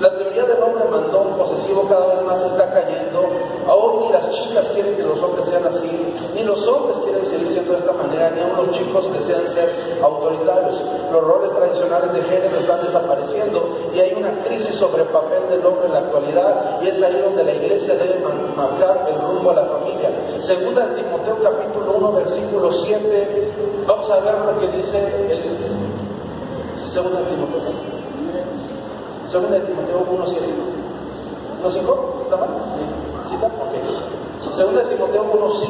la 0.00 0.16
teoría 0.16 0.44
del 0.44 0.62
hombre 0.62 0.84
mandón 0.84 1.36
posesivo 1.36 1.86
cada 1.88 2.14
vez 2.14 2.22
más 2.22 2.42
está 2.42 2.72
cayendo. 2.72 3.26
Aún 3.68 4.02
ni 4.02 4.12
las 4.12 4.30
chicas 4.30 4.68
quieren 4.70 4.96
que 4.96 5.02
los 5.02 5.20
hombres 5.22 5.44
sean 5.46 5.66
así, 5.66 6.14
ni 6.34 6.42
los 6.42 6.66
hombres 6.66 6.98
quieren 6.98 7.24
seguir 7.24 7.48
siendo 7.48 7.72
de 7.72 7.78
esta 7.78 7.92
manera, 7.92 8.30
ni 8.30 8.40
aún 8.40 8.66
los 8.66 8.76
chicos 8.76 9.12
desean 9.12 9.48
ser 9.48 9.72
autoritarios. 10.02 10.47
Los 11.18 11.26
roles 11.26 11.50
tradicionales 11.50 12.12
de 12.12 12.22
género 12.22 12.56
están 12.56 12.80
desapareciendo 12.80 13.76
y 13.92 13.98
hay 13.98 14.14
una 14.14 14.30
crisis 14.44 14.76
sobre 14.76 15.02
el 15.02 15.08
papel 15.08 15.48
del 15.48 15.66
hombre 15.66 15.86
en 15.86 15.92
la 15.94 15.98
actualidad 15.98 16.80
y 16.80 16.86
es 16.86 17.02
ahí 17.02 17.20
donde 17.20 17.42
la 17.42 17.54
iglesia 17.54 17.94
debe 17.94 18.20
marcar 18.56 19.04
el 19.08 19.20
rumbo 19.20 19.50
a 19.50 19.54
la 19.54 19.64
familia. 19.64 20.12
Segunda 20.38 20.86
de 20.86 21.02
Timoteo 21.02 21.38
capítulo 21.42 21.92
1 21.98 22.12
versículo 22.12 22.70
7, 22.70 23.52
vamos 23.84 24.08
a 24.12 24.20
ver 24.20 24.34
lo 24.46 24.60
que 24.60 24.76
dice 24.76 24.98
el... 25.28 25.42
Segunda 26.88 27.18
de 27.18 27.26
Timoteo 27.26 27.62
Segunda 29.26 29.58
de 29.58 29.66
Timoteo 29.66 30.06
1.7. 30.06 30.36
¿1.5? 31.64 32.22
¿Está 32.22 32.36
mal? 32.36 32.48
¿Sí 33.28 33.34
está? 33.34 33.46
Ok. 33.48 34.54
Segunda 34.54 34.84
de 34.84 34.94
Timoteo 34.94 35.24
1.5. 35.24 35.68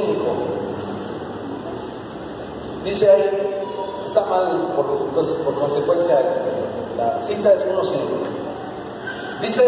Dice 2.85 3.11
ahí, 3.11 3.38
por, 4.77 5.09
entonces 5.09 5.37
por 5.39 5.55
consecuencia, 5.55 6.21
la 6.97 7.23
cita 7.23 7.55
es 7.55 7.67
1.5. 7.67 8.39
Dice 9.41 9.63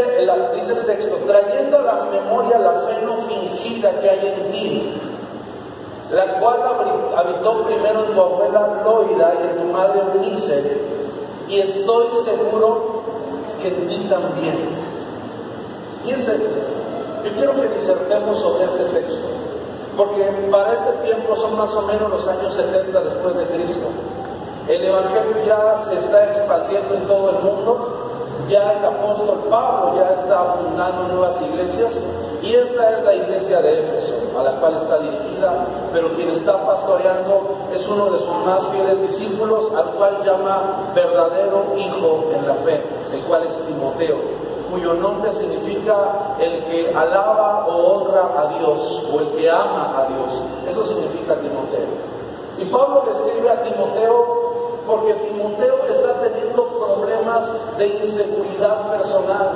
dice 0.55 0.73
el 0.73 0.87
texto, 0.87 1.17
trayendo 1.27 1.79
a 1.79 1.83
la 1.83 2.05
memoria 2.11 2.59
la 2.59 2.73
fe 2.81 2.99
no 3.05 3.19
fingida 3.23 4.01
que 4.01 4.11
hay 4.11 4.27
en 4.27 4.51
ti, 4.51 5.01
la 6.13 6.41
cual 6.41 6.61
habitó 7.17 7.63
primero 7.65 8.05
en 8.05 8.13
tu 8.13 8.21
abuela 8.21 8.83
Loida 8.85 9.33
y 9.41 9.47
en 9.47 9.59
tu 9.59 9.73
madre 9.73 10.01
Eunice, 10.13 10.81
y 11.49 11.61
estoy 11.61 12.09
seguro 12.25 13.03
que 13.63 13.69
en 13.69 13.89
ti 13.89 14.07
también. 14.11 14.57
Fíjense, 16.03 16.37
yo 17.25 17.33
quiero 17.37 17.61
que 17.61 17.69
disertemos 17.69 18.39
sobre 18.39 18.65
este 18.65 18.85
texto, 18.85 19.29
porque 19.97 20.25
para 20.51 20.73
este 20.73 20.93
tiempo 21.05 21.37
son 21.37 21.57
más 21.57 21.73
o 21.75 21.83
menos 21.83 22.11
los 22.11 22.27
años 22.27 22.55
70 22.55 23.01
después 23.03 23.37
de 23.37 23.45
Cristo. 23.45 23.87
El 24.71 24.85
Evangelio 24.85 25.35
ya 25.45 25.77
se 25.79 25.99
está 25.99 26.31
expandiendo 26.31 26.95
en 26.95 27.05
todo 27.09 27.31
el 27.31 27.43
mundo, 27.43 27.89
ya 28.49 28.75
el 28.75 28.85
apóstol 28.85 29.41
Pablo 29.51 29.97
ya 29.97 30.11
está 30.13 30.45
fundando 30.45 31.09
nuevas 31.13 31.43
iglesias 31.43 31.99
y 32.41 32.55
esta 32.55 32.93
es 32.93 33.03
la 33.03 33.17
iglesia 33.17 33.61
de 33.63 33.81
Éfeso, 33.81 34.15
a 34.39 34.45
la 34.45 34.53
cual 34.61 34.77
está 34.77 34.99
dirigida, 34.99 35.67
pero 35.93 36.15
quien 36.15 36.31
está 36.31 36.65
pastoreando 36.65 37.67
es 37.75 37.85
uno 37.89 38.13
de 38.13 38.21
sus 38.21 38.47
más 38.47 38.65
fieles 38.69 39.03
discípulos, 39.09 39.73
al 39.77 39.87
cual 39.87 40.23
llama 40.25 40.93
verdadero 40.95 41.75
hijo 41.77 42.31
en 42.33 42.47
la 42.47 42.55
fe, 42.55 42.81
el 43.13 43.23
cual 43.23 43.43
es 43.43 43.61
Timoteo, 43.67 44.19
cuyo 44.71 44.95
nombre 44.95 45.33
significa 45.33 46.37
el 46.39 46.63
que 46.67 46.95
alaba 46.95 47.67
o 47.67 47.93
honra 47.93 48.31
a 48.37 48.47
Dios, 48.57 49.05
o 49.13 49.19
el 49.19 49.31
que 49.33 49.51
ama 49.51 49.95
a 49.99 50.07
Dios. 50.07 50.43
Eso 50.71 50.87
significa 50.87 51.35
Timoteo. 51.35 52.09
Y 52.57 52.67
Pablo 52.67 53.03
le 53.07 53.13
escribe 53.13 53.51
a 53.51 53.63
Timoteo 53.63 54.50
porque 54.91 55.15
Timoteo 55.15 55.79
está 55.89 56.21
teniendo 56.21 56.67
problemas 56.67 57.53
de 57.79 57.87
inseguridad 57.87 58.91
personal. 58.91 59.49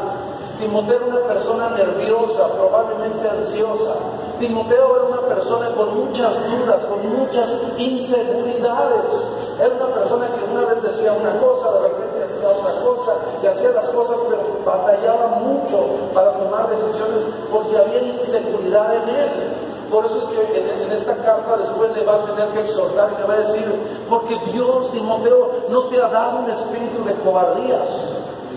Timoteo 0.60 0.96
era 0.96 1.06
una 1.06 1.26
persona 1.26 1.70
nerviosa, 1.70 2.48
probablemente 2.52 3.28
ansiosa. 3.28 3.94
Timoteo 4.38 4.96
era 4.96 5.04
una 5.06 5.34
persona 5.34 5.74
con 5.74 6.06
muchas 6.06 6.32
dudas, 6.48 6.84
con 6.84 7.18
muchas 7.18 7.52
inseguridades. 7.78 9.26
Era 9.58 9.74
una 9.74 9.94
persona 9.94 10.28
que 10.28 10.52
una 10.52 10.64
vez 10.66 10.82
decía 10.82 11.12
una 11.12 11.38
cosa, 11.40 11.72
de 11.72 11.88
repente 11.88 12.24
hacía 12.24 12.48
otra 12.48 12.80
cosa, 12.80 13.12
y 13.42 13.46
hacía 13.46 13.70
las 13.70 13.88
cosas, 13.88 14.16
pero 14.28 14.42
batallaba 14.64 15.26
mucho 15.40 15.84
para 16.12 16.32
tomar 16.32 16.70
decisiones 16.70 17.26
porque 17.50 17.76
había 17.76 18.02
inseguridad 18.02 18.94
en 18.96 19.08
él. 19.08 19.63
Por 19.90 20.06
eso 20.06 20.18
es 20.18 20.24
que 20.26 20.82
en, 20.84 20.92
esta 20.92 21.16
carta 21.16 21.56
después 21.56 21.94
le 21.94 22.04
va 22.04 22.14
a 22.14 22.24
tener 22.24 22.48
que 22.48 22.60
exhortar 22.60 23.12
y 23.14 23.20
le 23.20 23.26
va 23.26 23.34
a 23.34 23.38
decir, 23.38 23.64
porque 24.08 24.36
Dios, 24.52 24.90
Timoteo, 24.92 25.50
no 25.68 25.84
te 25.84 26.00
ha 26.00 26.08
dado 26.08 26.40
un 26.40 26.50
espíritu 26.50 27.04
de 27.04 27.14
cobardía. 27.14 27.80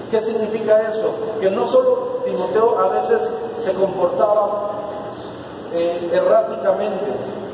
¿Qué 0.10 0.22
significa 0.22 0.82
eso? 0.90 1.10
Que 1.40 1.52
no 1.52 1.68
solo 1.68 2.22
Timoteo 2.26 2.80
a 2.80 2.88
veces 2.90 3.32
se 3.64 3.74
comportaba 3.74 4.72
eh, 5.74 6.10
erráticamente, 6.14 7.06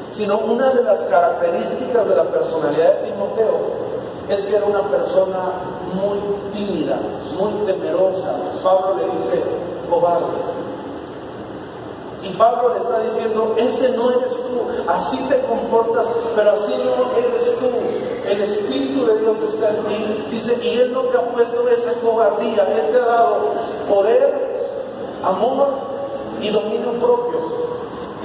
sino 0.09 0.38
una 0.38 0.69
de 0.69 0.83
las 0.83 1.03
características 1.05 2.07
de 2.07 2.15
la 2.15 2.23
personalidad 2.25 2.99
de 2.99 3.12
Timoteo 3.12 3.83
es 4.29 4.45
que 4.45 4.55
era 4.55 4.65
una 4.65 4.83
persona 4.83 5.51
muy 5.93 6.19
tímida, 6.53 6.97
muy 7.38 7.51
temerosa. 7.65 8.36
Pablo 8.63 8.95
le 8.97 9.17
dice, 9.17 9.43
cobarde. 9.89 10.52
Y 12.23 12.29
Pablo 12.38 12.73
le 12.73 12.79
está 12.79 12.99
diciendo, 13.01 13.53
ese 13.57 13.89
no 13.97 14.12
eres 14.12 14.31
tú, 14.31 14.83
así 14.88 15.17
te 15.29 15.41
comportas, 15.41 16.07
pero 16.36 16.51
así 16.51 16.73
no 16.73 17.17
eres 17.17 17.59
tú. 17.59 17.69
El 18.25 18.41
Espíritu 18.41 19.05
de 19.05 19.17
Dios 19.19 19.38
está 19.41 19.69
en 19.69 19.83
ti. 19.83 20.27
Dice, 20.31 20.57
y 20.63 20.77
Él 20.77 20.93
no 20.93 21.01
te 21.03 21.17
ha 21.17 21.21
puesto 21.21 21.67
esa 21.67 21.93
cobardía, 21.95 22.63
Él 22.63 22.91
te 22.91 22.97
ha 22.97 23.05
dado 23.05 23.39
poder, 23.89 25.19
amor 25.23 25.67
y 26.41 26.49
dominio 26.49 26.91
propio. 26.93 27.63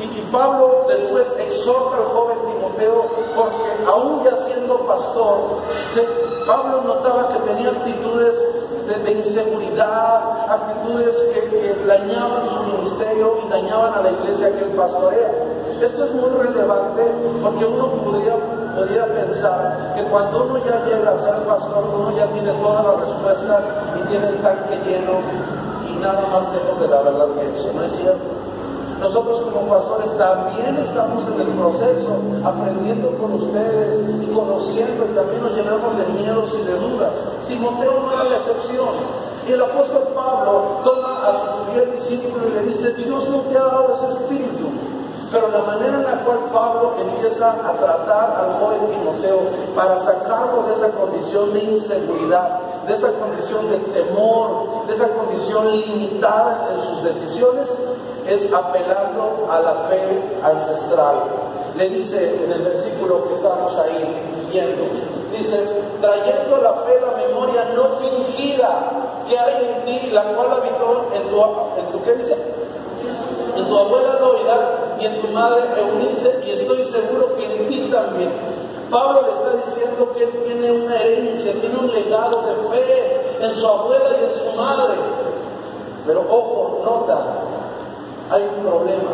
Y, 0.00 0.18
Pablo 0.30 0.84
después 0.88 1.34
exhorta 1.40 1.96
al 1.96 2.04
joven 2.04 2.36
Timoteo 2.46 3.06
porque 3.34 3.64
aún 3.86 4.22
ya 4.22 4.36
siendo 4.36 4.76
pastor, 4.80 5.38
Pablo 6.46 6.82
notaba 6.82 7.28
que 7.32 7.38
tenía 7.50 7.70
actitudes 7.70 8.36
de, 8.88 9.12
inseguridad, 9.12 10.50
actitudes 10.50 11.16
que, 11.34 11.48
dañaban 11.86 12.48
su 12.48 12.62
ministerio 12.64 13.38
y 13.44 13.48
dañaban 13.48 13.94
a 13.94 14.02
la 14.02 14.10
iglesia 14.10 14.50
que 14.52 14.64
él 14.64 14.70
pastorea. 14.70 15.30
Esto 15.80 16.04
es 16.04 16.14
muy 16.14 16.30
relevante 16.30 17.02
porque 17.42 17.64
uno 17.64 17.88
podría, 18.02 18.36
podría 18.74 19.06
pensar 19.06 19.94
que 19.96 20.02
cuando 20.04 20.44
uno 20.44 20.58
ya 20.64 20.84
llega 20.84 21.10
a 21.10 21.18
ser 21.18 21.34
pastor, 21.46 21.84
uno 21.94 22.16
ya 22.16 22.26
tiene 22.28 22.52
todas 22.52 22.84
las 22.84 23.00
respuestas 23.00 23.64
y 23.96 24.08
tiene 24.08 24.28
el 24.28 24.38
tanque 24.38 24.76
lleno 24.86 25.20
y 25.88 25.96
nada 25.96 26.26
más 26.32 26.52
lejos 26.52 26.80
de 26.80 26.88
la 26.88 27.02
verdad 27.02 27.26
que 27.38 27.54
eso. 27.54 27.72
No 27.72 27.84
es 27.84 27.92
cierto. 27.92 28.37
Nosotros 29.00 29.40
como 29.40 29.68
pastores 29.68 30.16
también 30.18 30.76
estamos 30.76 31.22
en 31.32 31.40
el 31.40 31.48
proceso, 31.54 32.18
aprendiendo 32.44 33.12
con 33.12 33.34
ustedes 33.34 34.00
y 34.22 34.26
conociendo 34.26 35.04
y 35.04 35.14
también 35.14 35.42
nos 35.42 35.54
llenamos 35.54 35.96
de 35.96 36.06
miedos 36.20 36.52
y 36.60 36.64
de 36.64 36.74
dudas. 36.74 37.24
Timoteo 37.46 38.00
no 38.00 38.12
era 38.12 38.24
la 38.24 38.36
excepción. 38.36 38.88
Y 39.46 39.52
el 39.52 39.62
apóstol 39.62 40.02
Pablo 40.14 40.80
toma 40.84 41.28
a 41.28 41.32
su 41.32 41.72
fiel 41.72 41.92
discípulo 41.92 42.48
y 42.48 42.54
le 42.54 42.62
dice, 42.64 42.92
Dios 42.94 43.28
no 43.28 43.42
te 43.42 43.56
ha 43.56 43.64
dado 43.64 43.94
ese 43.94 44.08
espíritu. 44.08 44.68
Pero 45.30 45.48
la 45.48 45.62
manera 45.62 45.96
en 45.96 46.04
la 46.04 46.24
cual 46.24 46.38
Pablo 46.52 46.94
empieza 47.00 47.52
a 47.52 47.72
tratar 47.74 48.34
al 48.36 48.60
joven 48.60 48.80
Timoteo 48.90 49.40
para 49.76 50.00
sacarlo 50.00 50.64
de 50.64 50.74
esa 50.74 50.88
condición 50.90 51.52
de 51.52 51.60
inseguridad, 51.60 52.60
de 52.86 52.94
esa 52.94 53.12
condición 53.12 53.70
de 53.70 53.78
temor, 53.78 54.86
de 54.86 54.94
esa 54.94 55.08
condición 55.08 55.70
limitada 55.70 56.70
en 56.74 56.82
sus 56.88 57.02
decisiones, 57.04 57.77
es 58.28 58.52
apelarlo 58.52 59.50
a 59.50 59.60
la 59.60 59.74
fe 59.88 60.22
ancestral. 60.42 61.16
Le 61.76 61.88
dice 61.88 62.44
en 62.44 62.52
el 62.52 62.62
versículo 62.62 63.26
que 63.28 63.34
estamos 63.34 63.74
ahí 63.76 64.04
viendo, 64.52 64.84
dice, 65.32 65.58
trayendo 66.00 66.58
la 66.58 66.74
fe, 66.74 67.00
la 67.00 67.16
memoria 67.16 67.64
no 67.74 67.96
fingida 67.96 68.90
que 69.28 69.38
hay 69.38 69.64
en 69.64 69.84
ti, 69.84 70.10
la 70.12 70.34
cual 70.34 70.52
habitó 70.52 71.08
en 71.14 71.22
tu, 71.28 71.36
en 71.80 71.92
tu 71.92 72.02
¿qué? 72.02 72.16
En 73.56 73.68
tu 73.68 73.78
abuela 73.78 74.18
Loida 74.20 74.96
y 75.00 75.06
en 75.06 75.20
tu 75.20 75.28
madre 75.28 75.62
Eunice, 75.78 76.40
y 76.46 76.50
estoy 76.50 76.84
seguro 76.84 77.34
que 77.36 77.44
en 77.44 77.68
ti 77.68 77.88
también. 77.90 78.30
Pablo 78.90 79.22
le 79.22 79.32
está 79.32 79.52
diciendo 79.64 80.12
que 80.14 80.24
él 80.24 80.30
tiene 80.44 80.72
una 80.72 80.96
herencia, 80.96 81.52
tiene 81.60 81.78
un 81.78 81.92
legado 81.92 82.42
de 82.42 82.54
fe 82.70 83.36
en 83.40 83.52
su 83.52 83.66
abuela 83.66 84.16
y 84.18 84.24
en 84.24 84.38
su 84.38 84.56
madre. 84.56 84.94
Pero 86.06 86.20
ojo, 86.20 86.80
nota, 86.84 87.47
hay 88.30 88.42
un 88.42 88.64
problema. 88.64 89.10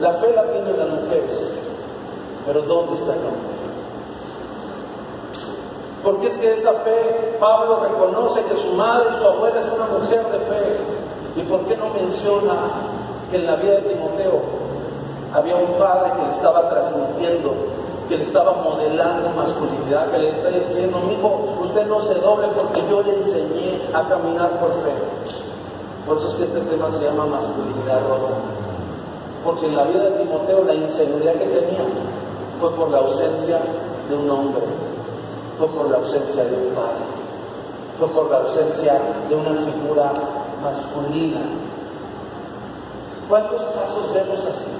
La 0.00 0.12
fe 0.14 0.32
la 0.34 0.42
tienen 0.44 0.76
las 0.78 0.88
mujeres, 0.88 1.52
pero 2.46 2.62
¿dónde 2.62 2.94
está 2.94 3.12
el 3.12 3.18
hombre? 3.18 3.54
Porque 6.02 6.26
es 6.26 6.36
que 6.36 6.52
esa 6.52 6.72
fe, 6.72 7.36
Pablo 7.40 7.80
reconoce 7.82 8.42
que 8.42 8.56
su 8.56 8.72
madre 8.74 9.08
y 9.14 9.18
su 9.18 9.24
abuela 9.24 9.58
es 9.58 9.66
una 9.66 9.86
mujer 9.86 10.26
de 10.32 10.38
fe. 10.38 10.76
¿Y 11.36 11.42
por 11.42 11.60
qué 11.62 11.76
no 11.76 11.88
menciona 11.88 12.54
que 13.30 13.36
en 13.36 13.46
la 13.46 13.56
vida 13.56 13.76
de 13.76 13.94
Timoteo 13.94 14.42
había 15.32 15.56
un 15.56 15.78
padre 15.78 16.12
que 16.16 16.22
le 16.26 16.30
estaba 16.30 16.68
transmitiendo, 16.68 17.54
que 18.08 18.18
le 18.18 18.24
estaba 18.24 18.52
modelando 18.52 19.30
masculinidad, 19.30 20.10
que 20.10 20.18
le 20.18 20.28
está 20.30 20.50
diciendo, 20.50 21.00
hijo, 21.10 21.56
usted 21.62 21.86
no 21.86 21.98
se 22.00 22.14
doble 22.16 22.48
porque 22.54 22.82
yo 22.90 23.02
le 23.02 23.16
enseñé 23.16 23.80
a 23.94 24.06
caminar 24.06 24.50
por 24.60 24.72
fe? 24.82 24.92
Por 26.06 26.18
eso 26.18 26.28
es 26.28 26.34
que 26.34 26.44
este 26.44 26.60
tema 26.60 26.90
se 26.90 27.00
llama 27.00 27.26
masculinidad 27.26 28.02
rota. 28.06 28.34
Porque 29.42 29.66
en 29.66 29.76
la 29.76 29.84
vida 29.84 30.04
de 30.04 30.22
Timoteo 30.22 30.64
la 30.64 30.74
inseguridad 30.74 31.32
que 31.34 31.46
tenía 31.46 31.84
fue 32.60 32.70
por 32.72 32.90
la 32.90 32.98
ausencia 32.98 33.60
de 34.08 34.16
un 34.16 34.30
hombre, 34.30 34.62
fue 35.58 35.68
por 35.68 35.90
la 35.90 35.96
ausencia 35.96 36.44
de 36.44 36.56
un 36.56 36.74
padre, 36.74 37.04
fue 37.98 38.08
por 38.08 38.30
la 38.30 38.38
ausencia 38.38 39.00
de 39.28 39.34
una 39.34 39.52
figura 39.60 40.12
masculina. 40.62 41.40
¿Cuántos 43.28 43.62
casos 43.62 44.12
vemos 44.12 44.44
así? 44.44 44.70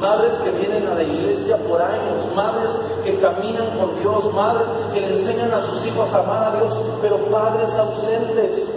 Madres 0.00 0.34
que 0.34 0.50
vienen 0.50 0.86
a 0.88 0.94
la 0.94 1.02
iglesia 1.02 1.56
por 1.68 1.82
años, 1.82 2.26
madres 2.34 2.78
que 3.04 3.18
caminan 3.18 3.78
con 3.78 3.98
Dios, 4.00 4.32
madres 4.32 4.68
que 4.94 5.00
le 5.00 5.12
enseñan 5.12 5.52
a 5.52 5.62
sus 5.66 5.84
hijos 5.84 6.14
a 6.14 6.20
amar 6.20 6.44
a 6.44 6.56
Dios, 6.56 6.76
pero 7.02 7.18
padres 7.26 7.74
ausentes 7.74 8.72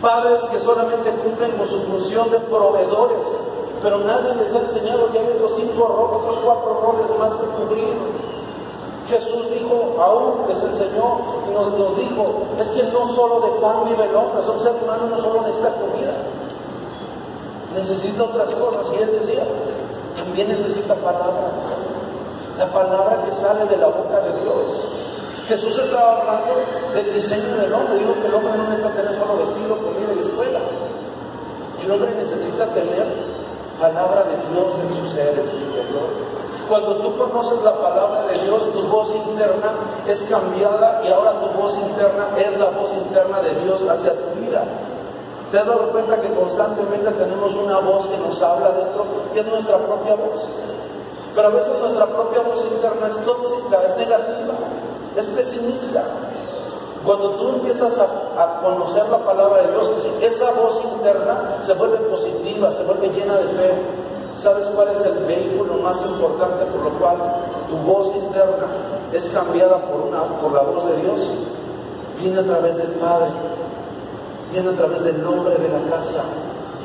Padres 0.00 0.42
que 0.42 0.60
solamente 0.60 1.10
cumplen 1.10 1.52
con 1.58 1.66
su 1.66 1.80
función 1.82 2.30
de 2.30 2.38
proveedores, 2.38 3.22
pero 3.82 3.98
nadie 3.98 4.34
les 4.36 4.54
ha 4.54 4.60
enseñado 4.60 5.10
que 5.10 5.18
hay 5.18 5.26
otros 5.26 5.54
cinco 5.56 6.12
otros 6.12 6.38
cuatro 6.44 6.80
roles 6.80 7.18
más 7.18 7.34
que 7.34 7.46
cubrir. 7.46 7.96
Jesús 9.08 9.50
dijo, 9.50 9.96
aún 9.98 10.46
les 10.48 10.62
enseñó 10.62 11.20
y 11.48 11.54
nos, 11.54 11.76
nos 11.78 11.96
dijo, 11.96 12.24
es 12.60 12.70
que 12.70 12.82
no 12.92 13.08
solo 13.08 13.40
de 13.40 13.60
pan 13.60 13.84
vive 13.86 14.04
el 14.04 14.14
hombre, 14.14 14.42
un 14.48 14.60
ser 14.60 14.74
humano 14.82 15.06
no 15.08 15.16
solo 15.16 15.40
necesita 15.42 15.72
comida, 15.72 16.12
necesita 17.74 18.22
otras 18.22 18.50
cosas. 18.50 18.92
Y 18.92 19.02
él 19.02 19.18
decía, 19.18 19.44
también 20.14 20.48
necesita 20.48 20.94
palabra, 20.94 21.50
la 22.58 22.66
palabra 22.72 23.24
que 23.24 23.32
sale 23.32 23.64
de 23.64 23.78
la 23.78 23.86
boca 23.86 24.20
de 24.20 24.40
Dios. 24.42 24.97
Jesús 25.48 25.78
estaba 25.78 26.20
hablando 26.20 26.60
del 26.92 27.14
diseño 27.14 27.56
del 27.56 27.72
hombre, 27.72 27.98
dijo 27.98 28.12
que 28.20 28.26
el 28.26 28.34
hombre 28.34 28.52
no 28.52 28.64
necesita 28.68 28.92
tener 28.92 29.16
solo 29.16 29.38
vestido, 29.38 29.78
comida 29.78 30.12
y 30.14 30.20
escuela. 30.20 30.60
El 31.82 31.90
hombre 31.90 32.14
necesita 32.16 32.66
tener 32.66 33.06
palabra 33.80 34.24
de 34.28 34.36
Dios 34.52 34.78
en 34.78 34.94
su 34.94 35.08
ser, 35.08 35.38
en 35.38 35.48
su 35.48 35.56
interior. 35.56 36.04
Cuando 36.68 36.96
tú 36.96 37.16
conoces 37.16 37.62
la 37.62 37.72
palabra 37.80 38.24
de 38.24 38.44
Dios, 38.44 38.62
tu 38.74 38.82
voz 38.88 39.14
interna 39.14 39.72
es 40.06 40.22
cambiada 40.24 41.00
y 41.02 41.10
ahora 41.10 41.40
tu 41.40 41.48
voz 41.58 41.78
interna 41.78 42.28
es 42.36 42.58
la 42.58 42.66
voz 42.66 42.92
interna 42.92 43.40
de 43.40 43.54
Dios 43.64 43.88
hacia 43.88 44.12
tu 44.12 44.38
vida. 44.38 44.64
¿Te 45.50 45.58
has 45.60 45.66
dado 45.66 45.88
cuenta 45.92 46.20
que 46.20 46.28
constantemente 46.28 47.10
tenemos 47.12 47.54
una 47.54 47.78
voz 47.78 48.06
que 48.08 48.18
nos 48.18 48.42
habla 48.42 48.72
dentro, 48.72 49.06
que 49.32 49.40
es 49.40 49.46
nuestra 49.46 49.78
propia 49.78 50.14
voz? 50.14 50.46
Pero 51.34 51.48
a 51.48 51.52
veces 51.52 51.72
nuestra 51.80 52.04
propia 52.04 52.42
voz 52.42 52.66
interna 52.70 53.06
es 53.06 53.16
tóxica, 53.24 53.82
es 53.86 53.96
negativa, 53.96 54.54
es 55.18 55.26
pesimista. 55.26 56.04
Cuando 57.04 57.30
tú 57.32 57.48
empiezas 57.48 57.98
a, 57.98 58.04
a, 58.42 58.60
conocer 58.60 59.08
la 59.08 59.18
palabra 59.18 59.62
de 59.62 59.72
Dios, 59.72 59.92
esa 60.20 60.50
voz 60.52 60.82
interna 60.92 61.58
se 61.62 61.72
vuelve 61.74 61.98
positiva, 61.98 62.70
se 62.70 62.82
vuelve 62.82 63.08
llena 63.10 63.36
de 63.36 63.48
fe, 63.48 63.74
¿Sabes 64.38 64.68
cuál 64.68 64.88
es 64.90 65.00
el 65.00 65.24
vehículo 65.24 65.78
más 65.78 66.00
importante 66.00 66.64
por 66.66 66.80
lo 66.82 66.90
cual 66.90 67.16
tu 67.68 67.76
voz 67.78 68.14
interna 68.14 68.68
es 69.12 69.28
cambiada 69.30 69.78
por, 69.78 70.02
una, 70.02 70.22
por 70.40 70.52
la 70.52 70.62
voz 70.62 70.86
de 70.86 71.02
Dios? 71.02 71.28
Viene 72.20 72.38
a 72.38 72.44
través 72.44 72.76
del 72.76 72.92
Padre, 72.92 73.30
viene 74.52 74.68
a 74.68 74.76
través 74.76 75.02
del 75.02 75.24
nombre 75.24 75.56
de 75.56 75.68
la 75.68 75.90
casa, 75.90 76.22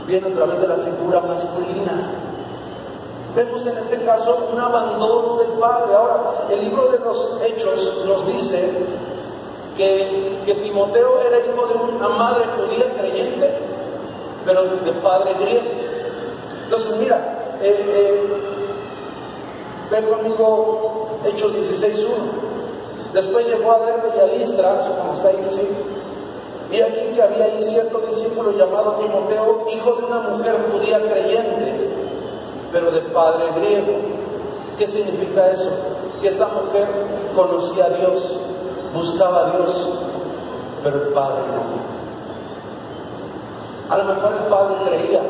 viene 0.07 0.29
a 0.29 0.33
través 0.33 0.59
de 0.59 0.67
la 0.67 0.77
figura 0.77 1.21
masculina. 1.21 2.09
Vemos 3.35 3.65
en 3.65 3.77
este 3.77 3.97
caso 4.05 4.49
un 4.53 4.59
abandono 4.59 5.37
del 5.37 5.53
Padre. 5.59 5.95
Ahora, 5.95 6.45
el 6.51 6.61
libro 6.61 6.87
de 6.89 6.99
los 6.99 7.39
Hechos 7.43 8.05
nos 8.05 8.27
dice 8.27 8.85
que, 9.75 10.39
que 10.45 10.53
Timoteo 10.53 11.19
era 11.21 11.39
hijo 11.39 11.65
de 11.65 11.95
una 11.95 12.09
madre 12.09 12.45
judía 12.55 12.93
creyente, 12.95 13.57
pero 14.45 14.63
de 14.63 14.91
padre 15.01 15.33
griego. 15.39 15.65
Entonces, 16.65 16.95
mira, 16.99 17.57
eh, 17.61 17.85
eh, 17.87 18.43
ve 19.89 20.03
conmigo 20.03 21.07
Hechos 21.25 21.55
16.1. 21.55 22.07
Después 23.13 23.47
llegó 23.47 23.71
a 23.71 23.79
Derbe 23.79 24.11
y 24.15 24.19
a 24.19 24.97
como 24.99 25.13
está 25.13 25.29
ahí, 25.29 25.47
¿sí? 25.51 25.67
Y 26.71 26.81
aquí 26.81 27.15
que 27.15 27.21
había 27.21 27.45
ahí 27.45 27.61
cierto 27.61 27.99
discípulo 27.99 28.51
llamado 28.51 28.93
Timoteo, 28.93 29.67
hijo 29.71 29.95
de 29.95 30.05
una 30.05 30.21
mujer 30.21 30.55
judía 30.71 30.99
creyente, 31.01 32.02
pero 32.73 32.91
de 32.91 32.99
padre 33.01 33.45
griego. 33.55 33.93
¿Qué 34.77 34.87
significa 34.87 35.51
eso? 35.51 35.69
Que 36.19 36.27
esta 36.27 36.47
mujer 36.47 36.87
conocía 37.35 37.85
a 37.85 37.89
Dios, 37.89 38.35
buscaba 38.93 39.47
a 39.47 39.51
Dios, 39.51 39.89
pero 40.83 41.03
el 41.03 41.09
padre 41.09 41.43
no. 41.53 41.93
A 43.93 43.97
lo 43.97 44.03
mejor 44.05 44.33
el 44.33 44.49
padre 44.49 44.75
creía, 44.87 45.21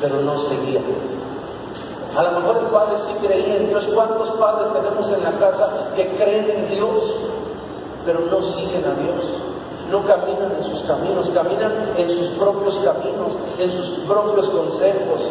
pero 0.00 0.20
no 0.22 0.38
seguía. 0.40 0.80
A 2.16 2.22
lo 2.22 2.40
mejor 2.40 2.56
el 2.56 2.66
padre 2.66 2.98
sí 2.98 3.14
creía 3.24 3.56
en 3.56 3.68
Dios. 3.68 3.86
¿Cuántos 3.94 4.30
padres 4.32 4.72
tenemos 4.72 5.10
en 5.12 5.22
la 5.22 5.32
casa 5.32 5.68
que 5.94 6.08
creen 6.16 6.50
en 6.50 6.68
Dios, 6.70 7.14
pero 8.04 8.20
no 8.20 8.42
siguen 8.42 8.84
a 8.84 8.94
Dios? 9.00 9.24
No 9.92 10.04
caminan 10.04 10.52
en 10.58 10.64
sus 10.64 10.82
caminos, 10.82 11.30
caminan 11.30 11.72
en 11.96 12.10
sus 12.10 12.28
propios 12.30 12.78
caminos, 12.80 13.32
en 13.58 13.70
sus 13.70 13.88
propios 14.00 14.48
consejos. 14.48 15.30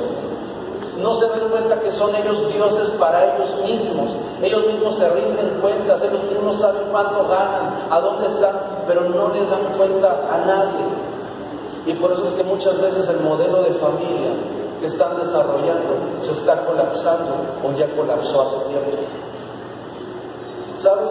No 1.01 1.13
se 1.15 1.27
dan 1.27 1.49
cuenta 1.49 1.79
que 1.79 1.91
son 1.91 2.15
ellos 2.15 2.51
dioses 2.51 2.89
para 2.91 3.36
ellos 3.36 3.55
mismos. 3.63 4.12
Ellos 4.41 4.65
mismos 4.67 4.95
se 4.95 5.10
rinden 5.10 5.60
cuentas, 5.62 6.01
ellos 6.01 6.23
mismos 6.23 6.60
saben 6.60 6.83
cuánto 6.91 7.27
ganan, 7.27 7.88
a 7.89 7.99
dónde 7.99 8.27
están, 8.27 8.55
pero 8.88 9.01
no 9.01 9.29
le 9.29 9.45
dan 9.45 9.73
cuenta 9.77 10.15
a 10.31 10.45
nadie. 10.45 10.86
Y 11.86 11.93
por 11.93 12.12
eso 12.12 12.25
es 12.27 12.33
que 12.33 12.43
muchas 12.43 12.81
veces 12.81 13.07
el 13.10 13.19
modelo 13.21 13.63
de 13.63 13.73
familia 13.73 14.31
que 14.79 14.88
están 14.88 15.17
desarrollando 15.17 15.95
se 16.19 16.33
está 16.33 16.65
colapsando 16.65 17.33
o 17.63 17.71
ya 17.73 17.88
colapsó 17.95 18.41
hace 18.41 18.57
tiempo. 18.67 18.97
¿Sabes? 20.77 21.10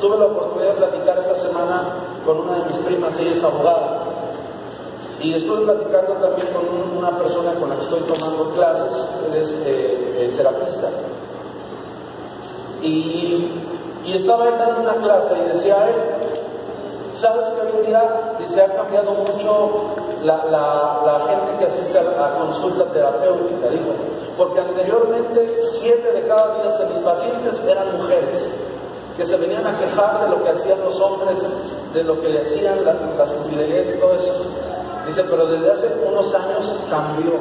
Tuve 0.00 0.18
la 0.18 0.26
oportunidad 0.26 0.74
de 0.74 0.86
platicar 0.86 1.18
esta 1.18 1.36
semana 1.36 1.84
con 2.26 2.40
una 2.40 2.58
de 2.58 2.64
mis 2.64 2.78
primas, 2.78 3.18
ella 3.18 3.32
es 3.32 3.44
abogada, 3.44 3.93
y 5.24 5.32
estuve 5.32 5.64
platicando 5.64 6.12
también 6.14 6.48
con 6.48 6.98
una 6.98 7.16
persona 7.16 7.54
con 7.54 7.70
la 7.70 7.76
que 7.76 7.82
estoy 7.82 8.00
tomando 8.02 8.50
clases, 8.50 9.08
él 9.26 9.34
es 9.36 9.54
eh, 9.54 9.64
eh, 9.64 10.34
terapista. 10.36 10.90
Y, 12.82 13.50
y 14.04 14.12
estaba 14.14 14.50
dando 14.50 14.82
una 14.82 14.96
clase 14.96 15.32
y 15.38 15.48
decía 15.48 15.76
¿sabes 17.14 17.46
que 17.46 17.60
hoy 17.62 17.72
en 17.78 17.86
día 17.86 18.36
se 18.46 18.60
ha 18.60 18.76
cambiado 18.76 19.12
mucho 19.12 19.94
la, 20.24 21.22
gente 21.26 21.58
que 21.58 21.64
asiste 21.64 21.98
a, 21.98 22.34
consulta 22.38 22.84
terapéutica, 22.92 23.68
digo, 23.70 23.94
porque 24.36 24.60
anteriormente 24.60 25.60
siete 25.62 26.12
de 26.12 26.26
cada 26.26 26.60
diez 26.60 26.78
de 26.78 26.86
mis 26.86 26.98
pacientes 26.98 27.62
eran 27.66 27.96
mujeres 27.96 28.46
que 29.16 29.24
se 29.24 29.36
venían 29.38 29.66
a 29.66 29.78
quejar 29.78 30.24
de 30.24 30.36
lo 30.36 30.44
que 30.44 30.50
hacían 30.50 30.80
los 30.80 31.00
hombres, 31.00 31.46
de 31.94 32.04
lo 32.04 32.20
que 32.20 32.28
le 32.28 32.42
hacían 32.42 32.84
las 32.84 33.32
infidelidades 33.32 33.94
y 33.96 34.00
todo 34.00 34.14
eso. 34.16 34.32
Dice, 35.06 35.24
pero 35.24 35.46
desde 35.46 35.70
hace 35.70 35.88
unos 36.06 36.34
años 36.34 36.72
cambió. 36.90 37.32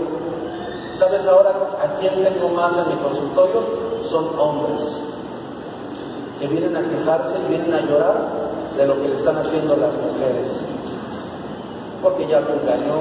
¿Sabes 0.93 1.25
ahora 1.25 1.51
a 1.81 1.99
quién 1.99 2.23
tengo 2.23 2.49
más 2.49 2.77
en 2.77 2.89
mi 2.89 2.95
consultorio? 3.01 3.61
Son 4.03 4.27
hombres 4.37 4.99
que 6.39 6.47
vienen 6.47 6.75
a 6.75 6.81
quejarse 6.81 7.35
y 7.45 7.49
vienen 7.49 7.73
a 7.73 7.81
llorar 7.81 8.29
de 8.77 8.87
lo 8.87 9.01
que 9.01 9.07
le 9.07 9.15
están 9.15 9.37
haciendo 9.37 9.75
las 9.75 9.93
mujeres 9.93 10.63
porque 12.03 12.27
ya 12.27 12.41
lo 12.41 12.53
engañó, 12.53 12.99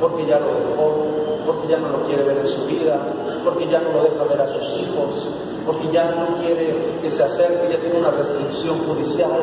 porque 0.00 0.24
ya 0.24 0.38
lo 0.38 0.46
dejó, 0.46 1.06
porque 1.44 1.66
ya 1.66 1.78
no 1.78 1.88
lo 1.88 2.06
quiere 2.06 2.22
ver 2.22 2.38
en 2.38 2.46
su 2.46 2.64
vida, 2.64 2.96
porque 3.44 3.68
ya 3.68 3.80
no 3.80 3.90
lo 3.90 4.04
deja 4.04 4.22
ver 4.22 4.40
a 4.40 4.48
sus 4.48 4.80
hijos, 4.80 5.26
porque 5.66 5.90
ya 5.92 6.12
no 6.12 6.38
quiere 6.40 6.96
que 7.02 7.10
se 7.10 7.24
acerque, 7.24 7.72
ya 7.72 7.80
tiene 7.80 7.98
una 7.98 8.12
restricción 8.12 8.78
judicial, 8.86 9.42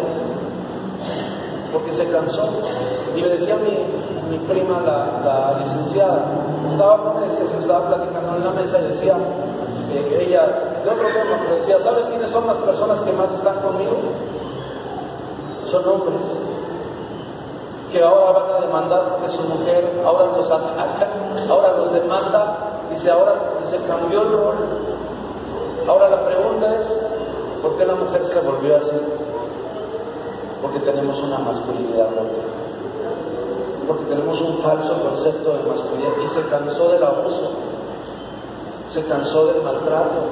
porque 1.73 1.91
se 1.91 2.09
cansó. 2.09 2.47
Y 3.15 3.21
me 3.21 3.29
decía 3.29 3.55
mi, 3.57 4.37
mi 4.37 4.37
prima, 4.45 4.79
la, 4.79 5.57
licenciada, 5.59 6.25
estaba, 6.69 7.15
me 7.19 7.25
decía, 7.25 7.45
se 7.47 7.59
estaba 7.59 7.87
platicando 7.87 8.37
en 8.37 8.43
la 8.45 8.51
mesa 8.51 8.79
y 8.79 8.87
decía, 8.89 9.17
eh, 9.91 10.25
ella, 10.27 10.45
de 10.83 10.89
otro 10.89 11.07
tema, 11.07 11.39
pero 11.43 11.55
decía, 11.55 11.79
¿sabes 11.79 12.05
quiénes 12.05 12.29
son 12.31 12.47
las 12.47 12.57
personas 12.57 13.01
que 13.01 13.11
más 13.11 13.31
están 13.31 13.59
conmigo? 13.59 13.97
Son 15.69 15.87
hombres 15.87 16.21
que 17.91 18.01
ahora 18.01 18.31
van 18.31 18.49
a 18.49 18.65
demandar 18.65 19.03
porque 19.11 19.29
su 19.29 19.41
mujer 19.43 20.01
ahora 20.05 20.25
los 20.35 20.49
ataca, 20.49 21.07
ahora 21.49 21.73
los 21.77 21.93
demanda, 21.93 22.57
dice, 22.89 23.11
ahora 23.11 23.33
se 23.63 23.77
cambió 23.85 24.21
el 24.21 24.31
rol. 24.31 24.55
Ahora 25.87 26.09
la 26.09 26.25
pregunta 26.25 26.79
es, 26.79 26.95
¿por 27.61 27.75
qué 27.77 27.85
la 27.85 27.95
mujer 27.95 28.25
se 28.25 28.39
volvió 28.39 28.77
así? 28.77 28.95
Porque 30.63 30.79
tenemos 30.79 31.21
una 31.21 31.37
masculinidad 31.39 32.07
rota. 32.07 32.41
Porque 33.85 34.05
tenemos 34.05 34.39
un 34.39 34.57
falso 34.59 34.97
concepto 35.03 35.51
de 35.51 35.63
masculinidad 35.69 36.13
y 36.23 36.27
se 36.27 36.41
cansó 36.47 36.87
del 36.87 37.03
abuso, 37.03 37.51
se 38.89 39.03
cansó 39.03 39.47
del 39.47 39.61
maltrato, 39.61 40.23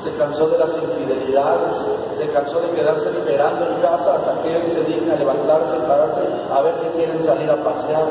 se 0.00 0.12
cansó 0.12 0.46
de 0.46 0.58
las 0.58 0.72
infidelidades, 0.76 1.74
se 2.14 2.26
cansó 2.28 2.60
de 2.60 2.70
quedarse 2.70 3.08
esperando 3.08 3.66
en 3.66 3.80
casa 3.80 4.14
hasta 4.14 4.42
que 4.42 4.54
él 4.54 4.70
se 4.70 4.84
digna 4.84 5.16
levantarse 5.16 5.76
pararse 5.80 6.20
a 6.52 6.62
ver 6.62 6.78
si 6.78 6.86
quieren 6.96 7.20
salir 7.20 7.50
a 7.50 7.56
pasear. 7.56 8.06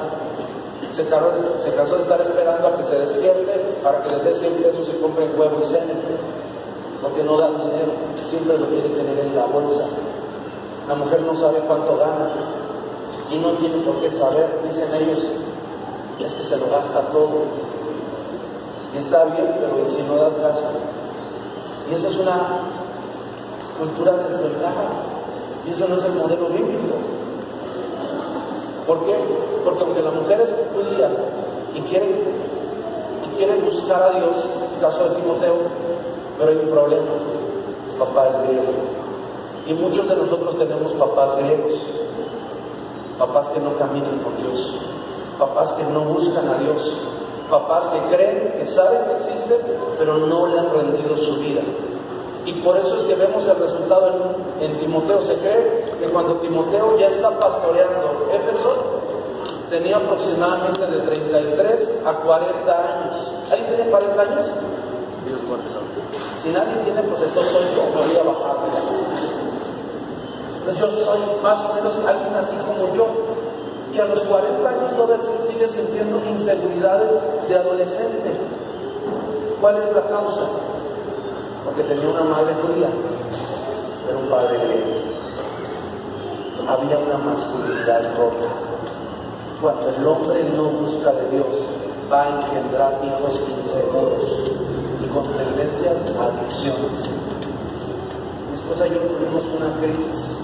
Se 0.91 1.05
cansó, 1.05 1.31
de, 1.31 1.63
se 1.63 1.73
cansó 1.73 1.95
de 1.95 2.01
estar 2.01 2.19
esperando 2.19 2.67
a 2.67 2.75
que 2.75 2.83
se 2.83 2.99
despierte 2.99 3.79
para 3.83 4.03
que 4.03 4.09
les 4.09 4.23
dé 4.23 4.35
100 4.35 4.53
pesos 4.63 4.89
y 4.89 5.01
compren 5.01 5.31
huevo 5.39 5.59
y 5.61 5.65
cena, 5.65 5.93
porque 7.01 7.23
no 7.23 7.37
dan 7.37 7.57
dinero, 7.57 7.93
siempre 8.29 8.57
lo 8.57 8.65
quiere 8.65 8.89
tener 8.89 9.17
en 9.19 9.35
la 9.35 9.45
bolsa. 9.45 9.83
La 10.87 10.95
mujer 10.95 11.21
no 11.21 11.35
sabe 11.35 11.59
cuánto 11.67 11.97
gana 11.97 12.29
y 13.29 13.37
no 13.37 13.51
tiene 13.53 13.77
por 13.83 13.95
qué 13.97 14.09
saber, 14.09 14.61
dicen 14.63 14.93
ellos, 14.95 15.23
es 16.19 16.33
que 16.33 16.43
se 16.43 16.57
lo 16.57 16.69
gasta 16.69 17.01
todo. 17.11 17.67
Y 18.93 18.97
está 18.97 19.25
bien, 19.25 19.55
pero 19.59 19.89
si 19.89 20.01
no 20.03 20.15
das 20.15 20.37
gasto, 20.37 20.71
y 21.89 21.93
esa 21.93 22.07
es 22.09 22.17
una 22.17 22.59
cultura 23.77 24.13
de 24.13 24.29
desventaja. 24.29 24.87
Y 25.65 25.71
eso 25.71 25.87
no 25.87 25.95
es 25.95 26.03
el 26.05 26.13
modelo 26.13 26.47
bíblico. 26.47 26.95
¿Por 28.85 29.05
qué? 29.05 29.19
Porque 29.65 29.83
aunque 29.83 30.01
la 30.01 30.11
mujer 30.11 30.41
es 30.41 30.49
judía 30.73 31.09
y 31.75 31.81
quiere, 31.81 32.23
y 33.25 33.37
quiere 33.37 33.55
buscar 33.59 34.01
a 34.03 34.11
Dios, 34.11 34.49
en 34.55 34.75
el 34.75 34.79
caso 34.79 35.09
de 35.09 35.15
Timoteo, 35.15 35.55
pero 36.37 36.51
hay 36.51 36.57
un 36.57 36.69
problema. 36.69 37.11
Papá 37.99 38.29
es 38.29 38.47
griego. 38.47 38.96
Y 39.67 39.73
muchos 39.73 40.07
de 40.07 40.15
nosotros 40.15 40.57
tenemos 40.57 40.93
papás 40.93 41.35
griegos, 41.37 41.73
papás 43.19 43.49
que 43.49 43.59
no 43.59 43.77
caminan 43.77 44.19
con 44.19 44.37
Dios, 44.37 44.75
papás 45.37 45.73
que 45.73 45.83
no 45.83 46.01
buscan 46.01 46.47
a 46.47 46.57
Dios, 46.57 46.89
papás 47.49 47.89
que 47.89 48.15
creen, 48.15 48.53
que 48.57 48.65
saben 48.65 49.01
que 49.05 49.15
existen, 49.15 49.57
pero 49.99 50.19
no 50.19 50.47
le 50.47 50.59
han 50.59 50.69
rendido 50.71 51.17
su 51.17 51.35
vida. 51.35 51.61
Y 52.45 52.53
por 52.53 52.77
eso 52.77 52.95
es 52.95 53.03
que 53.03 53.15
vemos 53.15 53.45
el 53.45 53.57
resultado 53.57 54.13
en, 54.61 54.71
en 54.71 54.77
Timoteo. 54.79 55.21
Se 55.21 55.35
cree 55.35 55.83
que 55.99 56.07
cuando 56.07 56.35
Timoteo 56.35 56.97
ya 56.97 57.07
está 57.09 57.37
pastoreando 57.37 58.29
Éfeso, 58.31 59.01
tenía 59.69 59.97
aproximadamente 59.97 60.87
de 60.87 60.99
33 60.99 62.03
a 62.05 62.13
40 62.13 62.71
años. 62.71 63.33
¿Alguien 63.51 63.75
tiene 63.75 63.91
40 63.91 64.21
años? 64.21 64.51
Si 66.41 66.49
nadie 66.49 66.77
tiene, 66.83 67.01
pues 67.03 67.21
entonces 67.21 67.53
me 67.53 68.01
voy 68.01 68.15
a 68.15 68.23
bajar. 68.23 69.06
Entonces 70.67 70.99
yo 70.99 71.05
soy 71.05 71.19
más 71.41 71.59
o 71.63 71.73
menos 71.75 71.95
alguien 72.05 72.35
así 72.35 72.55
como 72.57 72.93
yo, 72.93 73.07
que 73.93 74.01
a 74.01 74.05
los 74.05 74.19
40 74.19 74.69
años 74.69 74.91
todavía 74.97 75.17
sigue 75.47 75.65
sintiendo 75.65 76.21
inseguridades 76.29 77.21
de 77.47 77.55
adolescente. 77.55 78.33
¿Cuál 79.61 79.77
es 79.77 79.95
la 79.95 80.01
causa? 80.09 80.41
Porque 81.63 81.83
tenía 81.83 82.09
una 82.09 82.23
madre 82.23 82.53
judía, 82.61 82.89
pero 84.05 84.19
un 84.19 84.27
padre 84.27 84.57
griego. 84.57 84.91
Había 86.67 86.97
una 86.97 87.17
masculinidad 87.17 88.17
rota. 88.17 88.49
Cuando 89.61 89.87
el 89.87 90.05
hombre 90.05 90.43
no 90.53 90.63
busca 90.65 91.13
de 91.13 91.29
Dios, 91.29 91.47
va 92.11 92.23
a 92.23 92.41
engendrar 92.41 92.99
hijos 93.05 93.39
inseguros 93.57 94.51
y 95.01 95.07
con 95.07 95.23
tendencias 95.37 95.95
a 96.19 96.25
adicciones. 96.25 97.09
Mi 98.49 98.55
esposa 98.55 98.85
y 98.87 98.89
yo 98.89 98.99
tuvimos 98.99 99.45
una 99.55 99.73
crisis 99.79 100.36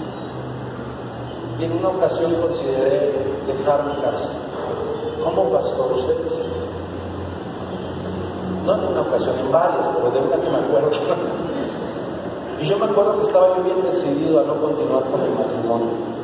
y 1.58 1.64
en 1.64 1.72
una 1.72 1.88
ocasión 1.88 2.34
consideré 2.34 3.12
dejar 3.46 3.84
mi 3.84 4.02
casa. 4.02 4.28
¿Cómo 5.22 5.50
pastor? 5.50 5.92
Usted. 5.92 6.14
No 8.64 8.74
en 8.74 8.84
una 8.84 9.02
ocasión, 9.02 9.38
en 9.38 9.52
varias, 9.52 9.86
pero 9.88 10.10
de 10.10 10.18
una 10.20 10.36
que 10.42 10.50
me 10.50 10.56
acuerdo. 10.56 10.90
y 12.60 12.66
yo 12.66 12.78
me 12.78 12.86
acuerdo 12.86 13.16
que 13.16 13.22
estaba 13.22 13.56
yo 13.56 13.62
bien 13.62 13.82
decidido 13.82 14.40
a 14.40 14.44
no 14.44 14.54
continuar 14.54 15.04
con 15.04 15.20
el 15.20 15.30
matrimonio. 15.30 16.14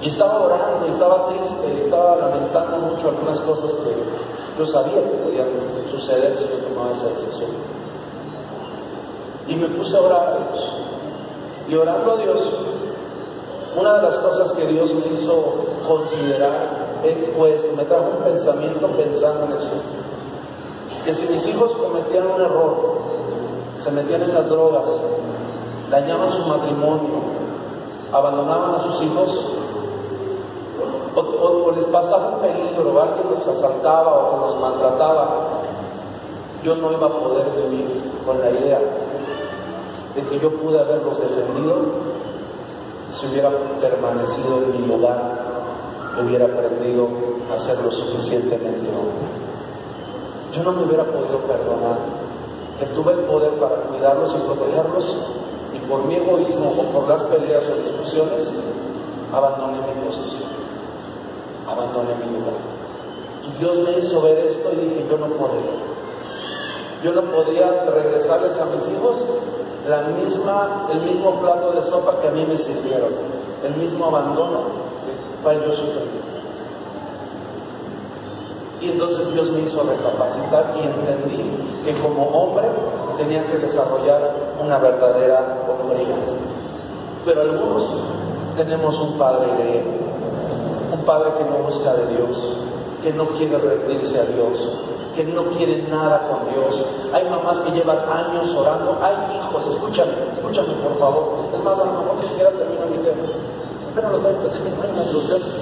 Y 0.00 0.08
estaba 0.08 0.40
orando, 0.42 0.86
y 0.86 0.90
estaba 0.90 1.26
triste, 1.26 1.74
y 1.76 1.80
estaba 1.80 2.16
lamentando 2.16 2.78
mucho 2.78 3.08
algunas 3.08 3.40
cosas 3.40 3.72
que 3.72 4.58
yo 4.58 4.66
sabía 4.66 4.94
que 4.94 5.16
podían 5.24 5.48
suceder 5.90 6.34
si 6.34 6.44
yo 6.44 6.56
tomaba 6.68 6.92
esa 6.92 7.06
decisión. 7.08 7.50
Y 9.48 9.56
me 9.56 9.68
puse 9.68 9.96
a 9.96 10.00
orar 10.00 10.28
a 10.28 10.36
Dios. 10.36 10.72
Y 11.68 11.74
orando 11.74 12.12
a 12.12 12.16
Dios, 12.16 12.42
una 13.76 13.94
de 13.94 14.02
las 14.02 14.16
cosas 14.18 14.52
que 14.52 14.66
Dios 14.66 14.92
me 14.94 15.06
hizo 15.06 15.54
considerar 15.86 16.86
fue 17.36 17.54
esto, 17.54 17.68
me 17.76 17.84
trajo 17.84 18.06
un 18.18 18.24
pensamiento 18.24 18.86
pensando 18.88 19.46
en 19.46 19.52
eso. 19.52 19.70
Que 21.04 21.12
si 21.12 21.26
mis 21.32 21.46
hijos 21.46 21.72
cometían 21.76 22.26
un 22.26 22.40
error, 22.40 22.76
se 23.78 23.90
metían 23.90 24.22
en 24.22 24.34
las 24.34 24.48
drogas, 24.48 24.88
dañaban 25.90 26.32
su 26.32 26.42
matrimonio, 26.42 27.20
abandonaban 28.12 28.74
a 28.74 28.82
sus 28.82 29.02
hijos, 29.02 29.46
o, 31.14 31.72
les 31.74 31.84
pasaba 31.86 32.36
un 32.36 32.40
peligro, 32.40 33.00
alguien 33.00 33.26
los 33.30 33.46
asaltaba 33.46 34.14
o 34.14 34.46
los 34.46 34.60
maltrataba, 34.60 35.28
yo 36.62 36.74
no 36.76 36.92
iba 36.92 37.06
a 37.06 37.10
poder 37.10 37.46
vivir 37.50 38.02
con 38.24 38.40
la 38.40 38.50
idea 38.50 38.80
de 40.14 40.22
que 40.22 40.40
yo 40.40 40.50
pude 40.50 40.80
haberlos 40.80 41.18
defendido 41.20 41.76
si 43.18 43.26
hubiera 43.26 43.50
permanecido 43.80 44.58
en 44.58 44.80
mi 44.80 44.86
lugar, 44.86 45.20
hubiera 46.22 46.46
aprendido 46.46 47.08
a 47.54 47.58
ser 47.58 47.78
lo 47.80 47.90
suficientemente 47.90 48.88
hombre. 48.88 49.26
Yo 50.52 50.62
no 50.62 50.72
me 50.72 50.84
hubiera 50.84 51.04
podido 51.04 51.40
perdonar 51.40 51.98
que 52.78 52.86
tuve 52.86 53.12
el 53.12 53.20
poder 53.20 53.52
para 53.52 53.76
cuidarlos 53.76 54.34
y 54.34 54.46
protegerlos 54.46 55.16
y 55.74 55.78
por 55.88 56.04
mi 56.04 56.16
egoísmo 56.16 56.74
o 56.78 56.82
por 56.92 57.08
las 57.08 57.22
peleas 57.24 57.62
o 57.68 57.82
discusiones 57.82 58.52
abandoné 59.32 59.78
mi 59.80 60.06
posición 60.06 60.56
abandoné 61.66 62.14
mi 62.14 62.38
lugar. 62.38 62.54
Y 63.44 63.58
Dios 63.58 63.78
me 63.78 63.98
hizo 63.98 64.22
ver 64.22 64.38
esto 64.38 64.70
y 64.72 64.76
dije, 64.76 65.06
yo 65.10 65.18
no 65.18 65.26
podría. 65.26 65.76
Yo 67.02 67.12
no 67.12 67.22
podría 67.22 67.84
regresarles 67.84 68.58
a 68.58 68.64
mis 68.66 68.88
hijos 68.88 69.18
la 69.88 70.02
misma, 70.02 70.88
el 70.92 71.00
mismo 71.00 71.40
plato 71.40 71.72
de 71.72 71.82
sopa 71.82 72.20
que 72.20 72.28
a 72.28 72.30
mí 72.30 72.44
me 72.46 72.58
sirvieron, 72.58 73.10
el 73.64 73.74
mismo 73.76 74.06
abandono 74.06 74.60
para 75.42 75.64
yo 75.64 75.72
sufrir. 75.72 76.26
Y 78.80 78.90
entonces 78.90 79.32
Dios 79.32 79.50
me 79.50 79.60
hizo 79.60 79.82
recapacitar 79.82 80.74
y 80.76 80.82
entendí 80.82 81.50
que 81.84 81.94
como 81.94 82.26
hombre 82.26 82.68
tenía 83.16 83.46
que 83.46 83.58
desarrollar 83.58 84.34
una 84.62 84.78
verdadera 84.78 85.58
hombría. 85.68 86.14
Pero 87.24 87.40
algunos 87.40 87.94
tenemos 88.56 88.98
un 89.00 89.18
padre 89.18 89.46
griego 89.58 90.06
un 90.92 91.04
padre 91.04 91.30
que 91.36 91.44
no 91.44 91.56
busca 91.58 91.94
de 91.94 92.06
Dios, 92.16 92.52
que 93.02 93.12
no 93.12 93.26
quiere 93.30 93.58
rendirse 93.58 94.20
a 94.20 94.24
Dios, 94.24 94.68
que 95.16 95.24
no 95.24 95.44
quiere 95.56 95.82
nada 95.88 96.28
con 96.28 96.52
Dios. 96.52 96.84
Hay 97.12 97.24
mamás 97.30 97.58
que 97.60 97.72
llevan 97.72 97.98
años 98.06 98.54
orando, 98.54 98.98
hay 99.00 99.16
hijos, 99.34 99.66
escúchame, 99.66 100.12
escúchame 100.34 100.74
por 100.74 100.98
favor. 100.98 101.48
Es 101.54 101.60
más, 101.64 101.78
a 101.80 101.84
lo 101.86 101.92
mejor 101.92 102.16
ni 102.16 102.28
siquiera 102.28 102.50
termino 102.50 102.86
mi 102.86 102.98
tema. 102.98 103.24
Pero 103.94 104.10
los 104.10 104.22
tengo 104.22 104.36
que 104.36 104.44
decir, 104.44 104.60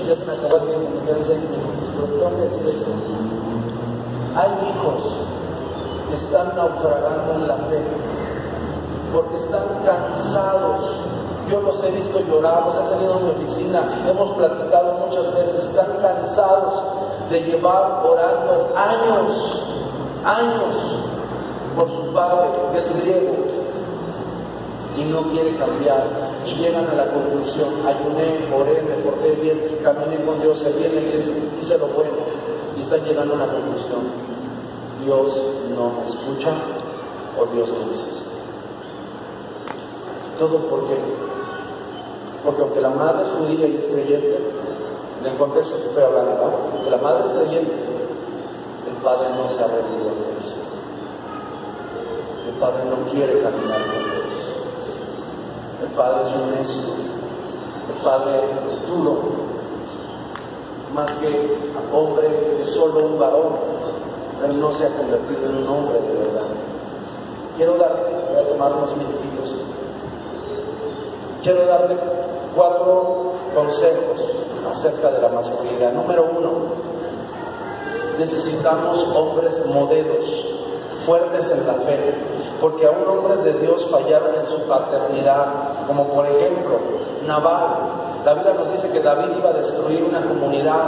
ya 0.09 0.17
se 0.17 0.25
me 0.27 0.33
acabó 0.33 0.57
el 0.57 0.67
tiempo, 0.67 0.91
me 0.99 1.07
quedan 1.07 1.25
seis 1.25 1.45
minutos, 1.45 1.87
pero 1.95 2.07
tengo 2.19 2.37
que 2.37 2.43
decir 2.43 2.67
eso. 2.67 2.91
Hay 4.35 4.51
hijos 4.75 5.01
que 6.09 6.15
están 6.17 6.57
naufragando 6.57 7.35
en 7.35 7.47
la 7.47 7.57
fe 7.71 7.81
porque 9.13 9.37
están 9.37 9.63
cansados 9.87 10.83
yo 11.51 11.61
los 11.61 11.85
he 11.85 11.91
visto 11.91 12.21
llorar, 12.21 12.65
los 12.67 12.75
he 12.75 12.95
tenido 12.95 13.19
en 13.19 13.25
mi 13.27 13.31
oficina, 13.31 13.87
hemos 14.09 14.31
platicado 14.31 14.95
muchas 15.07 15.33
veces, 15.35 15.65
están 15.65 15.99
cansados 16.01 16.83
de 17.31 17.41
llevar 17.41 18.03
orando 18.05 18.73
años, 18.77 19.63
años 20.25 20.97
por 21.77 21.89
su 21.89 22.13
padre, 22.13 22.51
que 22.73 22.79
es 22.79 23.03
griego, 23.03 23.35
y 24.97 25.05
no 25.05 25.23
quiere 25.31 25.57
cambiar. 25.57 26.35
Y 26.47 26.55
llegan 26.57 26.87
a 26.87 26.95
la 26.95 27.11
conclusión, 27.11 27.71
ayuné, 27.87 28.53
oré, 28.55 28.83
me 28.83 29.03
porté 29.03 29.31
bien, 29.41 29.79
caminé 29.83 30.23
con 30.25 30.41
Dios, 30.41 30.59
serví 30.59 30.85
en 30.85 30.95
la 30.95 31.01
iglesia, 31.01 31.35
hice 31.59 31.79
lo 31.79 31.87
bueno. 31.89 32.13
Y 32.77 32.83
están 32.83 33.03
llegando 33.05 33.35
a 33.35 33.39
la 33.39 33.47
conclusión, 33.47 34.01
Dios 35.03 35.43
no 35.75 35.93
me 35.99 36.05
escucha 36.05 36.51
o 37.41 37.47
Dios 37.55 37.71
no 37.71 37.91
existe. 37.91 38.35
Todo 40.39 40.59
porque 40.69 40.95
porque 42.45 42.61
aunque 42.61 42.81
la 42.81 42.91
madre 42.91 43.23
es 43.23 43.29
judía 43.29 43.67
y 43.67 43.77
es 43.77 43.87
creyente, 43.87 44.39
en 45.25 45.33
el 45.33 45.39
contexto 45.39 45.79
que 45.79 45.87
estoy 45.87 46.03
hablando, 46.03 46.33
¿no? 46.33 46.77
aunque 46.77 46.91
la 46.91 46.99
madre 46.99 47.25
es 47.25 47.33
creyente, 47.33 47.73
el 47.73 48.97
padre 49.03 49.29
no 49.31 49.49
se 49.49 49.63
ha 49.63 49.67
rendido 49.69 50.11
a 50.11 50.37
Cristo. 50.37 50.61
El 52.47 52.55
padre 52.61 52.85
no 52.85 53.11
quiere 53.11 53.41
caminar 53.41 53.81
con 53.81 54.05
Dios. 54.05 54.35
El 55.83 55.89
padre 55.97 56.29
es 56.29 56.59
necio. 56.59 56.83
El 57.89 58.05
padre 58.05 58.41
es 58.71 58.87
duro. 58.87 59.19
Más 60.95 61.15
que 61.17 61.59
hombre, 61.91 62.59
es 62.61 62.71
solo 62.71 63.07
un 63.07 63.19
varón. 63.19 63.57
Él 64.47 64.61
no 64.61 64.73
se 64.73 64.87
ha 64.87 64.91
convertido 64.91 65.47
en 65.47 65.57
un 65.57 65.69
hombre 65.69 66.01
de 66.01 66.19
verdad. 66.19 66.49
Quiero 67.57 67.77
darte, 67.79 68.13
voy 68.31 68.43
a 68.43 68.49
tomar 68.49 68.73
unos 68.73 68.95
minutitos. 68.95 69.55
Quiero 71.43 71.65
darte 71.65 71.97
cuatro 72.55 73.33
consejos 73.55 74.14
acerca 74.75 75.11
de 75.11 75.21
la 75.21 75.29
masculinidad. 75.29 75.93
Número 75.93 76.29
uno, 76.37 76.51
necesitamos 78.19 79.07
hombres 79.15 79.65
modelos, 79.67 80.25
fuertes 81.07 81.51
en 81.51 81.67
la 81.67 81.75
fe, 81.75 82.15
porque 82.61 82.87
aún 82.87 83.07
hombres 83.07 83.45
de 83.45 83.55
Dios 83.55 83.87
fallaron 83.91 84.35
en 84.35 84.47
su 84.47 84.59
paternidad, 84.69 85.87
como 85.87 86.09
por 86.09 86.27
ejemplo 86.27 86.79
Nabal. 87.27 87.77
La 88.25 88.35
Biblia 88.35 88.55
nos 88.55 88.73
dice 88.73 88.91
que 88.91 89.01
David 89.01 89.37
iba 89.37 89.51
a 89.51 89.53
destruir 89.53 90.03
una 90.03 90.23
comunidad 90.23 90.83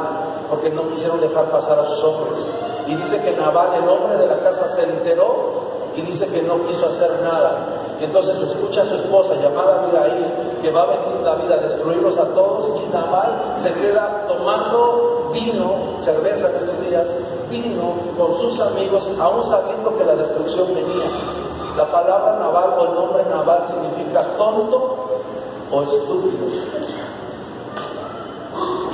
porque 0.49 0.71
no 0.71 0.89
quisieron 0.89 1.21
dejar 1.21 1.51
pasar 1.51 1.79
a 1.79 1.87
sus 1.87 2.03
hombres. 2.03 2.39
Y 2.87 2.95
dice 2.95 3.21
que 3.21 3.33
Nabal, 3.37 3.75
el 3.83 3.89
hombre 3.89 4.17
de 4.17 4.27
la 4.27 4.39
casa, 4.41 4.69
se 4.75 4.85
enteró 4.85 5.67
y 5.95 6.03
dice 6.03 6.29
que 6.29 6.43
no 6.43 6.67
quiso 6.67 6.87
hacer 6.87 7.11
nada. 7.23 7.76
Y 8.01 8.05
entonces 8.05 8.41
escucha 8.41 8.83
a 8.83 8.87
su 8.87 8.95
esposa 8.97 9.35
llamada 9.37 9.83
Abigail 9.83 10.27
que 10.61 10.71
va 10.71 10.83
a 10.83 10.87
venir 10.87 11.23
David 11.25 11.51
a 11.51 11.57
destruirlos 11.59 12.19
a 12.19 12.27
todos 12.27 12.71
y 12.83 12.93
Nabal 12.93 13.55
se 13.57 13.73
queda 13.73 14.27
tomando 14.29 15.31
vino, 15.33 15.97
cerveza 16.01 16.49
en 16.51 16.57
estos 16.57 16.81
días, 16.89 17.17
vino 17.51 17.95
con 18.19 18.39
sus 18.39 18.61
amigos, 18.61 19.09
aún 19.21 19.45
sabiendo 19.47 19.97
que 19.97 20.05
la 20.05 20.17
destrucción 20.17 20.75
venía. 20.75 21.07
La 21.77 21.85
palabra 21.87 22.37
naval 22.39 22.75
o 22.79 22.85
el 22.87 22.95
nombre 22.95 23.25
naval 23.25 23.63
significa 23.67 24.23
tonto 24.39 25.09
o 25.71 25.83
estúpido. 25.83 26.47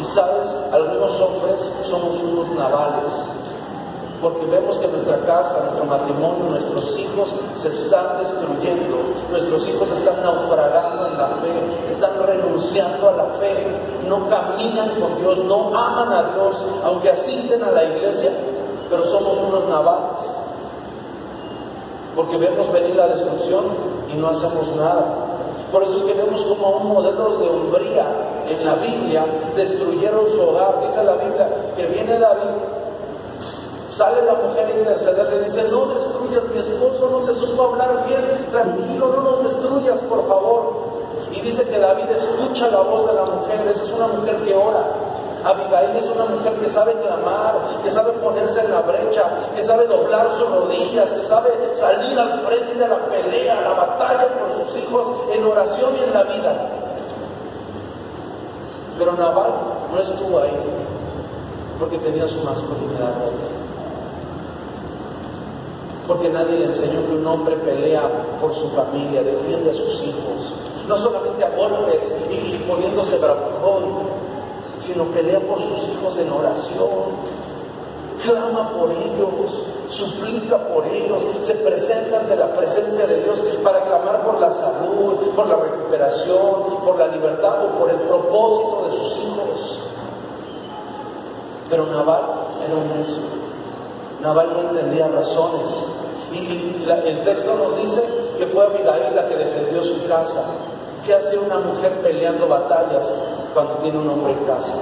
Y 0.00 0.04
sabes, 0.04 0.48
algunos 0.72 1.20
hombres 1.20 1.70
somos 1.84 2.16
unos 2.16 2.48
navales, 2.50 3.28
porque 4.22 4.46
vemos 4.46 4.78
que 4.78 4.86
nuestra 4.86 5.18
casa, 5.26 5.58
nuestro 5.64 5.84
matrimonio, 5.84 6.44
nuestros 6.48 6.96
hijos 6.96 7.34
se 7.54 7.68
están 7.68 8.18
destruyendo, 8.20 8.98
nuestros 9.28 9.66
hijos 9.66 9.90
están 9.90 10.22
naufragando 10.22 11.08
en 11.08 11.18
la 11.18 11.26
fe, 11.26 11.90
están 11.90 12.12
renunciando 12.24 13.08
a 13.08 13.12
la 13.12 13.24
fe, 13.34 13.66
no 14.08 14.28
caminan 14.28 15.00
con 15.00 15.18
Dios, 15.18 15.38
no 15.44 15.76
aman 15.76 16.12
a 16.12 16.22
Dios, 16.34 16.64
aunque 16.84 17.10
asisten 17.10 17.64
a 17.64 17.72
la 17.72 17.82
iglesia, 17.82 18.30
pero 18.88 19.04
somos 19.06 19.38
unos 19.38 19.68
navales, 19.68 20.20
porque 22.14 22.36
vemos 22.36 22.72
venir 22.72 22.94
la 22.94 23.08
destrucción 23.08 23.64
y 24.08 24.14
no 24.14 24.28
hacemos 24.28 24.68
nada. 24.76 25.30
Por 25.72 25.82
eso 25.82 25.96
es 25.96 26.02
que 26.02 26.12
vemos 26.12 26.44
como 26.44 26.68
un 26.68 26.92
modelo 26.92 27.38
de 27.38 27.48
hombría 27.48 28.06
en 28.48 28.64
la 28.64 28.74
Biblia 28.74 29.24
destruyeron 29.56 30.28
su 30.30 30.40
hogar. 30.40 30.80
Dice 30.82 31.02
la 31.02 31.14
Biblia 31.14 31.48
que 31.76 31.86
viene 31.86 32.18
David, 32.18 32.50
sale 33.92 34.22
la 34.22 34.34
mujer 34.34 34.66
a 34.66 34.70
interceder, 34.70 35.28
le 35.30 35.44
dice, 35.44 35.64
no 35.70 35.86
destruyas 35.86 36.44
mi 36.44 36.58
esposo, 36.58 37.08
no 37.10 37.18
te 37.26 37.34
supo 37.34 37.62
hablar 37.62 38.04
bien, 38.06 38.48
tranquilo, 38.50 39.12
no 39.14 39.22
nos 39.22 39.44
destruyas, 39.44 39.98
por 40.00 40.26
favor. 40.26 40.92
Y 41.32 41.40
dice 41.42 41.62
que 41.64 41.78
David 41.78 42.04
escucha 42.10 42.68
la 42.68 42.80
voz 42.80 43.06
de 43.06 43.12
la 43.12 43.24
mujer, 43.24 43.68
esa 43.68 43.84
es 43.84 43.92
una 43.92 44.06
mujer 44.06 44.36
que 44.44 44.54
ora. 44.54 44.84
Abigail 45.44 45.96
es 45.96 46.06
una 46.06 46.24
mujer 46.24 46.54
que 46.54 46.70
sabe 46.70 46.94
clamar, 46.94 47.54
que 47.82 47.90
sabe 47.90 48.12
ponerse 48.12 48.60
en 48.60 48.70
la 48.70 48.80
brecha, 48.80 49.24
que 49.54 49.64
sabe 49.64 49.86
doblar 49.86 50.30
sus 50.38 50.48
rodillas, 50.48 51.12
que 51.12 51.24
sabe 51.24 51.50
salir 51.74 52.18
al 52.18 52.40
frente 52.46 52.74
de 52.74 52.88
la 52.88 52.98
pelea, 53.06 53.60
la 53.60 53.74
batalla 53.74 54.28
por 54.28 54.66
sus 54.66 54.76
hijos 54.78 55.06
en 55.32 55.44
oración 55.44 55.96
y 55.98 56.04
en 56.04 56.14
la 56.14 56.22
vida. 56.22 56.54
Pero 58.98 59.12
Naval 59.12 59.52
no 59.92 60.00
estuvo 60.00 60.38
ahí 60.38 60.56
porque 61.78 61.98
tenía 61.98 62.28
su 62.28 62.38
masculinidad. 62.44 63.14
Porque 66.06 66.28
nadie 66.28 66.58
le 66.58 66.66
enseñó 66.66 67.06
que 67.06 67.14
un 67.14 67.26
hombre 67.26 67.56
pelea 67.56 68.02
por 68.40 68.54
su 68.54 68.68
familia, 68.70 69.22
defiende 69.22 69.70
a 69.70 69.74
sus 69.74 70.02
hijos, 70.02 70.52
no 70.88 70.96
solamente 70.96 71.44
a 71.44 71.50
golpes 71.50 72.12
y, 72.30 72.58
poniéndose 72.68 73.18
bravucón, 73.18 74.22
sino 74.78 75.04
pelea 75.04 75.38
por 75.40 75.60
sus 75.60 75.88
hijos 75.88 76.18
en 76.18 76.30
oración, 76.30 77.32
clama 78.22 78.70
por 78.70 78.90
ellos, 78.90 79.62
suplica 79.88 80.58
por 80.58 80.86
ellos, 80.86 81.22
se 81.40 81.54
presenta 81.56 82.20
ante 82.20 82.36
la 82.36 82.54
presencia 82.56 83.06
de 83.06 83.22
Dios 83.22 83.42
para 83.62 83.84
clamar 83.84 84.24
por 84.24 84.40
la 84.40 84.50
salud, 84.50 85.14
por 85.36 85.46
la 85.46 85.56
recuperación, 85.56 86.78
por 86.84 86.98
la 86.98 87.08
libertad 87.08 87.66
o 87.66 87.78
por 87.78 87.90
el 87.90 88.00
propósito 88.00 88.88
de 88.88 88.96
sus 88.96 89.18
hijos. 89.18 89.78
Pero 91.70 91.86
Naval 91.86 92.22
era 92.66 92.74
un 92.74 92.98
necio. 92.98 93.31
Naval 94.22 94.52
no 94.52 94.70
entendía 94.70 95.08
razones. 95.08 95.68
Y 96.32 96.86
el 96.88 97.24
texto 97.24 97.54
nos 97.56 97.76
dice 97.76 98.02
que 98.38 98.46
fue 98.46 98.64
Abigail 98.64 99.14
la 99.14 99.28
que 99.28 99.36
defendió 99.36 99.84
su 99.84 100.06
casa. 100.06 100.46
¿Qué 101.04 101.12
hace 101.12 101.36
una 101.36 101.58
mujer 101.58 101.92
peleando 102.02 102.46
batallas 102.46 103.10
cuando 103.52 103.74
tiene 103.82 103.98
un 103.98 104.08
hombre 104.08 104.32
en 104.32 104.44
casa? 104.44 104.72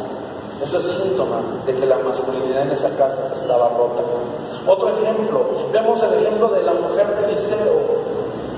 Eso 0.63 0.77
es 0.77 0.85
síntoma 0.85 1.41
de 1.65 1.75
que 1.75 1.87
la 1.87 1.97
masculinidad 1.99 2.63
en 2.63 2.73
esa 2.73 2.91
casa 2.91 3.33
estaba 3.35 3.71
rota. 3.71 4.03
Otro 4.67 4.91
ejemplo, 4.91 5.41
vemos 5.73 6.03
el 6.03 6.23
ejemplo 6.23 6.49
de 6.49 6.63
la 6.63 6.75
mujer 6.75 7.17
de 7.17 7.33
Eliseo. 7.33 8.11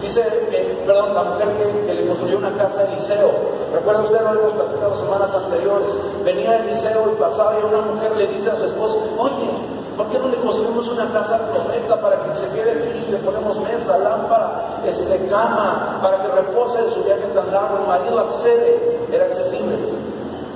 Dice 0.03 0.49
que, 0.51 0.83
perdón, 0.85 1.15
la 1.15 1.23
mujer 1.23 1.49
que, 1.87 1.95
le 1.95 2.07
construyó 2.09 2.39
una 2.39 2.57
casa 2.57 2.81
a 2.81 2.93
Eliseo. 2.93 3.31
Recuerda 3.73 4.03
usted, 4.03 4.21
lo 4.21 4.33
hemos 4.33 4.53
platicado 4.55 4.97
semanas 4.97 5.33
anteriores. 5.33 5.97
Venía 6.25 6.59
Eliseo 6.59 7.13
y 7.13 7.21
pasaba 7.21 7.55
y 7.61 7.65
una 7.65 7.83
mujer 7.83 8.17
le 8.17 8.27
dice 8.27 8.51
a 8.51 8.57
su 8.57 8.65
esposo, 8.65 8.99
oye, 9.19 9.72
¿por 10.03 10.11
qué 10.11 10.19
no 10.19 10.29
le 10.29 10.37
construimos 10.39 10.89
una 10.89 11.13
casa 11.13 11.39
correcta 11.53 12.01
para 12.01 12.19
que 12.25 12.35
se 12.35 12.49
quede 12.49 12.73
aquí? 12.73 13.11
Le 13.11 13.19
ponemos 13.19 13.57
mesa, 13.61 13.99
lámpara, 13.99 14.81
este, 14.85 15.27
cama, 15.27 16.01
para 16.03 16.23
que 16.23 16.29
repose 16.29 16.81
en 16.81 16.91
su 16.91 17.05
viaje 17.05 17.23
tan 17.35 17.53
largo. 17.53 17.79
El 17.79 17.87
marido 17.87 18.19
accede, 18.19 19.07
era 19.13 19.25
accesible 19.25 19.77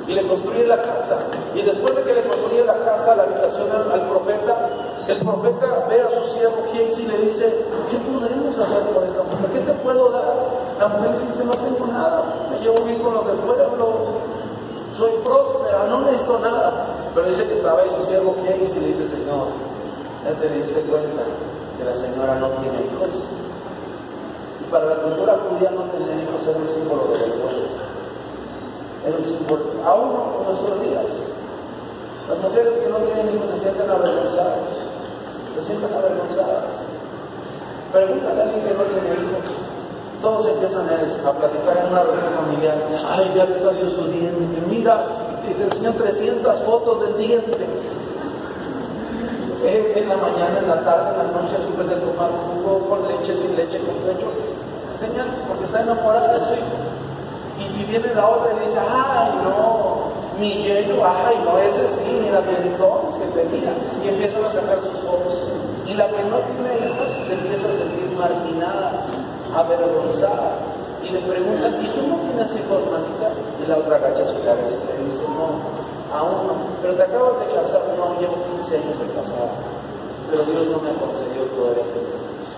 y 0.09 0.14
le 0.14 0.26
construye 0.26 0.66
la 0.66 0.82
casa. 0.82 1.18
Y 1.55 1.62
después 1.62 1.94
de 1.94 2.03
que 2.03 2.14
le 2.14 2.26
construye 2.26 2.64
la 2.64 2.76
casa, 2.84 3.14
la 3.14 3.22
habitación 3.22 3.68
al, 3.70 4.09
profeta, 4.09 4.68
el 5.07 5.18
profeta 5.18 5.86
ve 5.88 6.03
a 6.03 6.11
su 6.11 6.32
siervo 6.32 6.64
Gies 6.72 6.99
y 6.99 7.07
le 7.07 7.18
dice, 7.18 7.66
¿qué 7.90 7.99
podremos 7.99 8.59
hacer 8.59 8.82
por 8.90 9.05
esta 9.05 9.22
mujer? 9.22 9.51
¿Qué 9.53 9.61
te 9.61 9.72
puedo 9.74 10.11
dar? 10.11 10.34
La 10.80 10.88
mujer 10.88 11.11
le 11.20 11.26
dice, 11.26 11.44
no 11.44 11.53
tengo 11.53 11.86
nada, 11.86 12.49
me 12.51 12.59
llevo 12.59 12.82
bien 12.84 13.01
con 13.01 13.14
los 13.14 13.26
del 13.26 13.36
pueblo, 13.36 13.66
soy 14.99 15.12
próspera, 15.24 15.86
no 15.88 16.01
necesito 16.03 16.38
nada. 16.38 16.86
Pero 17.16 17.28
dice 17.28 17.46
que 17.48 17.54
estaba 17.54 17.82
ahí 17.82 17.90
su 17.90 18.04
siervo 18.04 18.36
Gies 18.44 18.76
y 18.76 18.80
le 18.80 18.88
dice, 18.88 19.08
Señor, 19.08 19.48
ya 20.22 20.38
te 20.38 20.48
diste 20.50 20.80
cuenta 20.82 21.22
que 21.78 21.84
la 21.84 21.94
señora 21.94 22.36
no 22.36 22.50
tiene 22.60 22.76
hijos. 22.86 23.26
Y 24.60 24.70
para 24.70 24.84
la 24.84 24.96
cultura 24.96 25.40
judía 25.48 25.70
no 25.70 25.82
tener 25.90 26.22
hijos 26.22 26.46
era 26.46 26.58
un 26.58 26.68
símbolo 26.68 27.08
de 27.12 27.18
vergüenza 27.18 27.96
aún 29.84 30.10
en 30.40 30.46
nuestros 30.46 30.80
días. 30.82 31.06
Las 32.28 32.38
mujeres 32.38 32.78
que 32.78 32.88
no 32.88 32.98
tienen 32.98 33.34
hijos 33.34 33.50
se 33.50 33.58
sienten 33.58 33.88
avergonzadas, 33.88 34.66
se 35.54 35.62
sienten 35.62 35.94
avergonzadas. 35.94 36.82
Pregúntale 37.92 38.40
a 38.40 38.44
alguien 38.44 38.64
que 38.66 38.74
no 38.74 38.82
tiene 38.84 39.14
hijos. 39.14 39.46
Todos 40.20 40.48
empiezan 40.48 40.88
a, 40.88 41.32
platicar 41.32 41.76
en 41.76 41.92
una 41.92 42.02
reunión 42.02 42.32
familiar. 42.34 42.76
Ay, 43.06 43.32
ya 43.34 43.44
le 43.44 43.58
salió 43.58 43.88
su 43.90 44.04
diente. 44.08 44.62
Mira, 44.68 45.06
y 45.51 45.55
te 45.55 45.64
enseñan 45.64 45.94
300 45.94 46.62
fotos 46.62 47.01
del 47.01 47.16
diente. 47.18 47.66
Eh, 49.64 49.94
en 49.97 50.09
la 50.09 50.16
mañana, 50.16 50.59
en 50.61 50.68
la 50.68 50.84
tarde, 50.84 51.11
en 51.11 51.18
la 51.18 51.42
noche, 51.42 51.57
después 51.59 51.88
de 51.88 51.97
tomar 51.97 52.30
jugo 52.30 52.88
con 52.88 53.09
leche, 53.09 53.36
sin 53.36 53.57
leche, 53.57 53.78
con 53.78 53.94
pecho. 54.07 54.26
Enseñan 54.94 55.26
porque 55.49 55.64
está 55.64 55.82
enamorada 55.82 56.38
de 56.38 56.44
su 56.44 56.53
hijo. 56.53 56.76
Y, 57.59 57.84
viene 57.84 58.14
la 58.14 58.28
otra 58.28 58.53
y 58.53 58.66
dice, 58.66 58.78
ay 58.78 59.30
no, 59.42 60.12
mi 60.38 60.62
hielo, 60.62 61.03
ay 61.05 61.40
no, 61.44 61.59
ese 61.59 61.88
sí, 61.88 62.20
ni 62.22 62.30
la 62.30 62.40
entonces 62.40 63.22
que 63.22 63.40
tenía. 63.40 63.72
Y 64.05 64.09
empiezan 64.09 64.44
a 64.44 64.53
sacar 64.53 64.78
sus 64.80 65.03
ojos. 65.05 65.49
Y 65.86 65.94
la 65.94 66.09
que 66.09 66.22
no 66.24 66.38
tiene 66.38 66.86
hijos 66.86 67.09
se 67.26 67.34
empieza 67.34 67.68
a 67.68 67.72
sentir 67.72 68.11
marginada, 68.18 69.07
avergonzada. 69.55 70.75
Y 71.07 71.11
le 71.11 71.20
preguntan, 71.22 71.78
¿y 71.78 71.86
tú 71.94 72.02
no 72.02 72.18
tienes 72.18 72.50
hijos, 72.50 72.82
manita? 72.90 73.30
Y 73.62 73.70
la 73.70 73.78
otra 73.78 73.94
agacha 73.94 74.26
su 74.26 74.42
cabeza 74.42 74.74
y 74.74 75.07
dice, 75.07 75.22
no, 75.22 75.62
aún 76.11 76.50
no. 76.50 76.54
Pero 76.82 76.98
te 76.98 77.02
acabas 77.07 77.38
de 77.38 77.46
casar, 77.46 77.94
no, 77.94 78.18
llevo 78.18 78.42
15 78.59 78.74
años 78.74 78.98
de 78.98 79.07
casada. 79.14 79.54
Pero 80.26 80.42
Dios 80.42 80.66
no 80.66 80.82
me 80.82 80.90
concedió 80.98 81.46
tener 81.46 81.78
hijos. 81.78 82.50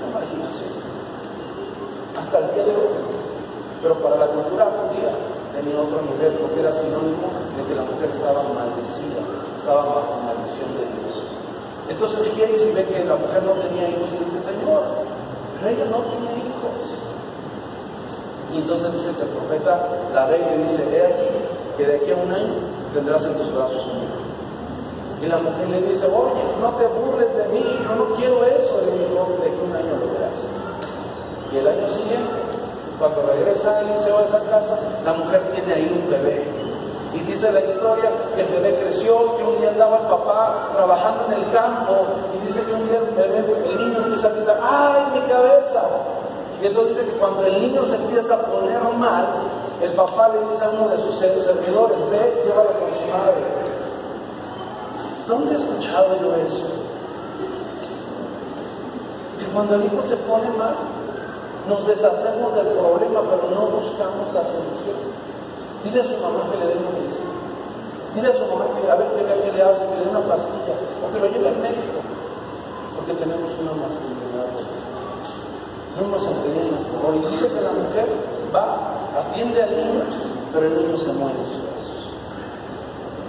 Una 0.00 0.08
marginación. 0.16 0.72
Hasta 2.16 2.38
el 2.40 2.54
día 2.56 2.64
de 2.64 2.72
hoy. 2.72 2.96
Pero 3.84 3.94
para 4.00 4.16
la 4.16 4.26
cultura 4.32 4.72
judía 4.72 5.12
tenía 5.52 5.76
otro 5.76 6.00
nivel, 6.00 6.40
porque 6.40 6.60
era 6.60 6.72
sinónimo 6.72 7.28
de 7.52 7.68
que 7.68 7.74
la 7.76 7.84
mujer 7.84 8.08
estaba 8.16 8.48
maldecida, 8.48 9.20
estaba 9.60 9.84
bajo 9.84 10.24
maldición 10.24 10.72
de 10.72 10.88
Dios. 10.88 11.20
Entonces 11.84 12.32
viene 12.32 12.56
y 12.56 12.72
ve 12.72 12.84
que 12.88 13.04
la 13.04 13.16
mujer 13.16 13.42
no 13.44 13.52
tenía 13.60 13.92
hijos 13.92 14.08
y 14.08 14.24
dice, 14.24 14.40
Señor, 14.40 15.04
pero 15.60 15.68
ella 15.68 15.84
no 15.92 16.00
tiene 16.08 16.48
hijos. 16.48 17.09
Y 18.52 18.58
entonces 18.58 18.92
dice 18.92 19.12
que 19.16 19.22
el 19.22 19.28
profeta 19.28 19.88
la 20.14 20.26
ve 20.26 20.38
y 20.38 20.58
le 20.58 20.64
dice, 20.64 20.82
aquí, 20.82 21.28
que 21.76 21.86
de 21.86 21.96
aquí 21.96 22.10
a 22.10 22.16
un 22.16 22.32
año 22.32 22.54
tendrás 22.94 23.24
en 23.24 23.34
tus 23.34 23.54
brazos 23.54 23.86
un 23.86 24.02
hijo. 24.02 24.20
Y 25.22 25.26
la 25.26 25.38
mujer 25.38 25.68
le 25.68 25.82
dice, 25.82 26.06
oye, 26.06 26.42
no 26.60 26.70
te 26.76 26.86
burles 26.86 27.36
de 27.36 27.44
mí, 27.48 27.62
yo 27.62 27.94
no 27.94 28.14
quiero 28.16 28.44
eso. 28.44 28.80
Y 28.82 28.98
le 28.98 29.08
dijo, 29.08 29.36
de 29.40 29.48
aquí 29.48 29.60
un 29.62 29.76
año 29.76 29.96
lo 30.00 30.12
verás. 30.14 30.38
Y 31.52 31.56
el 31.58 31.66
año 31.66 31.90
siguiente 31.90 32.50
cuando 33.00 33.22
regresa 33.22 33.80
Eliseo 33.80 34.18
a 34.18 34.24
esa 34.24 34.40
casa, 34.40 34.78
la 35.06 35.14
mujer 35.14 35.40
tiene 35.54 35.72
ahí 35.72 36.04
un 36.04 36.10
bebé. 36.10 36.44
Y 37.14 37.20
dice 37.20 37.50
la 37.50 37.62
historia 37.62 38.10
el 38.36 38.46
bebé 38.46 38.78
creció, 38.78 39.36
que 39.38 39.42
un 39.42 39.58
día 39.58 39.70
andaba 39.70 40.00
el 40.00 40.06
papá 40.06 40.68
trabajando 40.74 41.24
en 41.28 41.42
el 41.42 41.50
campo, 41.50 41.96
y 42.36 42.46
dice 42.46 42.60
que 42.62 42.72
un 42.74 42.86
día 42.86 42.98
el, 42.98 43.14
bebé, 43.14 43.68
el 43.70 43.78
niño 43.78 43.98
empieza 44.04 44.28
a 44.28 44.30
gritar, 44.32 44.60
¡ay, 44.62 45.02
mi 45.14 45.20
cabeza! 45.26 45.82
Y 46.62 46.66
entonces 46.66 46.96
dice 46.96 47.10
que 47.10 47.18
cuando 47.18 47.46
el 47.46 47.60
niño 47.60 47.84
se 47.86 47.96
empieza 47.96 48.34
a 48.34 48.38
poner 48.38 48.82
mal, 48.98 49.26
el 49.80 49.92
papá 49.92 50.28
le 50.28 50.50
dice 50.50 50.64
a 50.64 50.68
uno 50.70 50.88
de 50.88 50.98
sus 50.98 51.16
servidores, 51.16 51.98
ve, 52.10 52.42
llévalo 52.44 52.70
con 52.78 52.92
su 52.92 53.06
madre. 53.10 53.40
¿Dónde 55.26 55.54
he 55.54 55.56
escuchado 55.56 56.20
yo 56.20 56.34
eso? 56.36 56.68
Que 59.38 59.46
cuando 59.46 59.76
el 59.76 59.84
hijo 59.84 60.02
se 60.02 60.16
pone 60.16 60.50
mal, 60.50 60.74
nos 61.66 61.86
deshacemos 61.86 62.54
del 62.54 62.66
problema, 62.66 63.22
pero 63.24 63.48
no 63.54 63.66
buscamos 63.80 64.28
la 64.34 64.42
solución. 64.42 65.00
Dile 65.84 66.00
a 66.00 66.04
su 66.04 66.16
mamá 66.18 66.44
que 66.50 66.58
le 66.58 66.66
dé 66.66 66.74
medicina. 66.74 67.30
Dile 68.14 68.28
a 68.28 68.32
su 68.32 68.44
mamá 68.44 68.66
que 68.76 68.90
a 68.90 68.96
ver 68.96 69.06
qué, 69.16 69.24
qué 69.44 69.52
le 69.52 69.62
hace, 69.62 69.86
que 69.86 69.96
le 69.96 70.04
dé 70.04 70.10
una 70.10 70.28
pastilla, 70.28 70.76
o 71.00 71.12
que 71.12 71.20
lo 71.20 71.26
lleve 71.26 71.48
al 71.48 71.56
médico, 71.56 72.04
porque 72.96 73.14
tenemos 73.14 73.48
una 73.60 73.72
masculinidad. 73.72 74.79
No 76.00 76.08
nos 76.08 76.26
entendemos 76.26 76.80
por 76.88 77.10
hoy. 77.10 77.18
Dice 77.30 77.48
que 77.48 77.60
la 77.60 77.72
mujer 77.72 78.08
va, 78.54 79.20
atiende 79.20 79.62
al 79.62 79.70
niño, 79.70 80.02
pero 80.52 80.66
el 80.66 80.74
niño 80.74 80.96
se 80.98 81.12
muere 81.12 81.36
en 81.36 81.44
sus 81.44 81.60
brazos. 81.60 82.00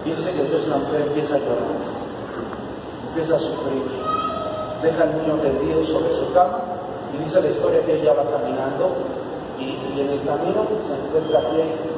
Dice 0.05 0.31
que 0.31 0.41
entonces 0.41 0.67
la 0.69 0.77
mujer 0.77 1.01
empieza 1.01 1.35
a 1.35 1.39
llorar, 1.39 1.77
empieza 3.09 3.35
a 3.35 3.39
sufrir, 3.39 3.83
deja 4.81 5.03
al 5.03 5.15
niño 5.15 5.35
tendido 5.35 5.85
sobre 5.85 6.15
su 6.15 6.31
cama 6.33 6.59
y 7.13 7.17
dice 7.17 7.41
la 7.41 7.49
historia 7.49 7.85
que 7.85 8.01
ella 8.01 8.13
va 8.13 8.23
caminando 8.31 8.89
y, 9.59 9.77
en 9.99 10.09
el 10.09 10.21
camino 10.23 10.65
se 10.87 10.95
encuentra 10.95 11.41
Casey. 11.41 11.91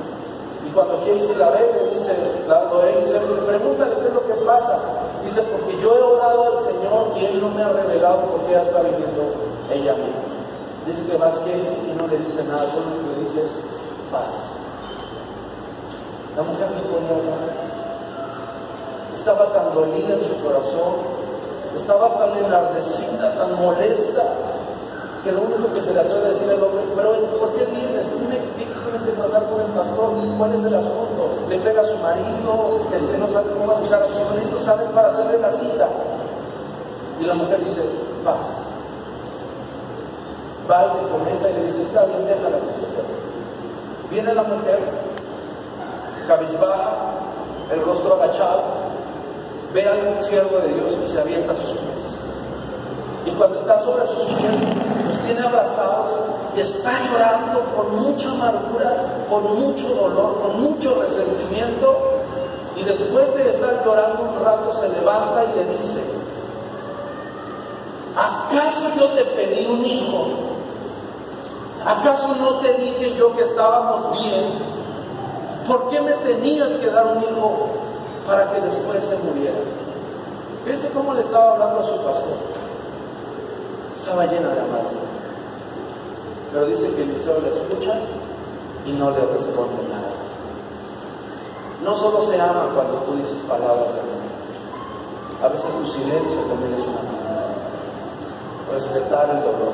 Y 0.67 0.69
cuando 0.73 0.99
Casey 0.99 1.35
la 1.37 1.51
ve, 1.51 1.71
le 1.75 1.99
dice, 1.99 2.11
la, 2.47 2.65
lo 2.65 2.79
ve 2.79 2.95
y 2.99 3.03
dice, 3.03 3.19
pregúntale 3.19 3.95
qué 4.01 4.07
es 4.07 4.13
lo 4.13 4.25
que 4.25 4.33
pasa. 4.45 4.79
Dice, 5.23 5.41
porque 5.43 5.79
yo 5.79 5.95
he 5.95 6.01
orado 6.01 6.57
al 6.57 6.63
Señor 6.65 7.13
y 7.15 7.25
Él 7.25 7.39
no 7.39 7.49
me 7.49 7.61
ha 7.61 7.69
revelado 7.69 8.21
por 8.21 8.41
qué 8.41 8.59
está 8.59 8.81
viviendo 8.81 9.35
ella 9.71 9.93
misma. 9.93 10.22
Dice 10.85 11.03
que 11.05 11.17
vas 11.17 11.35
Casey 11.39 11.79
y 11.87 11.95
no 11.97 12.07
le 12.07 12.17
dice 12.17 12.43
nada, 12.43 12.67
solo 12.71 12.91
lo 12.91 12.99
que 12.99 13.19
le 13.19 13.27
dice 13.27 13.45
es 13.45 13.51
paz. 14.11 14.35
La 16.35 16.43
mujer 16.43 16.67
no 16.75 16.81
podía. 16.91 17.13
Estaba 19.13 19.53
tan 19.53 19.73
dolida 19.73 20.15
en 20.15 20.25
su 20.27 20.43
corazón, 20.43 20.95
estaba 21.75 22.17
tan 22.17 22.37
enardecida, 22.37 23.33
tan 23.35 23.55
molesta, 23.55 24.23
que 25.23 25.31
lo 25.31 25.41
único 25.41 25.71
que 25.73 25.81
se 25.81 25.93
le 25.93 26.01
atreve 26.01 26.25
a 26.25 26.29
decir 26.29 26.49
al 26.49 26.63
hombre, 26.63 26.83
pero 26.95 27.13
¿por 27.39 27.53
qué 27.53 27.65
vienes? 27.65 28.11
Dime, 28.19 28.39
tienes 28.57 29.03
que 29.03 29.11
tratar 29.11 29.45
con 29.47 29.61
el 29.61 29.67
pastor, 29.67 30.09
¿cuál 30.37 30.53
es 30.53 30.65
el 30.65 30.75
asunto? 30.75 31.47
Le 31.47 31.59
pega 31.59 31.81
a 31.81 31.85
su 31.85 31.95
marido, 31.97 32.81
este, 32.93 33.17
no 33.17 33.31
sabe 33.31 33.51
cómo 33.51 33.73
buscar 33.75 34.01
a 34.01 34.05
su 34.05 34.19
marido, 34.19 34.59
sabe 34.59 34.83
para 34.93 35.09
hacerle 35.09 35.39
la 35.39 35.51
cita. 35.53 35.87
Y 37.21 37.25
la 37.25 37.35
mujer 37.35 37.63
dice, 37.63 37.83
paz. 38.25 38.62
Va 40.69 40.85
y 40.85 41.03
le 41.03 41.09
comenta 41.11 41.49
y 41.49 41.53
le 41.53 41.65
dice, 41.67 41.83
está 41.83 42.05
bien, 42.05 42.25
déjala 42.25 42.57
que 42.59 42.73
se 42.73 42.85
acerque. 42.85 43.13
Viene 44.09 44.33
la 44.33 44.43
mujer, 44.43 44.79
cabizbaja, 46.27 46.93
el 47.71 47.81
rostro 47.81 48.13
agachado, 48.15 48.63
ve 49.73 49.85
al 49.87 50.23
siervo 50.23 50.59
de 50.59 50.73
Dios 50.73 50.93
y 51.03 51.07
se 51.11 51.19
avienta 51.19 51.53
a 51.53 51.55
sus 51.55 51.71
pies. 51.71 52.17
Y 53.25 53.31
cuando 53.31 53.57
está 53.57 53.79
sobre 53.79 54.07
sus 54.07 54.23
pies, 54.35 54.53
los 55.05 55.23
tiene 55.25 55.41
abrazados 55.41 56.19
y 56.55 56.59
está 56.59 56.91
llorando 57.11 57.61
con 57.75 57.95
mucha 58.01 58.29
amargura, 58.31 59.25
con 59.29 59.59
mucho 59.59 59.89
dolor, 59.89 60.41
con 60.41 60.61
mucho 60.61 61.01
resentimiento. 61.01 62.21
Y 62.75 62.83
después 62.83 63.33
de 63.35 63.49
estar 63.49 63.83
llorando 63.85 64.23
un 64.23 64.43
rato, 64.43 64.73
se 64.75 64.89
levanta 64.89 65.45
y 65.45 65.57
le 65.57 65.77
dice, 65.77 66.03
¿acaso 68.15 68.89
yo 68.97 69.09
te 69.09 69.23
pedí 69.25 69.65
un 69.65 69.85
hijo? 69.85 70.52
¿Acaso 71.85 72.35
no 72.35 72.59
te 72.59 72.73
dije 72.75 73.15
yo 73.15 73.35
que 73.35 73.41
estábamos 73.41 74.19
bien? 74.19 74.59
¿Por 75.67 75.89
qué 75.89 76.01
me 76.01 76.13
tenías 76.13 76.75
que 76.77 76.89
dar 76.89 77.17
un 77.17 77.23
hijo 77.23 77.67
para 78.25 78.51
que 78.51 78.61
después 78.61 79.03
se 79.03 79.17
muriera? 79.17 79.57
Fíjense 80.65 80.89
cómo 80.89 81.13
le 81.13 81.21
estaba 81.21 81.53
hablando 81.53 81.79
a 81.79 81.83
su 81.83 81.95
pastor 81.97 82.53
estaba 84.03 84.25
llena 84.25 84.49
de 84.49 84.59
amargura. 84.59 85.07
Pero 86.51 86.65
dice 86.65 86.93
que 86.93 87.03
Eliseo 87.03 87.39
le 87.39 87.49
escucha 87.49 87.99
y 88.85 88.91
no 88.91 89.11
le 89.11 89.21
responde 89.21 89.87
nada. 89.89 90.11
No 91.83 91.95
solo 91.95 92.21
se 92.21 92.39
ama 92.39 92.67
cuando 92.75 92.97
tú 92.99 93.15
dices 93.15 93.39
palabras 93.47 93.93
de 93.93 94.01
amor. 94.01 94.23
A 95.41 95.47
veces 95.47 95.73
tu 95.73 95.87
silencio 95.87 96.41
también 96.41 96.73
es 96.73 96.81
una 96.81 97.01
manera. 97.01 97.55
Respetar 98.71 99.29
el 99.29 99.41
dolor, 99.41 99.71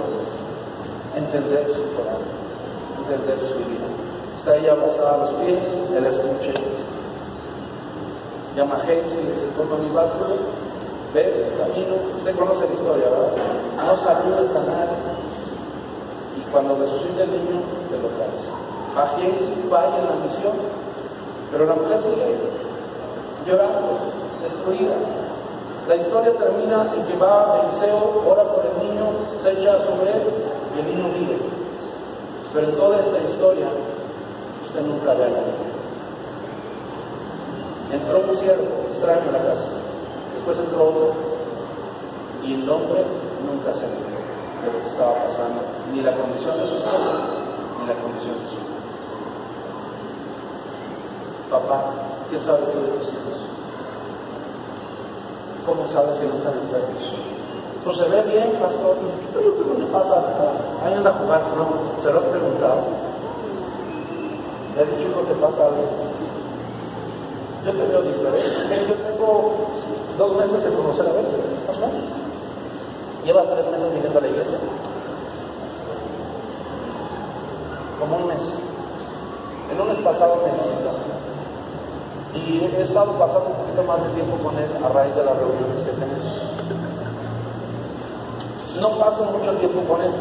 entender 1.16 1.68
su 1.74 1.84
corazón, 1.96 2.28
entender 2.98 3.40
su 3.40 3.56
vida. 3.56 3.88
Está 4.36 4.58
ella 4.58 4.74
abrazada 4.74 5.16
a 5.16 5.18
los 5.18 5.32
pies, 5.32 5.66
él 5.96 6.06
escucha 6.06 6.50
y 6.50 6.70
dice. 6.70 6.86
Llama 8.56 8.76
a 8.76 8.82
Hayes 8.84 9.14
y 9.14 9.18
dice, 9.18 9.48
toma 9.56 9.78
mi 9.78 9.90
báculo 9.90 10.60
ve 11.14 11.50
el 11.50 11.58
camino, 11.58 11.96
usted 12.18 12.36
conoce 12.36 12.68
la 12.68 12.74
historia, 12.74 13.10
¿verdad? 13.10 13.32
No 13.78 13.98
saludes 13.98 14.52
a 14.56 14.64
nadie. 14.64 14.98
Y 16.38 16.42
cuando 16.52 16.76
resucita 16.76 17.24
el 17.24 17.32
niño, 17.32 17.62
te 17.90 17.98
lo 17.98 18.10
traes. 18.10 18.46
A 18.96 19.16
sí 19.18 19.64
falla 19.70 19.98
en 19.98 20.06
la 20.06 20.26
misión, 20.26 20.54
pero 21.52 21.66
la 21.66 21.74
mujer 21.74 22.02
sigue 22.02 22.38
llorando, 23.46 23.98
destruida. 24.44 24.96
La 25.88 25.96
historia 25.96 26.34
termina 26.38 26.94
en 26.96 27.04
que 27.06 27.18
va 27.18 27.62
Eliseo, 27.64 28.24
ora 28.28 28.44
por 28.44 28.64
el 28.66 28.88
niño, 28.88 29.06
se 29.42 29.52
echa 29.54 29.80
sobre 29.86 30.12
él 30.12 30.49
y 30.80 30.82
el 30.82 30.96
niño 30.96 31.10
vive. 31.14 31.36
Pero 32.54 32.70
en 32.70 32.76
toda 32.76 33.00
esta 33.00 33.20
historia, 33.20 33.68
usted 34.66 34.82
nunca 34.82 35.14
ve 35.14 35.26
a. 35.26 35.30
Entró 37.96 38.20
un 38.30 38.36
siervo 38.36 38.88
extraño 38.90 39.26
en 39.28 39.34
la 39.34 39.40
casa 39.40 39.66
después 40.40 40.58
entró 40.60 40.88
otro 40.88 41.14
y 42.44 42.54
el 42.54 42.70
hombre 42.70 43.04
nunca 43.46 43.74
se 43.74 43.86
enteró 43.86 44.20
de 44.64 44.72
lo 44.72 44.80
que 44.82 44.88
estaba 44.88 45.14
pasando, 45.24 45.62
ni 45.94 46.02
la 46.02 46.14
condición 46.14 46.58
de 46.58 46.68
su 46.68 46.76
esposa, 46.78 47.12
ni 47.80 47.88
la 47.88 47.94
condición 47.96 48.36
de 48.40 48.48
su 48.48 48.56
hijo. 48.56 48.80
Papá, 51.50 51.94
¿qué 52.30 52.40
sabes 52.40 52.72
tú 52.72 52.80
de 52.80 52.88
tus 53.00 53.08
hijos? 53.10 53.40
¿Cómo 55.66 55.86
sabes 55.88 56.18
si 56.18 56.26
no 56.26 56.36
están 56.36 56.54
enfermos? 56.58 57.39
Pues 57.90 57.98
se 57.98 58.08
ve 58.08 58.22
bien, 58.22 58.52
pastor. 58.62 58.98
Pues, 59.02 59.14
¿Qué 59.34 59.82
le 59.82 59.86
pasa? 59.88 60.24
Ahí 60.86 60.94
anda 60.94 61.12
jugando, 61.12 61.56
¿no? 61.56 62.04
¿Se 62.04 62.12
lo 62.12 62.20
has 62.20 62.26
preguntado? 62.26 62.84
¿Le 64.76 64.82
has 64.84 64.90
dicho 64.96 65.10
que 65.10 65.34
te 65.34 65.40
pasa 65.42 65.66
algo? 65.66 65.90
Yo 67.66 67.72
te 67.72 67.88
veo 67.88 68.02
diferente. 68.04 68.86
Yo 68.88 68.94
tengo 68.94 69.54
dos 70.20 70.32
meses 70.34 70.64
de 70.66 70.70
conocer 70.72 71.08
a 71.08 71.14
menos. 71.14 71.34
¿Llevas 73.26 73.50
tres 73.50 73.66
meses 73.72 73.92
viniendo 73.92 74.20
a 74.20 74.22
la 74.22 74.28
iglesia? 74.28 74.58
Como 78.00 78.18
un 78.18 78.28
mes. 78.28 78.54
El 79.72 79.78
lunes 79.80 79.98
pasado 79.98 80.36
me 80.46 80.52
visitó. 80.60 80.94
Y 82.36 82.66
he 82.66 82.82
estado 82.84 83.14
pasando 83.14 83.50
un 83.50 83.56
poquito 83.56 83.82
más 83.82 84.04
de 84.04 84.10
tiempo 84.10 84.38
con 84.44 84.56
él 84.60 84.70
a 84.86 84.90
raíz 84.90 85.16
de 85.16 85.24
las 85.24 85.36
reuniones 85.36 85.82
que 85.82 85.90
tenemos. 85.90 86.49
No 88.80 88.90
paso 88.98 89.24
mucho 89.26 89.52
tiempo 89.58 89.82
con 89.82 90.02
él, 90.02 90.12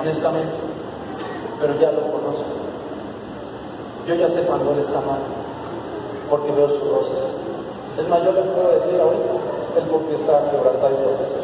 honestamente, 0.00 0.52
pero 1.60 1.74
ya 1.80 1.92
lo 1.92 2.00
conozco. 2.00 2.44
Yo 4.06 4.14
ya 4.14 4.28
sé 4.28 4.42
cuando 4.42 4.72
él 4.72 4.80
está 4.80 5.00
mal, 5.00 5.20
porque 6.28 6.52
veo 6.52 6.68
su 6.68 6.80
rostro 6.80 7.46
es 7.96 8.06
más, 8.08 8.22
yo 8.22 8.32
le 8.32 8.42
puedo 8.52 8.76
decir 8.76 9.00
ahorita 9.00 9.32
el 9.80 9.84
por 9.88 10.04
qué 10.04 10.20
está 10.20 10.36
quebrantado 10.52 10.92
y 10.92 11.00
por 11.00 11.16
qué 11.16 11.24
está. 11.24 11.40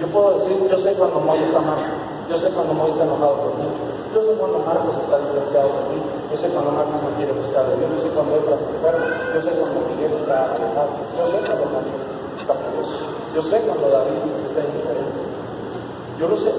Yo 0.00 0.06
puedo 0.10 0.38
decir, 0.38 0.58
yo 0.58 0.78
sé 0.78 0.92
cuando 0.98 1.20
Moy 1.20 1.38
está 1.38 1.60
mal, 1.62 1.78
yo 2.26 2.34
sé 2.34 2.50
cuando 2.50 2.74
Moy 2.74 2.90
está 2.90 3.04
enojado 3.04 3.54
mí, 3.62 3.70
yo 4.10 4.20
sé 4.26 4.32
cuando 4.34 4.58
Marcos 4.58 4.98
está 4.98 5.22
distanciado 5.22 5.70
de 5.70 5.82
mí, 5.94 6.02
yo 6.02 6.36
sé 6.38 6.50
cuando 6.50 6.74
Marcos 6.74 6.98
no 6.98 7.10
quiere 7.14 7.30
buscar 7.30 7.62
de 7.70 7.78
Dios, 7.78 7.90
yo 7.94 8.00
sé 8.02 8.08
cuando 8.10 8.34
Efra 8.42 8.56
está 8.58 8.90
yo 9.30 9.40
sé 9.40 9.50
cuando 9.54 9.78
Miguel 9.86 10.12
está 10.18 10.34
alejado, 10.50 10.90
yo 11.14 11.24
sé 11.30 11.36
cuando 11.46 11.64
Manuel 11.70 12.02
está 12.34 12.54
furioso, 12.58 12.98
yo 13.38 13.42
sé 13.46 13.56
cuando 13.62 13.86
David 13.86 14.47
está. 14.60 16.18
Yo 16.18 16.28
lo 16.28 16.36
sé. 16.36 16.52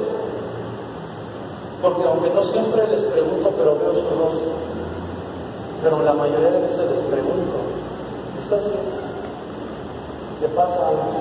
Porque 1.82 2.04
aunque 2.04 2.30
no 2.32 2.43
siempre 2.43 2.88
les 2.88 3.04
pregunto, 3.04 3.52
pero 3.58 3.76
veo 3.76 3.93
su 3.93 4.10
rostro, 4.20 4.52
pero 5.82 6.04
la 6.04 6.14
mayoría 6.14 6.52
de 6.52 6.62
veces 6.62 6.91
les 6.91 7.00
pregunto, 7.00 7.56
¿Estás 8.39 8.66
bien? 8.68 8.80
¿Te 10.39 10.47
pasa 10.56 10.80
algo? 10.88 11.12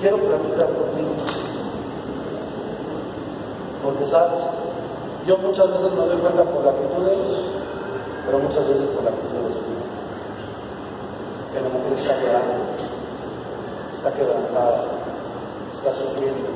Quiero 0.00 0.18
platicar 0.18 0.68
contigo. 0.68 1.10
Porque 3.82 4.06
sabes, 4.06 4.40
yo 5.26 5.36
muchas 5.38 5.68
veces 5.72 5.90
me 5.90 6.06
doy 6.06 6.18
cuenta 6.18 6.44
por 6.44 6.64
la 6.64 6.70
actitud 6.70 7.04
de 7.04 7.14
ellos, 7.14 7.38
pero 8.24 8.38
muchas 8.38 8.68
veces 8.68 8.86
por 8.94 9.02
la 9.02 9.10
actitud 9.10 9.42
de 9.44 9.52
su 9.52 9.60
vida. 9.66 9.84
Que 11.52 11.60
la 11.60 11.68
mujer 11.68 11.92
está 11.98 12.14
llorando, 12.20 12.54
está 13.96 14.12
quebrantada, 14.12 14.84
está 15.82 15.92
sufriendo. 15.92 16.46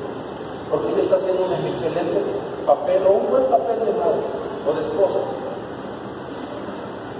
Porque 0.71 0.91
ella 0.91 1.01
está 1.01 1.17
haciendo 1.17 1.45
un 1.45 1.53
excelente 1.53 2.23
papel 2.65 3.03
o 3.07 3.11
un 3.11 3.29
buen 3.29 3.43
papel 3.45 3.79
de 3.79 3.91
madre 3.91 4.23
o 4.65 4.73
de 4.73 4.81
esposa. 4.81 5.19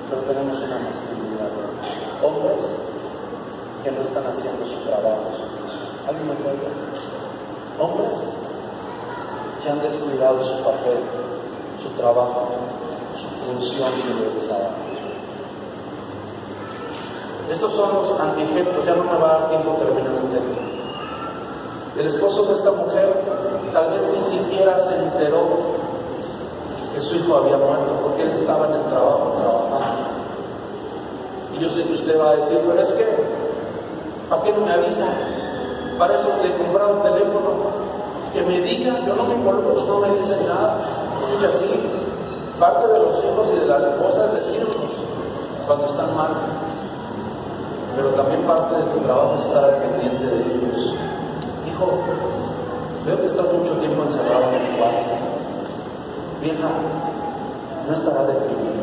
Pero 0.09 0.21
tenemos 0.23 0.57
una 0.57 0.79
masculinidad 0.79 1.51
hombres 2.23 2.61
que 3.83 3.91
no 3.91 4.01
están 4.01 4.25
haciendo 4.25 4.65
su 4.65 4.79
trabajo. 4.87 5.31
¿Alguien 6.07 6.27
me 6.27 6.35
puede 6.35 6.57
Hombres 7.79 8.15
que 9.61 9.69
han 9.69 9.81
descuidado 9.81 10.43
su 10.43 10.63
papel, 10.63 10.97
su 11.81 11.89
trabajo, 11.89 12.47
su 13.15 13.45
función 13.45 13.89
individualizada. 13.93 14.71
Estos 17.51 17.71
son 17.71 17.93
los 17.93 18.19
antiejemplos, 18.19 18.85
ya 18.85 18.95
no 18.95 19.03
me 19.03 19.17
va 19.17 19.35
a 19.35 19.39
dar 19.39 19.49
tiempo 19.49 19.73
terminar 19.73 20.13
el 20.13 20.29
tema. 20.29 20.76
El 21.97 22.05
esposo 22.05 22.45
de 22.45 22.53
esta 22.53 22.69
mujer 22.71 23.09
tal 23.73 23.89
vez 23.89 24.07
ni 24.15 24.23
siquiera 24.23 24.77
se 24.77 24.95
enteró 24.95 25.47
que 26.93 27.01
su 27.01 27.15
hijo 27.15 27.37
había 27.37 27.57
muerto 27.57 27.91
porque 28.03 28.21
él 28.21 28.31
estaba 28.31 28.67
en 28.67 28.73
el 28.73 28.83
trabajo 28.83 29.33
trabajando. 29.39 30.07
Y 31.55 31.59
yo 31.59 31.71
sé 31.71 31.83
que 31.85 31.93
usted 31.93 32.19
va 32.19 32.29
a 32.29 32.35
decir, 32.35 32.59
pero 32.67 32.79
es 32.79 32.93
que, 32.93 33.05
¿para 34.29 34.43
qué 34.43 34.53
no 34.53 34.65
me 34.65 34.73
avisa? 34.73 35.07
Para 35.97 36.19
eso 36.19 36.29
le 36.43 36.55
compraron 36.55 37.01
teléfono. 37.01 37.87
Que 38.31 38.43
me 38.43 38.61
diga, 38.61 38.99
yo 39.07 39.15
no 39.15 39.23
me 39.23 39.33
involucro, 39.33 39.83
no 39.87 39.99
me 39.99 40.17
dicen 40.17 40.45
nada. 40.47 40.77
Escucha 41.19 41.49
así, 41.49 41.81
parte 42.59 42.87
de 42.89 42.99
los 42.99 43.23
hijos 43.23 43.47
y 43.55 43.59
de 43.59 43.65
las 43.65 43.83
esposas 43.83 44.35
decirnos 44.35 44.75
cuando 45.65 45.87
están 45.87 46.15
mal. 46.15 46.29
Pero 47.95 48.09
también 48.09 48.43
parte 48.43 48.75
de 48.75 48.83
tu 48.83 48.99
trabajo 48.99 49.35
es 49.39 49.47
estar 49.47 49.77
pendiente 49.79 50.25
de 50.25 50.41
ellos. 50.43 51.06
Hijo, 51.77 51.91
veo 53.05 53.21
que 53.21 53.27
estás 53.27 53.53
mucho 53.53 53.73
tiempo 53.73 54.01
encerrado 54.01 54.49
en 54.49 54.55
el 54.55 54.77
cuarto. 54.77 55.13
Vieja, 56.41 56.69
no 57.87 57.93
estará 57.93 58.23
deprimido. 58.23 58.81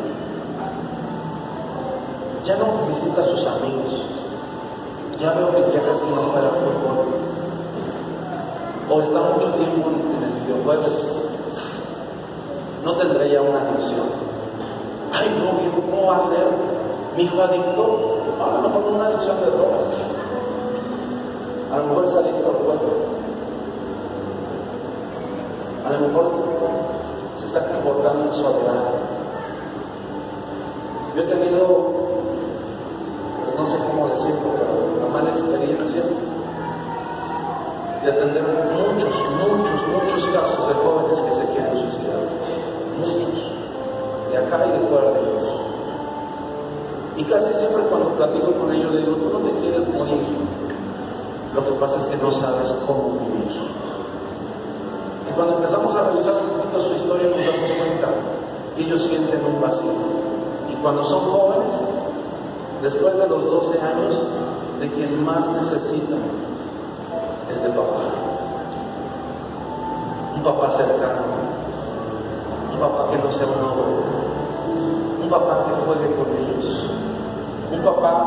Ya 2.45 2.55
no 2.55 2.87
visita 2.87 3.21
a 3.21 3.25
sus 3.25 3.45
amigos. 3.45 4.05
Ya 5.19 5.33
veo 5.33 5.51
que 5.51 5.73
ya 5.73 5.83
casi 5.83 6.05
no 6.05 6.21
juega 6.31 6.49
fútbol. 6.51 7.05
O 8.89 9.01
está 9.01 9.19
mucho 9.19 9.53
tiempo 9.55 9.89
en 9.89 10.23
el 10.23 10.31
videojuego. 10.45 10.83
No 12.85 12.95
tendré 12.95 13.29
ya 13.29 13.41
una 13.41 13.59
adicción. 13.59 14.07
Ay, 15.11 15.35
no, 15.37 15.59
viejo, 15.59 15.81
¿cómo 15.91 16.07
va 16.11 16.17
a 16.17 16.21
ser? 16.21 16.47
Mi 17.17 17.23
hijo 17.23 17.41
adicto, 17.41 18.19
a 18.39 18.61
lo 18.61 18.69
mejor 18.69 18.93
una 18.93 19.07
adicción 19.07 19.41
de 19.41 19.47
drogas. 19.47 20.04
A 21.75 21.77
lo 21.79 21.87
mejor 21.87 22.05
es 22.05 22.13
adicto 22.13 22.47
al 22.47 22.55
juego. 22.55 22.89
A 25.85 25.89
lo 25.91 26.07
mejor 26.07 26.31
se 27.35 27.45
está 27.45 27.67
comportando 27.67 28.23
en 28.27 28.33
soledad. 28.33 28.83
Yo 31.13 31.21
he 31.21 31.25
tenido, 31.25 31.91
pues 33.43 33.59
no 33.59 33.67
sé 33.67 33.77
cómo 33.91 34.07
decirlo, 34.07 34.55
pero 34.57 35.03
una 35.03 35.13
mala 35.13 35.31
experiencia 35.31 36.01
de 38.03 38.09
atender 38.09 38.43
muchos, 38.71 39.11
muchos, 39.35 39.75
muchos 39.91 40.25
casos 40.33 40.67
de 40.69 40.73
jóvenes 40.75 41.19
que 41.19 41.33
se 41.33 41.45
quieren 41.51 41.77
suicidar. 41.77 42.23
Muchos. 42.99 43.51
De 44.31 44.37
acá 44.37 44.65
y 44.65 44.79
de 44.79 44.87
fuera 44.87 45.11
de 45.11 45.21
iglesia. 45.27 45.53
Y 47.17 47.23
casi 47.25 47.53
siempre 47.53 47.83
cuando 47.83 48.11
platico 48.11 48.53
con 48.53 48.71
ellos 48.71 48.93
le 48.93 48.99
digo, 49.01 49.17
tú 49.17 49.29
no 49.29 49.39
te 49.39 49.51
quieres 49.59 49.85
morir. 49.89 50.54
Lo 51.55 51.65
que 51.65 51.71
pasa 51.79 51.99
es 51.99 52.05
que 52.05 52.17
no 52.17 52.31
sabes 52.31 52.73
cómo 52.85 53.17
vivir. 53.19 53.61
Y 55.29 55.33
cuando 55.33 55.55
empezamos 55.55 55.95
a 55.95 56.09
revisar 56.09 56.33
un 56.33 56.59
poquito 56.59 56.81
su 56.81 56.95
historia 56.95 57.29
nos 57.29 57.45
damos 57.45 57.71
cuenta 57.71 58.07
que 58.75 58.83
ellos 58.83 59.03
sienten 59.03 59.45
un 59.45 59.61
vacío. 59.61 59.91
Y 60.69 60.75
cuando 60.81 61.03
son 61.05 61.31
jóvenes, 61.31 61.73
después 62.81 63.17
de 63.17 63.27
los 63.27 63.45
12 63.45 63.81
años, 63.81 64.27
de 64.79 64.91
quien 64.91 65.23
más 65.23 65.47
necesitan 65.49 66.19
es 67.49 67.63
de 67.63 67.69
papá. 67.69 68.03
Un 70.35 70.43
papá 70.43 70.69
cercano. 70.69 71.21
Un 72.73 72.79
papá 72.79 73.09
que 73.11 73.17
no 73.17 73.31
sea 73.31 73.47
un 73.47 73.63
hombre. 73.63 73.85
Un 75.23 75.29
papá 75.29 75.65
que 75.65 75.85
juegue 75.85 76.15
con 76.15 76.27
ellos 76.35 76.45
un 77.75 77.81
papá 77.81 78.25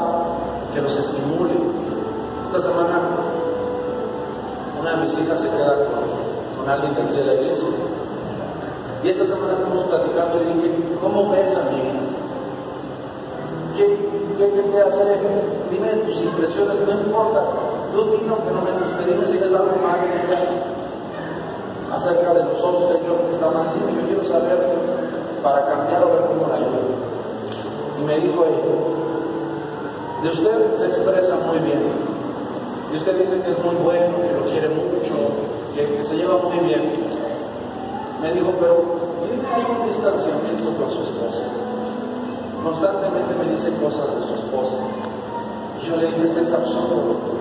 que 0.72 0.80
los 0.80 0.96
estimule. 0.96 1.54
Esta 2.44 2.60
semana 2.60 3.00
una 4.88 4.96
de 4.96 5.04
mis 5.04 5.18
hijas 5.18 5.40
se 5.40 5.48
queda 5.48 5.76
con, 6.56 6.68
alguien 6.68 6.94
de 6.94 7.02
aquí 7.02 7.16
de 7.16 7.24
la 7.24 7.34
iglesia. 7.34 7.68
Y 9.04 9.08
esta 9.08 9.26
semana 9.26 9.52
estamos 9.52 9.84
platicando 9.84 10.40
y 10.42 10.52
dije, 10.52 10.74
¿cómo 11.00 11.30
ves 11.30 11.56
a 11.56 11.62
mi 11.70 11.78
¿Qué, 13.76 13.96
¿Qué, 14.38 14.62
te 14.62 14.80
hace? 14.80 15.18
Dime 15.70 15.88
tus 16.06 16.20
impresiones, 16.20 16.80
no 16.86 17.00
importa. 17.00 17.44
Tú 17.92 18.04
dime 18.10 18.34
que 18.34 18.50
no 18.50 18.62
me 18.62 18.72
guste, 18.72 19.04
dime 19.06 19.26
si 19.26 19.38
ves 19.38 19.54
algo 19.54 19.76
mal 19.82 20.00
en 20.00 20.12
ella 20.12 20.40
acerca 21.94 22.34
de 22.34 22.44
nosotros, 22.44 22.94
de 22.94 23.08
lo 23.08 23.26
que 23.26 23.32
está 23.32 23.50
mal. 23.50 23.68
Dime, 23.74 24.00
yo 24.00 24.06
quiero 24.08 24.24
saber 24.24 24.58
para 25.42 25.66
cambiar 25.66 26.04
o 26.04 26.12
ver 26.12 26.22
cómo 26.22 26.48
la 26.48 26.56
ayudo. 26.56 26.80
Y 28.00 28.04
me 28.04 28.18
dijo 28.18 28.44
ella, 28.44 30.22
de 30.22 30.28
usted 30.30 30.76
se 30.76 30.86
expresa 30.86 31.36
muy 31.46 31.58
bien. 31.58 32.07
Y 32.92 32.96
usted 32.96 33.18
dice 33.18 33.40
que 33.42 33.50
es 33.50 33.58
muy 33.62 33.74
bueno, 33.76 34.16
que 34.16 34.32
lo 34.32 34.44
quiere 34.46 34.68
mucho, 34.68 35.14
que, 35.74 36.04
se 36.04 36.16
lleva 36.16 36.38
muy 36.38 36.58
bien. 36.66 36.92
Me 38.22 38.32
dijo, 38.32 38.50
pero 38.58 38.76
tiene 39.54 39.80
un 39.80 39.88
distanciamiento 39.88 40.72
con 40.76 40.90
su 40.90 41.02
esposa. 41.02 41.44
Constantemente 42.64 43.34
me 43.34 43.52
dice 43.52 43.70
cosas 43.76 44.14
de 44.16 44.26
su 44.26 44.34
esposa. 44.34 44.76
Y 45.82 45.86
yo 45.86 45.96
le 45.96 46.06
dije, 46.06 46.40
es 46.40 46.52
absurdo. 46.52 47.38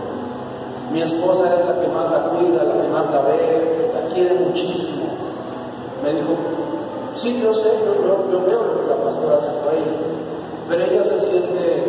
Mi 0.92 1.02
esposa 1.02 1.56
es 1.56 1.66
la 1.66 1.82
que 1.82 1.88
más 1.88 2.12
la 2.12 2.30
cuida, 2.30 2.64
la 2.64 2.82
que 2.82 2.88
más 2.90 3.10
la 3.12 3.22
ve, 3.22 3.92
la 3.94 4.14
quiere 4.14 4.36
muchísimo. 4.36 5.06
Me 6.04 6.14
dijo, 6.14 6.36
sí, 7.16 7.42
yo 7.42 7.54
sé, 7.56 7.70
yo, 7.86 8.32
yo, 8.32 8.46
veo 8.46 8.64
lo 8.64 8.82
que 8.82 8.90
la 8.90 9.04
pastora 9.04 9.38
hace 9.38 9.52
por 9.64 9.74
ella, 9.74 9.98
pero 10.70 10.84
ella 10.86 11.04
se 11.04 11.20
siente 11.20 11.84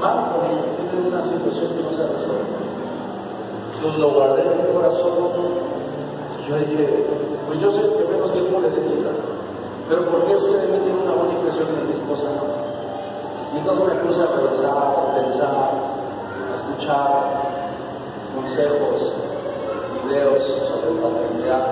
mal 0.00 0.32
con 0.32 0.46
ella, 0.50 0.71
una 0.98 1.22
situación 1.22 1.68
que 1.76 1.82
no 1.82 1.90
se 1.90 2.04
resuelve. 2.04 2.62
Entonces 3.74 4.00
lo 4.00 4.10
guardé 4.10 4.42
en 4.42 4.58
mi 4.58 4.72
corazón 4.72 5.12
y 6.38 6.48
yo 6.48 6.58
dije, 6.58 7.06
pues 7.46 7.60
yo 7.60 7.72
sé 7.72 7.80
que 7.80 8.04
menos 8.10 8.32
tú 8.32 8.60
le 8.60 8.70
dedica, 8.70 9.10
pero 9.88 10.06
¿por 10.10 10.24
qué 10.24 10.34
es 10.34 10.44
que 10.44 10.56
de 10.56 10.68
mí 10.68 10.78
tiene 10.84 11.02
una 11.02 11.14
buena 11.14 11.34
impresión 11.34 11.66
de 11.74 11.84
mi 11.84 11.92
esposa 11.92 12.28
Y 13.52 13.58
entonces 13.58 13.86
me 13.86 13.94
puse 14.06 14.22
a 14.22 14.26
revisar, 14.26 14.70
a 14.70 15.14
pensar, 15.16 15.50
a 15.50 16.54
escuchar 16.54 17.52
consejos, 18.34 19.12
videos 20.06 20.44
sobre 20.44 21.00
paternidad. 21.02 21.66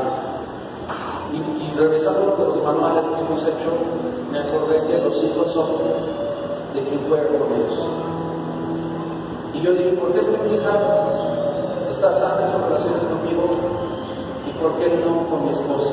Y, 1.33 1.37
y 1.37 1.79
revisando 1.79 2.37
los 2.37 2.63
manuales 2.63 3.05
que 3.07 3.21
hemos 3.21 3.43
hecho, 3.43 3.71
me 4.31 4.39
acordé 4.39 4.87
que 4.87 4.99
los 4.99 5.23
hijos 5.23 5.53
son 5.53 5.69
de 6.75 6.83
quien 6.83 7.07
juega 7.09 7.27
con 7.27 7.53
ellos. 7.55 8.20
Y 9.61 9.63
yo 9.63 9.73
dije, 9.75 9.93
¿por 9.93 10.11
qué 10.13 10.21
es 10.21 10.27
que 10.27 10.39
mi 10.39 10.55
hija 10.55 10.73
está 11.91 12.13
sana 12.15 12.47
en 12.47 12.53
sus 12.53 12.63
relaciones 12.65 13.05
conmigo? 13.05 13.45
¿Y 14.49 14.53
por 14.57 14.73
qué 14.79 14.89
no 15.05 15.29
con 15.29 15.45
mi 15.45 15.51
esposa? 15.53 15.93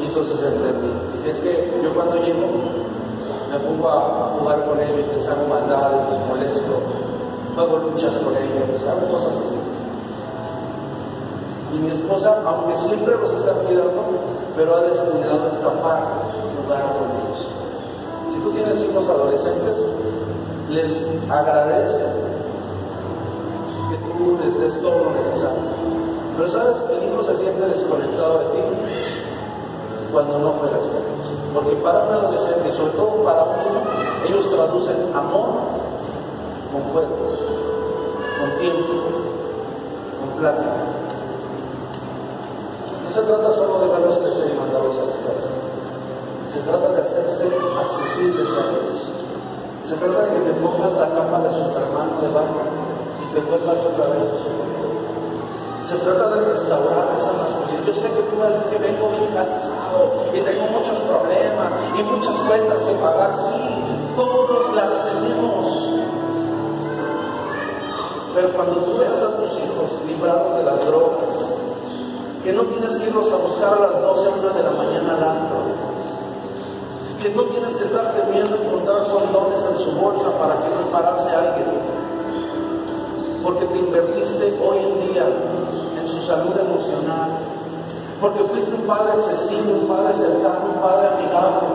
Y 0.00 0.06
entonces 0.06 0.40
entendí. 0.42 0.86
Dije, 1.18 1.30
es 1.30 1.40
que 1.40 1.80
yo 1.82 1.92
cuando 1.92 2.22
llego 2.22 2.46
me 3.50 3.58
pongo 3.58 3.88
a, 3.88 4.36
jugar 4.38 4.64
con 4.64 4.78
ellos, 4.80 5.08
les 5.12 5.26
hago 5.28 5.48
maldades, 5.48 5.98
los 6.08 6.28
molesto, 6.28 6.82
juego 7.56 7.78
luchas 7.78 8.14
con 8.18 8.36
ellos, 8.36 8.84
hago 8.86 9.10
cosas 9.10 9.34
así. 9.42 9.56
Y 11.74 11.78
mi 11.80 11.90
esposa, 11.90 12.42
aunque 12.46 12.76
siempre 12.76 13.16
los 13.20 13.32
está 13.32 13.54
cuidando, 13.54 14.04
pero 14.54 14.76
ha 14.76 14.82
descuidado 14.82 15.48
esta 15.50 15.70
parte, 15.82 16.14
jugar 16.62 16.82
con 16.94 17.10
ellos. 17.10 17.48
Si 18.32 18.38
tú 18.38 18.50
tienes 18.52 18.80
hijos 18.82 19.08
adolescentes, 19.08 19.84
les 20.70 21.02
agradece 21.28 22.15
les 24.46 24.60
des 24.60 24.80
todo 24.80 25.04
lo 25.04 25.10
necesario. 25.10 25.58
Pero 26.36 26.50
sabes, 26.50 26.84
el 26.90 27.02
hijo 27.02 27.24
se 27.24 27.36
siente 27.36 27.66
desconectado 27.66 28.38
de 28.38 28.44
ti 28.46 28.62
cuando 30.12 30.38
no 30.38 30.50
juegas 30.52 30.84
con 30.86 31.02
ellos. 31.02 31.28
Porque 31.52 31.74
para 31.82 32.04
un 32.04 32.12
adolescente, 32.12 32.72
sobre 32.72 32.92
todo 32.92 33.24
para 33.24 33.42
un 33.42 34.28
ellos 34.28 34.50
traducen 34.50 34.96
amor 35.14 35.48
con 36.70 36.82
juego, 36.92 37.16
con 38.38 38.58
tiempo, 38.60 38.92
con 40.20 40.38
plática. 40.38 40.70
No 43.04 43.14
se 43.14 43.22
trata 43.22 43.54
solo 43.54 43.80
de 43.80 43.88
verlos 43.88 44.18
crecer 44.18 44.52
y 44.54 44.58
mandarlos 44.58 44.96
a 44.98 45.04
la 45.06 45.10
escuela. 45.10 45.46
Se 46.46 46.60
trata 46.60 46.88
de 46.90 47.02
hacerse 47.02 47.50
accesibles 47.80 48.48
a 48.50 48.70
ellos. 48.70 49.10
Se 49.84 49.94
trata 49.96 50.22
de 50.22 50.30
que 50.34 50.40
te 50.40 50.52
pongas 50.60 50.92
la 50.92 51.08
capa 51.10 51.40
de 51.40 51.50
Superman 51.50 52.20
de 52.20 52.28
barro 52.28 52.65
vuelvas 53.40 53.78
otra 53.78 54.06
vez 54.06 54.28
Se 55.84 55.96
trata 55.98 56.28
de 56.34 56.40
restaurar 56.46 57.14
esa 57.18 57.32
masculinidad. 57.32 57.86
Yo 57.86 57.94
sé 57.94 58.08
que 58.08 58.22
tú 58.22 58.36
dices 58.42 58.66
que 58.66 58.78
vengo 58.78 59.08
bien 59.08 59.26
cansado 59.34 60.26
y 60.34 60.40
tengo 60.40 60.66
muchos 60.66 60.98
problemas 61.00 61.72
y 61.98 62.02
muchas 62.02 62.36
cuentas 62.40 62.82
que 62.82 62.92
pagar. 62.94 63.32
Sí, 63.34 64.14
todos 64.16 64.74
las 64.74 64.92
tenemos. 65.04 65.96
Pero 68.34 68.52
cuando 68.52 68.76
tú 68.76 68.98
veas 68.98 69.22
a 69.22 69.36
tus 69.36 69.52
hijos 69.52 69.96
librados 70.06 70.58
de 70.58 70.64
las 70.64 70.84
drogas, 70.84 71.30
que 72.44 72.52
no 72.52 72.62
tienes 72.62 72.96
que 72.96 73.06
irlos 73.06 73.32
a 73.32 73.36
buscar 73.36 73.74
a 73.74 73.80
las 73.80 74.02
12 74.02 74.26
a 74.26 74.30
1 74.30 74.48
de 74.50 74.62
la 74.62 74.70
mañana 74.70 75.16
al 75.16 75.24
antro, 75.24 75.56
que 77.22 77.30
no 77.30 77.42
tienes 77.44 77.74
que 77.74 77.84
estar 77.84 78.14
temiendo 78.14 78.56
encontrar 78.56 79.08
condones 79.08 79.55
salud 86.26 86.58
emocional, 86.58 87.38
porque 88.20 88.40
fuiste 88.44 88.74
un 88.74 88.82
padre 88.82 89.14
excesivo, 89.14 89.78
un 89.80 89.86
padre 89.86 90.12
cercano, 90.14 90.74
un 90.74 90.80
padre 90.82 91.08
amigable. 91.14 91.66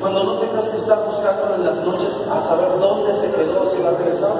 Cuando 0.00 0.24
no 0.24 0.34
tengas 0.38 0.68
que 0.68 0.76
estar 0.76 1.02
buscando 1.06 1.54
en 1.54 1.64
las 1.64 1.76
noches 1.82 2.18
a 2.30 2.42
saber 2.42 2.78
dónde 2.78 3.14
se 3.14 3.30
quedó, 3.30 3.66
si 3.66 3.80
va 3.80 3.88
a 3.88 3.92
regresar, 3.92 4.32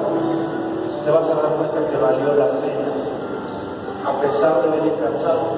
te 1.05 1.11
vas 1.11 1.25
a 1.25 1.35
dar 1.35 1.57
cuenta 1.57 1.91
que 1.91 1.97
valió 1.97 2.35
la 2.35 2.51
pena, 2.61 2.93
a 4.05 4.21
pesar 4.21 4.63
de 4.63 4.77
venir 4.77 4.93
cansado, 5.01 5.57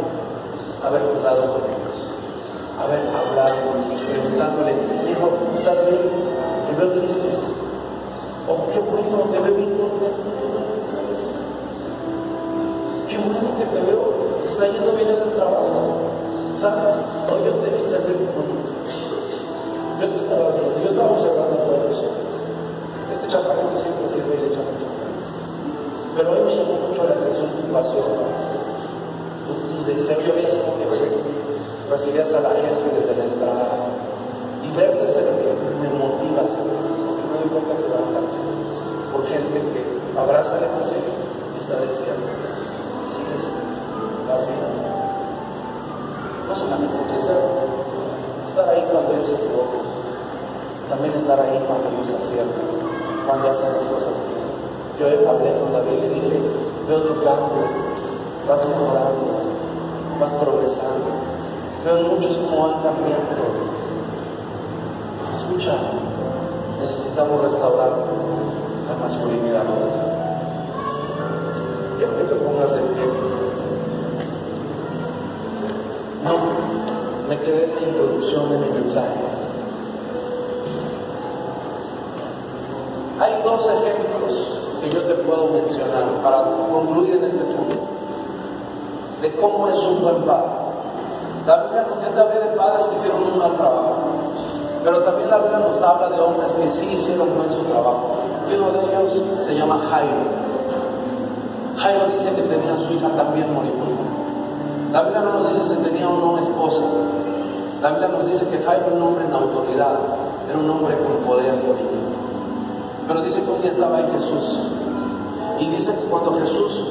haber 0.86 1.02
jugado 1.02 1.42
con 1.52 1.62
ellos, 1.66 1.98
haber 2.78 3.02
hablado 3.10 3.56
con 3.66 3.90
ellos, 3.90 4.00
preguntándole, 4.02 4.72
hijo, 5.10 5.28
¿estás 5.54 5.84
bien? 5.84 5.98
Te 6.68 6.74
veo 6.76 6.92
triste. 6.92 7.28
Oh, 8.46 8.68
qué 8.72 8.78
bueno, 8.78 9.24
te 9.32 9.38
veo 9.40 9.54
bien 9.54 9.76
contento, 9.76 10.27
Qué 13.18 13.26
bueno 13.26 13.50
que 13.58 13.66
te 13.66 13.82
veo, 13.82 14.46
está 14.46 14.70
yendo 14.70 14.94
bien 14.94 15.10
en 15.10 15.18
el 15.18 15.34
trabajo. 15.34 16.06
¿Sabes? 16.54 17.02
Hoy 17.26 17.50
yo 17.50 17.58
te 17.66 17.74
dice 17.74 17.98
Yo 17.98 20.06
te 20.06 20.18
estaba 20.22 20.54
viendo, 20.54 20.78
yo 20.78 20.86
estaba 20.86 21.18
observando 21.18 21.66
todos 21.66 21.82
los 21.90 21.98
hombres. 21.98 22.38
Este 23.10 23.26
chaparrito 23.26 23.74
siempre 23.74 24.06
sido 24.06 24.22
y 24.22 24.38
le 24.38 24.54
echa 24.54 24.62
muchas 24.62 24.94
ganas. 25.02 25.34
Pero 26.14 26.30
hoy 26.30 26.46
me 26.46 26.62
llamó 26.62 26.78
mucho 26.78 27.02
la 27.02 27.18
atención 27.18 27.58
tu 27.58 27.66
pasión, 27.74 28.06
tu, 29.50 29.66
tu 29.66 29.82
deseo. 29.90 30.22
Que 30.22 31.90
recibías 31.90 32.30
a 32.38 32.40
la 32.40 32.54
gente 32.54 33.02
desde 33.02 33.18
la 33.18 33.34
entrada 33.34 33.98
y 34.62 34.70
verte 34.78 35.10
servir 35.10 35.58
me 35.82 35.90
motiva 35.90 36.38
a 36.38 36.46
porque 36.46 37.26
me 37.26 37.34
doy 37.34 37.50
cuenta 37.50 37.82
que 37.82 37.90
va 37.90 37.98
a 37.98 38.22
por 39.10 39.26
gente 39.26 39.58
que 39.58 39.82
abraza 40.14 40.62
la 40.62 40.70
emoción 40.70 41.02
y 41.50 41.58
está 41.58 41.82
diciendo, 41.82 42.27
Solamente 46.68 47.00
crecer, 47.08 47.40
estar 48.44 48.68
ahí 48.68 48.84
cuando 48.92 49.14
ellos 49.14 49.30
se 49.30 49.36
equivocan, 49.36 49.88
también 50.90 51.14
estar 51.14 51.40
ahí 51.40 51.64
cuando 51.64 51.88
ellos 51.88 52.12
aciertan, 52.12 52.68
cuando 53.26 53.48
hacen 53.48 53.72
las 53.72 53.84
cosas 53.84 54.12
bien. 54.28 54.44
Yo 55.00 55.30
hablé 55.30 55.58
con 55.60 55.72
David 55.72 55.96
y 55.96 56.08
dije, 56.12 56.40
veo 56.86 57.00
tu 57.08 57.14
cambio, 57.24 57.64
vas 58.46 58.68
mejorando, 58.68 59.48
vas 60.20 60.32
progresando. 60.32 61.08
Veo 61.86 62.02
muchos 62.02 62.36
como 62.36 62.68
van 62.68 62.82
cambiando. 62.82 63.48
Escucha, 65.34 65.72
necesitamos 66.82 67.44
restaurar 67.44 67.92
la 68.88 68.96
masculinidad. 69.00 69.64
Quiero 71.96 72.14
que 72.18 72.24
te 72.24 72.34
pongas 72.34 72.70
de 72.72 72.80
pie. 72.82 73.38
No, 76.24 76.34
me 77.28 77.38
quedé 77.40 77.64
en 77.64 77.74
la 77.74 77.82
introducción 77.82 78.50
de 78.50 78.56
mi 78.56 78.70
mensaje. 78.70 79.14
Hay 83.20 83.42
dos 83.42 83.68
ejemplos 83.68 84.58
que 84.80 84.90
yo 84.90 85.02
te 85.02 85.14
puedo 85.14 85.48
mencionar 85.48 86.04
para 86.22 86.44
concluir 86.72 87.16
en 87.16 87.24
este 87.24 87.44
punto 87.44 87.76
de 89.20 89.32
cómo 89.36 89.68
es 89.68 89.78
un 89.78 90.00
buen 90.00 90.22
padre. 90.22 90.50
La 91.46 91.64
Biblia 91.64 91.86
nos 91.88 92.18
habla 92.18 92.24
de 92.24 92.56
padres 92.56 92.86
que 92.86 92.96
hicieron 92.96 93.22
un 93.24 93.38
mal 93.38 93.56
trabajo, 93.56 93.94
pero 94.84 95.00
también 95.00 95.28
la 95.28 95.38
Biblia 95.38 95.58
nos 95.58 95.82
habla 95.82 96.08
de 96.08 96.20
hombres 96.20 96.52
que 96.52 96.68
sí 96.70 96.94
hicieron 96.94 97.28
buen 97.36 97.52
su 97.52 97.62
trabajo. 97.64 98.10
Y 98.50 98.54
uno 98.54 98.70
de 98.70 98.86
ellos 98.86 99.44
se 99.44 99.54
llama 99.54 99.80
Jairo. 99.90 100.48
Jairo 101.76 102.06
dice 102.14 102.30
que 102.30 102.42
tenía 102.42 102.72
a 102.72 102.76
su 102.76 102.90
hija 102.92 103.08
también 103.10 103.52
moribunda. 103.52 104.07
La 104.92 105.02
Biblia 105.02 105.20
no 105.20 105.40
nos 105.40 105.52
dice 105.52 105.74
si 105.74 105.82
tenía 105.82 106.08
o 106.08 106.16
no 106.16 106.38
esposa. 106.38 106.82
La 107.82 107.90
Biblia 107.90 108.08
nos 108.08 108.26
dice 108.26 108.46
que 108.48 108.58
Jairo 108.58 108.86
era 108.86 108.96
un 108.96 109.02
hombre 109.02 109.24
en 109.26 109.32
autoridad, 109.32 109.98
era 110.48 110.58
un 110.58 110.70
hombre 110.70 110.96
con 110.96 111.26
poder 111.26 111.54
político. 111.60 112.08
Pero 113.06 113.20
dice 113.20 113.42
que 113.42 113.50
un 113.50 113.60
día 113.60 113.70
estaba 113.70 113.98
ahí 113.98 114.08
Jesús. 114.12 114.60
Y 115.60 115.70
dice 115.70 115.92
que 115.94 116.04
cuando 116.08 116.38
Jesús 116.38 116.84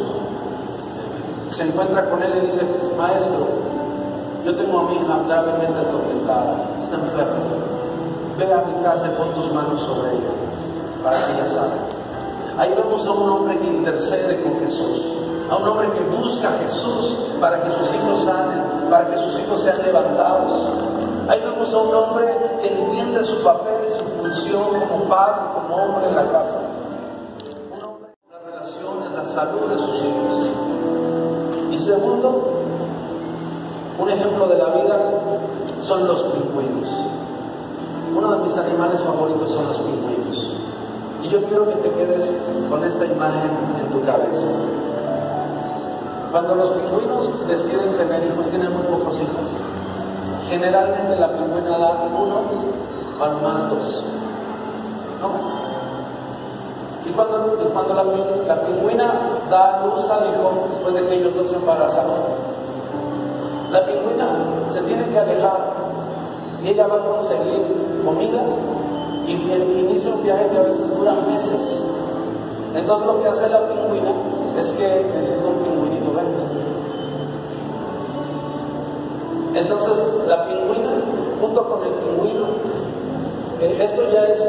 se 1.51 1.63
encuentra 1.63 2.09
con 2.09 2.21
él 2.21 2.33
y 2.43 2.45
dice, 2.47 2.61
maestro, 2.97 3.47
yo 4.45 4.55
tengo 4.55 4.79
a 4.79 4.83
mi 4.83 4.95
hija 4.95 5.19
gravemente 5.27 5.79
atormentada, 5.79 6.69
está 6.79 6.95
enferma. 6.95 7.43
Ve 8.37 8.53
a 8.53 8.63
mi 8.63 8.83
casa 8.83 9.07
y 9.07 9.17
pon 9.17 9.33
tus 9.33 9.51
manos 9.51 9.81
sobre 9.81 10.11
ella, 10.11 10.31
para 11.03 11.17
que 11.17 11.33
ella 11.33 11.47
salga. 11.47 11.81
Ahí 12.59 12.73
vemos 12.75 13.05
a 13.07 13.11
un 13.11 13.29
hombre 13.29 13.57
que 13.57 13.67
intercede 13.67 14.43
con 14.43 14.59
Jesús, 14.59 15.13
a 15.49 15.55
un 15.55 15.67
hombre 15.67 15.89
que 15.91 16.01
busca 16.01 16.49
a 16.49 16.57
Jesús 16.59 17.17
para 17.39 17.61
que 17.63 17.71
sus 17.71 17.93
hijos 17.93 18.23
sanen, 18.23 18.89
para 18.89 19.07
que 19.07 19.17
sus 19.17 19.39
hijos 19.39 19.61
sean 19.61 19.81
levantados. 19.81 20.67
Ahí 21.29 21.41
vemos 21.41 21.73
a 21.73 21.77
un 21.77 21.95
hombre 21.95 22.25
que 22.61 22.69
entiende 22.69 23.23
su 23.23 23.41
papel 23.43 23.75
y 23.87 23.91
su 23.91 24.05
función 24.05 24.79
como 24.79 25.05
padre, 25.05 25.41
como 25.53 25.75
hombre 25.75 26.09
en 26.09 26.15
la 26.15 26.31
casa. 26.31 26.59
Un 27.71 27.83
hombre 27.83 28.13
las 28.31 28.43
relaciones, 28.43 29.11
la 29.11 29.25
salud 29.25 29.69
de 29.69 29.77
sus 29.77 30.03
hijos. 30.03 30.47
Y 31.71 31.77
segundo, 31.77 32.53
un 33.99 34.09
ejemplo 34.09 34.47
de 34.47 34.57
la 34.57 34.65
vida 34.65 34.99
son 35.81 36.07
los 36.07 36.23
pingüinos. 36.23 36.89
Uno 38.15 38.31
de 38.31 38.37
mis 38.43 38.57
animales 38.57 39.01
favoritos 39.01 39.51
son 39.51 39.67
los 39.67 39.79
pingüinos. 39.79 40.55
Y 41.23 41.29
yo 41.29 41.41
quiero 41.43 41.67
que 41.67 41.75
te 41.75 41.89
quedes 41.91 42.33
con 42.69 42.83
esta 42.83 43.05
imagen 43.05 43.51
en 43.79 43.89
tu 43.91 44.03
cabeza. 44.05 44.47
Cuando 46.31 46.55
los 46.55 46.69
pingüinos 46.71 47.47
deciden 47.47 47.97
tener 47.97 48.25
hijos, 48.25 48.47
tienen 48.47 48.73
muy 48.73 48.83
pocos 48.83 49.15
hijos. 49.15 49.47
Generalmente 50.49 51.15
la 51.15 51.29
pingüina 51.33 51.77
da 51.77 52.07
uno, 52.17 52.41
para 53.19 53.33
más 53.35 53.69
dos. 53.69 54.03
No 55.21 55.29
más. 55.29 55.45
Y 57.05 57.09
cuando, 57.11 57.55
cuando 57.73 57.93
la, 57.93 58.61
pingüina 58.61 59.13
da 59.49 59.85
luz 59.85 60.09
al 60.09 60.27
hijo, 60.27 60.67
después 60.71 60.93
de 60.95 61.07
que 61.07 61.15
ellos 61.15 61.35
dos 61.35 61.49
se 61.49 61.55
embarazan, 61.55 62.05
la 63.71 63.85
pingüina 63.85 64.27
se 64.69 64.81
tiene 64.81 65.05
que 65.09 65.19
alejar 65.19 65.59
y 66.63 66.69
ella 66.69 66.87
va 66.87 66.95
a 66.95 66.99
conseguir 66.99 68.01
comida 68.03 68.41
y 69.25 69.31
inicia 69.31 70.13
un 70.13 70.23
viaje 70.23 70.47
que 70.49 70.57
a 70.57 70.63
veces 70.63 70.97
dura 70.97 71.13
meses. 71.27 71.85
Entonces 72.75 73.07
lo 73.07 73.21
que 73.21 73.29
hace 73.29 73.49
la 73.49 73.67
pingüina 73.67 74.11
es 74.57 74.71
que 74.71 75.11
necesita 75.15 75.47
un 75.47 75.63
pingüinito 75.63 76.11
grande. 76.13 76.37
Entonces 79.53 80.03
la 80.27 80.45
pingüina, 80.45 80.89
junto 81.39 81.69
con 81.69 81.83
el 81.83 81.93
pingüino, 81.93 82.45
eh, 83.61 83.77
esto 83.81 84.01
ya 84.11 84.25
es 84.25 84.43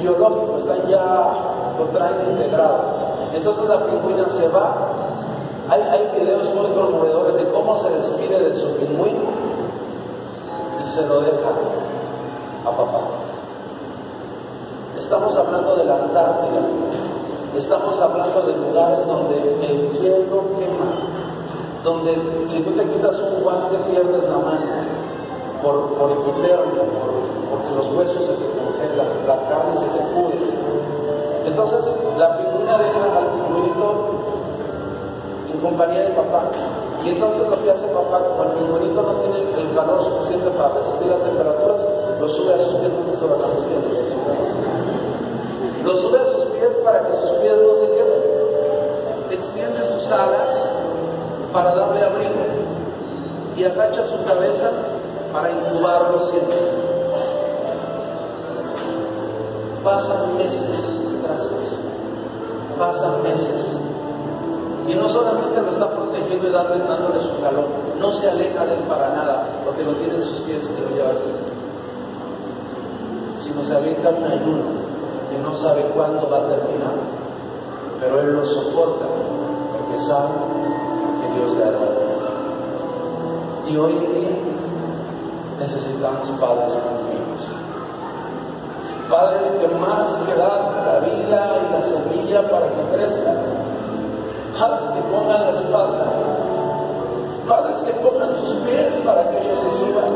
biológico, 0.00 0.58
está 0.58 0.76
ya, 0.88 1.74
lo 1.78 1.84
traen 1.86 2.30
integrado. 2.30 3.02
Entonces 3.34 3.68
la 3.68 3.86
pingüina 3.86 4.28
se 4.28 4.48
va. 4.48 4.74
Hay, 5.68 5.80
hay 5.80 6.20
videos 6.20 6.52
muy 6.54 6.66
conmovedores 6.72 7.36
de 7.36 7.48
cómo 7.50 7.78
se 7.78 7.90
despide 7.90 8.50
de 8.50 8.56
su 8.56 8.66
pingüino 8.76 9.20
y 10.82 10.86
se 10.86 11.06
lo 11.06 11.20
deja 11.20 11.48
a 12.64 12.70
papá. 12.70 13.00
Estamos 14.96 15.36
hablando 15.36 15.76
de 15.76 15.84
la 15.84 15.94
Antártida, 15.94 16.60
estamos 17.56 17.98
hablando 18.00 18.42
de 18.42 18.56
lugares 18.56 19.06
donde 19.06 19.36
el 19.36 19.92
hielo 19.92 20.56
quema, 20.56 20.88
donde 21.84 22.14
si 22.48 22.60
tú 22.60 22.70
te 22.70 22.84
quitas 22.86 23.18
un 23.18 23.42
guante 23.42 23.76
pierdes 23.90 24.24
la 24.24 24.38
mano 24.38 24.66
por, 25.62 25.94
por 25.94 26.10
hipotermia, 26.10 26.82
porque 27.50 27.74
los 27.76 27.88
huesos 27.94 28.24
se 28.24 28.32
te 28.32 28.46
congelan, 28.56 29.06
la 29.26 29.36
carne 29.48 29.76
se 29.76 29.84
te 29.84 30.00
pudre. 30.14 30.38
Entonces 31.44 31.84
la 32.16 32.38
pingüina 32.38 32.78
deja 32.78 33.18
al 33.18 33.26
pingüinito 33.36 33.94
en 35.52 35.60
compañía 35.60 36.00
de 36.02 36.10
papá. 36.10 36.44
Y 37.04 37.08
entonces 37.10 37.48
lo 37.48 37.62
que 37.62 37.70
hace 37.70 37.86
papá, 37.88 38.22
como 38.28 38.44
el 38.44 38.50
pingüinito 38.52 39.02
no 39.02 39.12
tiene 39.20 39.40
el 39.60 39.74
calor 39.74 40.02
suficiente 40.02 40.50
para 40.50 40.74
resistir 40.74 41.08
las 41.08 41.20
temperaturas, 41.20 41.86
lo 42.18 42.28
sube 42.28 42.54
a 42.54 42.58
sus 42.58 42.74
pies, 42.76 42.92
porque 42.92 43.16
se 43.16 43.24
a 43.24 43.28
los 43.28 43.62
pies, 43.64 43.82
lo 45.84 45.96
sube 45.96 46.18
a 46.18 46.24
sus 46.24 46.42
para 46.84 47.06
que 47.06 47.16
sus 47.16 47.30
pies 47.38 47.54
no 47.62 47.76
se 47.76 47.86
queden. 47.86 48.22
Extiende 49.30 49.84
sus 49.84 50.10
alas 50.10 50.68
para 51.52 51.74
darle 51.74 52.02
abrigo 52.02 52.44
y 53.56 53.64
agacha 53.64 54.04
su 54.06 54.24
cabeza 54.24 54.70
para 55.32 55.50
incubarlo 55.50 56.18
siempre. 56.20 56.56
Pasan 59.84 60.36
meses 60.38 61.00
tras 61.24 61.50
meses, 61.50 61.80
pasan 62.78 63.22
meses. 63.22 63.78
Y 64.88 64.94
no 64.94 65.08
solamente 65.08 65.60
lo 65.60 65.70
está 65.70 65.90
protegiendo 65.90 66.48
y 66.48 66.50
dándole, 66.50 66.84
dándole 66.84 67.20
su 67.20 67.40
calor, 67.40 67.66
no 67.98 68.12
se 68.12 68.28
aleja 68.28 68.66
de 68.66 68.74
él 68.74 68.80
para 68.88 69.10
nada, 69.10 69.46
porque 69.64 69.84
lo 69.84 69.92
tiene 69.92 70.16
en 70.16 70.22
sus 70.22 70.40
pies 70.40 70.68
y 70.68 70.80
lo 70.80 70.88
lleva 70.96 71.10
aquí. 71.10 71.30
Sino 73.36 73.64
se 73.64 73.76
avienta 73.76 74.10
un 74.10 74.24
ayuno 74.24 74.62
que 75.30 75.38
no 75.38 75.56
sabe 75.56 75.82
cuándo 75.94 76.28
va 76.28 76.38
a 76.38 76.48
terminar, 76.48 76.94
pero 78.00 78.20
él 78.20 78.34
lo 78.34 78.44
soporta 78.44 79.06
porque 79.06 79.42
porque 79.92 79.98
sabe 79.98 80.28
que 81.20 81.38
Dios 81.38 81.56
le 81.56 81.64
ha 81.64 81.70
dado. 81.70 82.02
Y 83.72 83.76
hoy 83.78 83.92
en 83.92 84.12
día 84.12 84.36
necesitamos 85.58 86.28
padres 86.38 86.74
convivos. 86.74 87.40
Padres 89.08 89.48
que 89.48 89.66
más 89.76 90.12
que 90.26 90.34
dan 90.34 90.84
la 90.84 91.00
vida 91.00 91.56
y 91.56 91.72
la 91.72 91.82
semilla 91.82 92.50
para 92.50 92.66
que 92.68 92.82
crezcan. 92.94 93.38
Padres 94.60 94.90
que 94.90 95.00
pongan 95.10 95.40
la 95.40 95.50
espalda. 95.52 96.12
Padres 97.48 97.82
que 97.82 97.92
pongan 97.94 98.34
sus 98.34 98.52
pies 98.56 99.00
para 99.06 99.30
que 99.30 99.38
ellos 99.40 99.58
se 99.58 99.70
suban. 99.80 100.10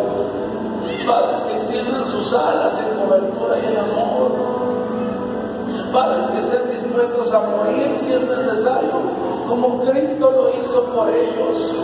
Padres 1.06 1.42
que 1.44 1.52
extiendan 1.54 2.06
sus 2.08 2.34
alas 2.34 2.78
en 2.78 3.06
cobertura 3.06 3.58
y 3.58 3.72
en 3.72 3.78
amor. 3.78 4.32
Padres 5.94 6.28
que 6.28 6.38
estén 6.40 6.70
dispuestos 6.72 7.32
a 7.32 7.40
morir 7.40 7.96
si 8.02 8.12
es 8.12 8.28
necesario, 8.28 8.90
como 9.48 9.80
Cristo 9.80 10.30
lo 10.30 10.62
hizo 10.62 10.82
por 10.94 11.08
ellos. 11.08 11.74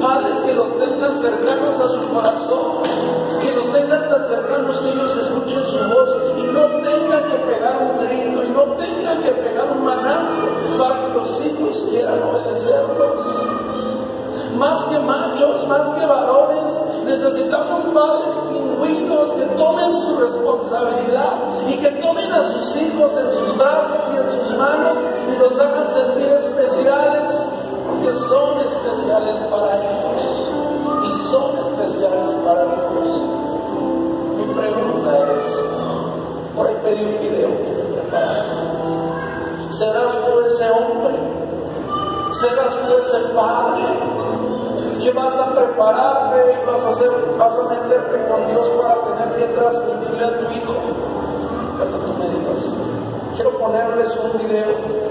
Padres 0.00 0.40
que 0.40 0.54
los 0.54 0.78
tengan 0.78 1.18
cercanos 1.18 1.80
a 1.80 1.88
su 1.88 2.08
corazón, 2.08 2.82
que 3.40 3.52
los 3.52 3.72
tengan 3.72 4.08
tan 4.08 4.24
cercanos 4.24 4.80
que 4.80 4.88
ellos 4.90 5.16
escuchen 5.16 5.64
su 5.66 5.78
voz 5.88 6.16
y 6.36 6.42
no 6.42 6.66
tengan 6.82 7.24
que 7.30 7.38
pegar 7.38 7.78
un 7.82 8.06
grito 8.06 8.44
y 8.44 8.50
no 8.50 8.62
tengan 8.76 9.22
que 9.22 9.30
pegar 9.30 9.70
un 9.70 9.84
manazo 9.84 10.78
para 10.78 11.04
que 11.04 11.14
los 11.14 11.40
hijos 11.44 11.84
quieran 11.90 12.22
obedecerlos. 12.22 13.56
Más 14.56 14.84
que 14.84 14.98
machos, 15.00 15.66
más 15.68 15.90
que 15.90 16.06
varones, 16.06 16.80
necesitamos 17.04 17.84
padres 17.92 18.36
pingüinos 18.50 19.32
que 19.34 19.44
tomen 19.56 19.92
su 20.00 20.16
responsabilidad 20.18 21.34
y 21.68 21.76
que 21.76 21.90
tomen 22.00 22.32
a 22.32 22.42
sus 22.44 22.76
hijos 22.76 23.16
en 23.18 23.32
sus 23.32 23.56
brazos 23.58 23.98
y 24.12 24.16
en 24.16 24.32
sus 24.32 24.56
manos 24.56 24.96
y 25.28 25.38
los 25.38 25.58
hagan 25.58 25.88
sentir 25.90 26.28
especiales 26.28 27.15
para 29.16 29.76
ellos 29.78 30.52
y 31.06 31.30
son 31.30 31.56
especiales 31.58 32.34
para 32.44 32.64
Dios. 32.64 33.22
Mi 34.36 34.44
pregunta 34.52 35.32
es, 35.32 35.62
por 36.54 36.66
ahí 36.66 36.76
pedí 36.84 37.02
un 37.02 37.18
video. 37.20 37.48
¿Serás 39.70 40.12
tú 40.12 40.40
ese 40.46 40.70
hombre? 40.70 41.14
¿Serás 42.32 42.76
tú 42.76 42.92
ese 43.00 43.28
padre 43.34 43.84
que 45.00 45.10
vas 45.12 45.38
a 45.38 45.54
prepararte 45.54 46.60
y 46.62 46.66
vas 46.66 46.84
a 46.84 46.90
hacer, 46.90 47.10
vas 47.38 47.58
a 47.58 47.62
meterte 47.70 48.28
con 48.28 48.46
Dios 48.48 48.68
para 48.82 49.16
tener 49.16 49.36
que 49.36 49.46
transmitirle 49.54 50.24
a 50.26 50.38
tu 50.40 50.52
hijo? 50.52 50.74
Cuando 51.78 51.96
tú 51.98 52.12
me 52.18 52.28
digas, 52.38 52.70
quiero 53.34 53.50
ponerles 53.52 54.14
un 54.14 54.38
video 54.38 55.06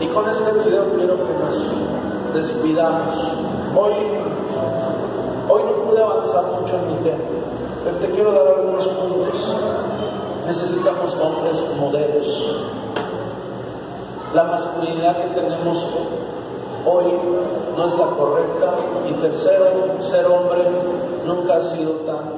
y 0.00 0.06
con 0.06 0.28
este 0.28 0.52
video 0.52 0.84
quiero 0.94 1.16
que 1.16 1.34
nos 1.44 1.87
despidamos. 2.34 3.14
Hoy, 3.76 3.92
hoy 5.48 5.62
no 5.62 5.88
pude 5.88 6.02
avanzar 6.02 6.44
mucho 6.60 6.76
en 6.76 6.88
mi 6.88 7.02
tema, 7.02 7.24
pero 7.84 7.96
te 7.96 8.10
quiero 8.10 8.32
dar 8.32 8.46
algunos 8.48 8.86
puntos. 8.88 9.56
Necesitamos 10.46 11.14
hombres 11.14 11.62
modelos. 11.78 12.56
La 14.34 14.44
masculinidad 14.44 15.16
que 15.18 15.40
tenemos 15.40 15.86
hoy 16.84 17.04
no 17.76 17.86
es 17.86 17.98
la 17.98 18.06
correcta. 18.06 18.74
Y 19.08 19.12
tercero, 19.14 20.02
ser 20.02 20.26
hombre 20.26 20.60
nunca 21.26 21.56
ha 21.56 21.60
sido 21.60 21.92
tan 22.06 22.37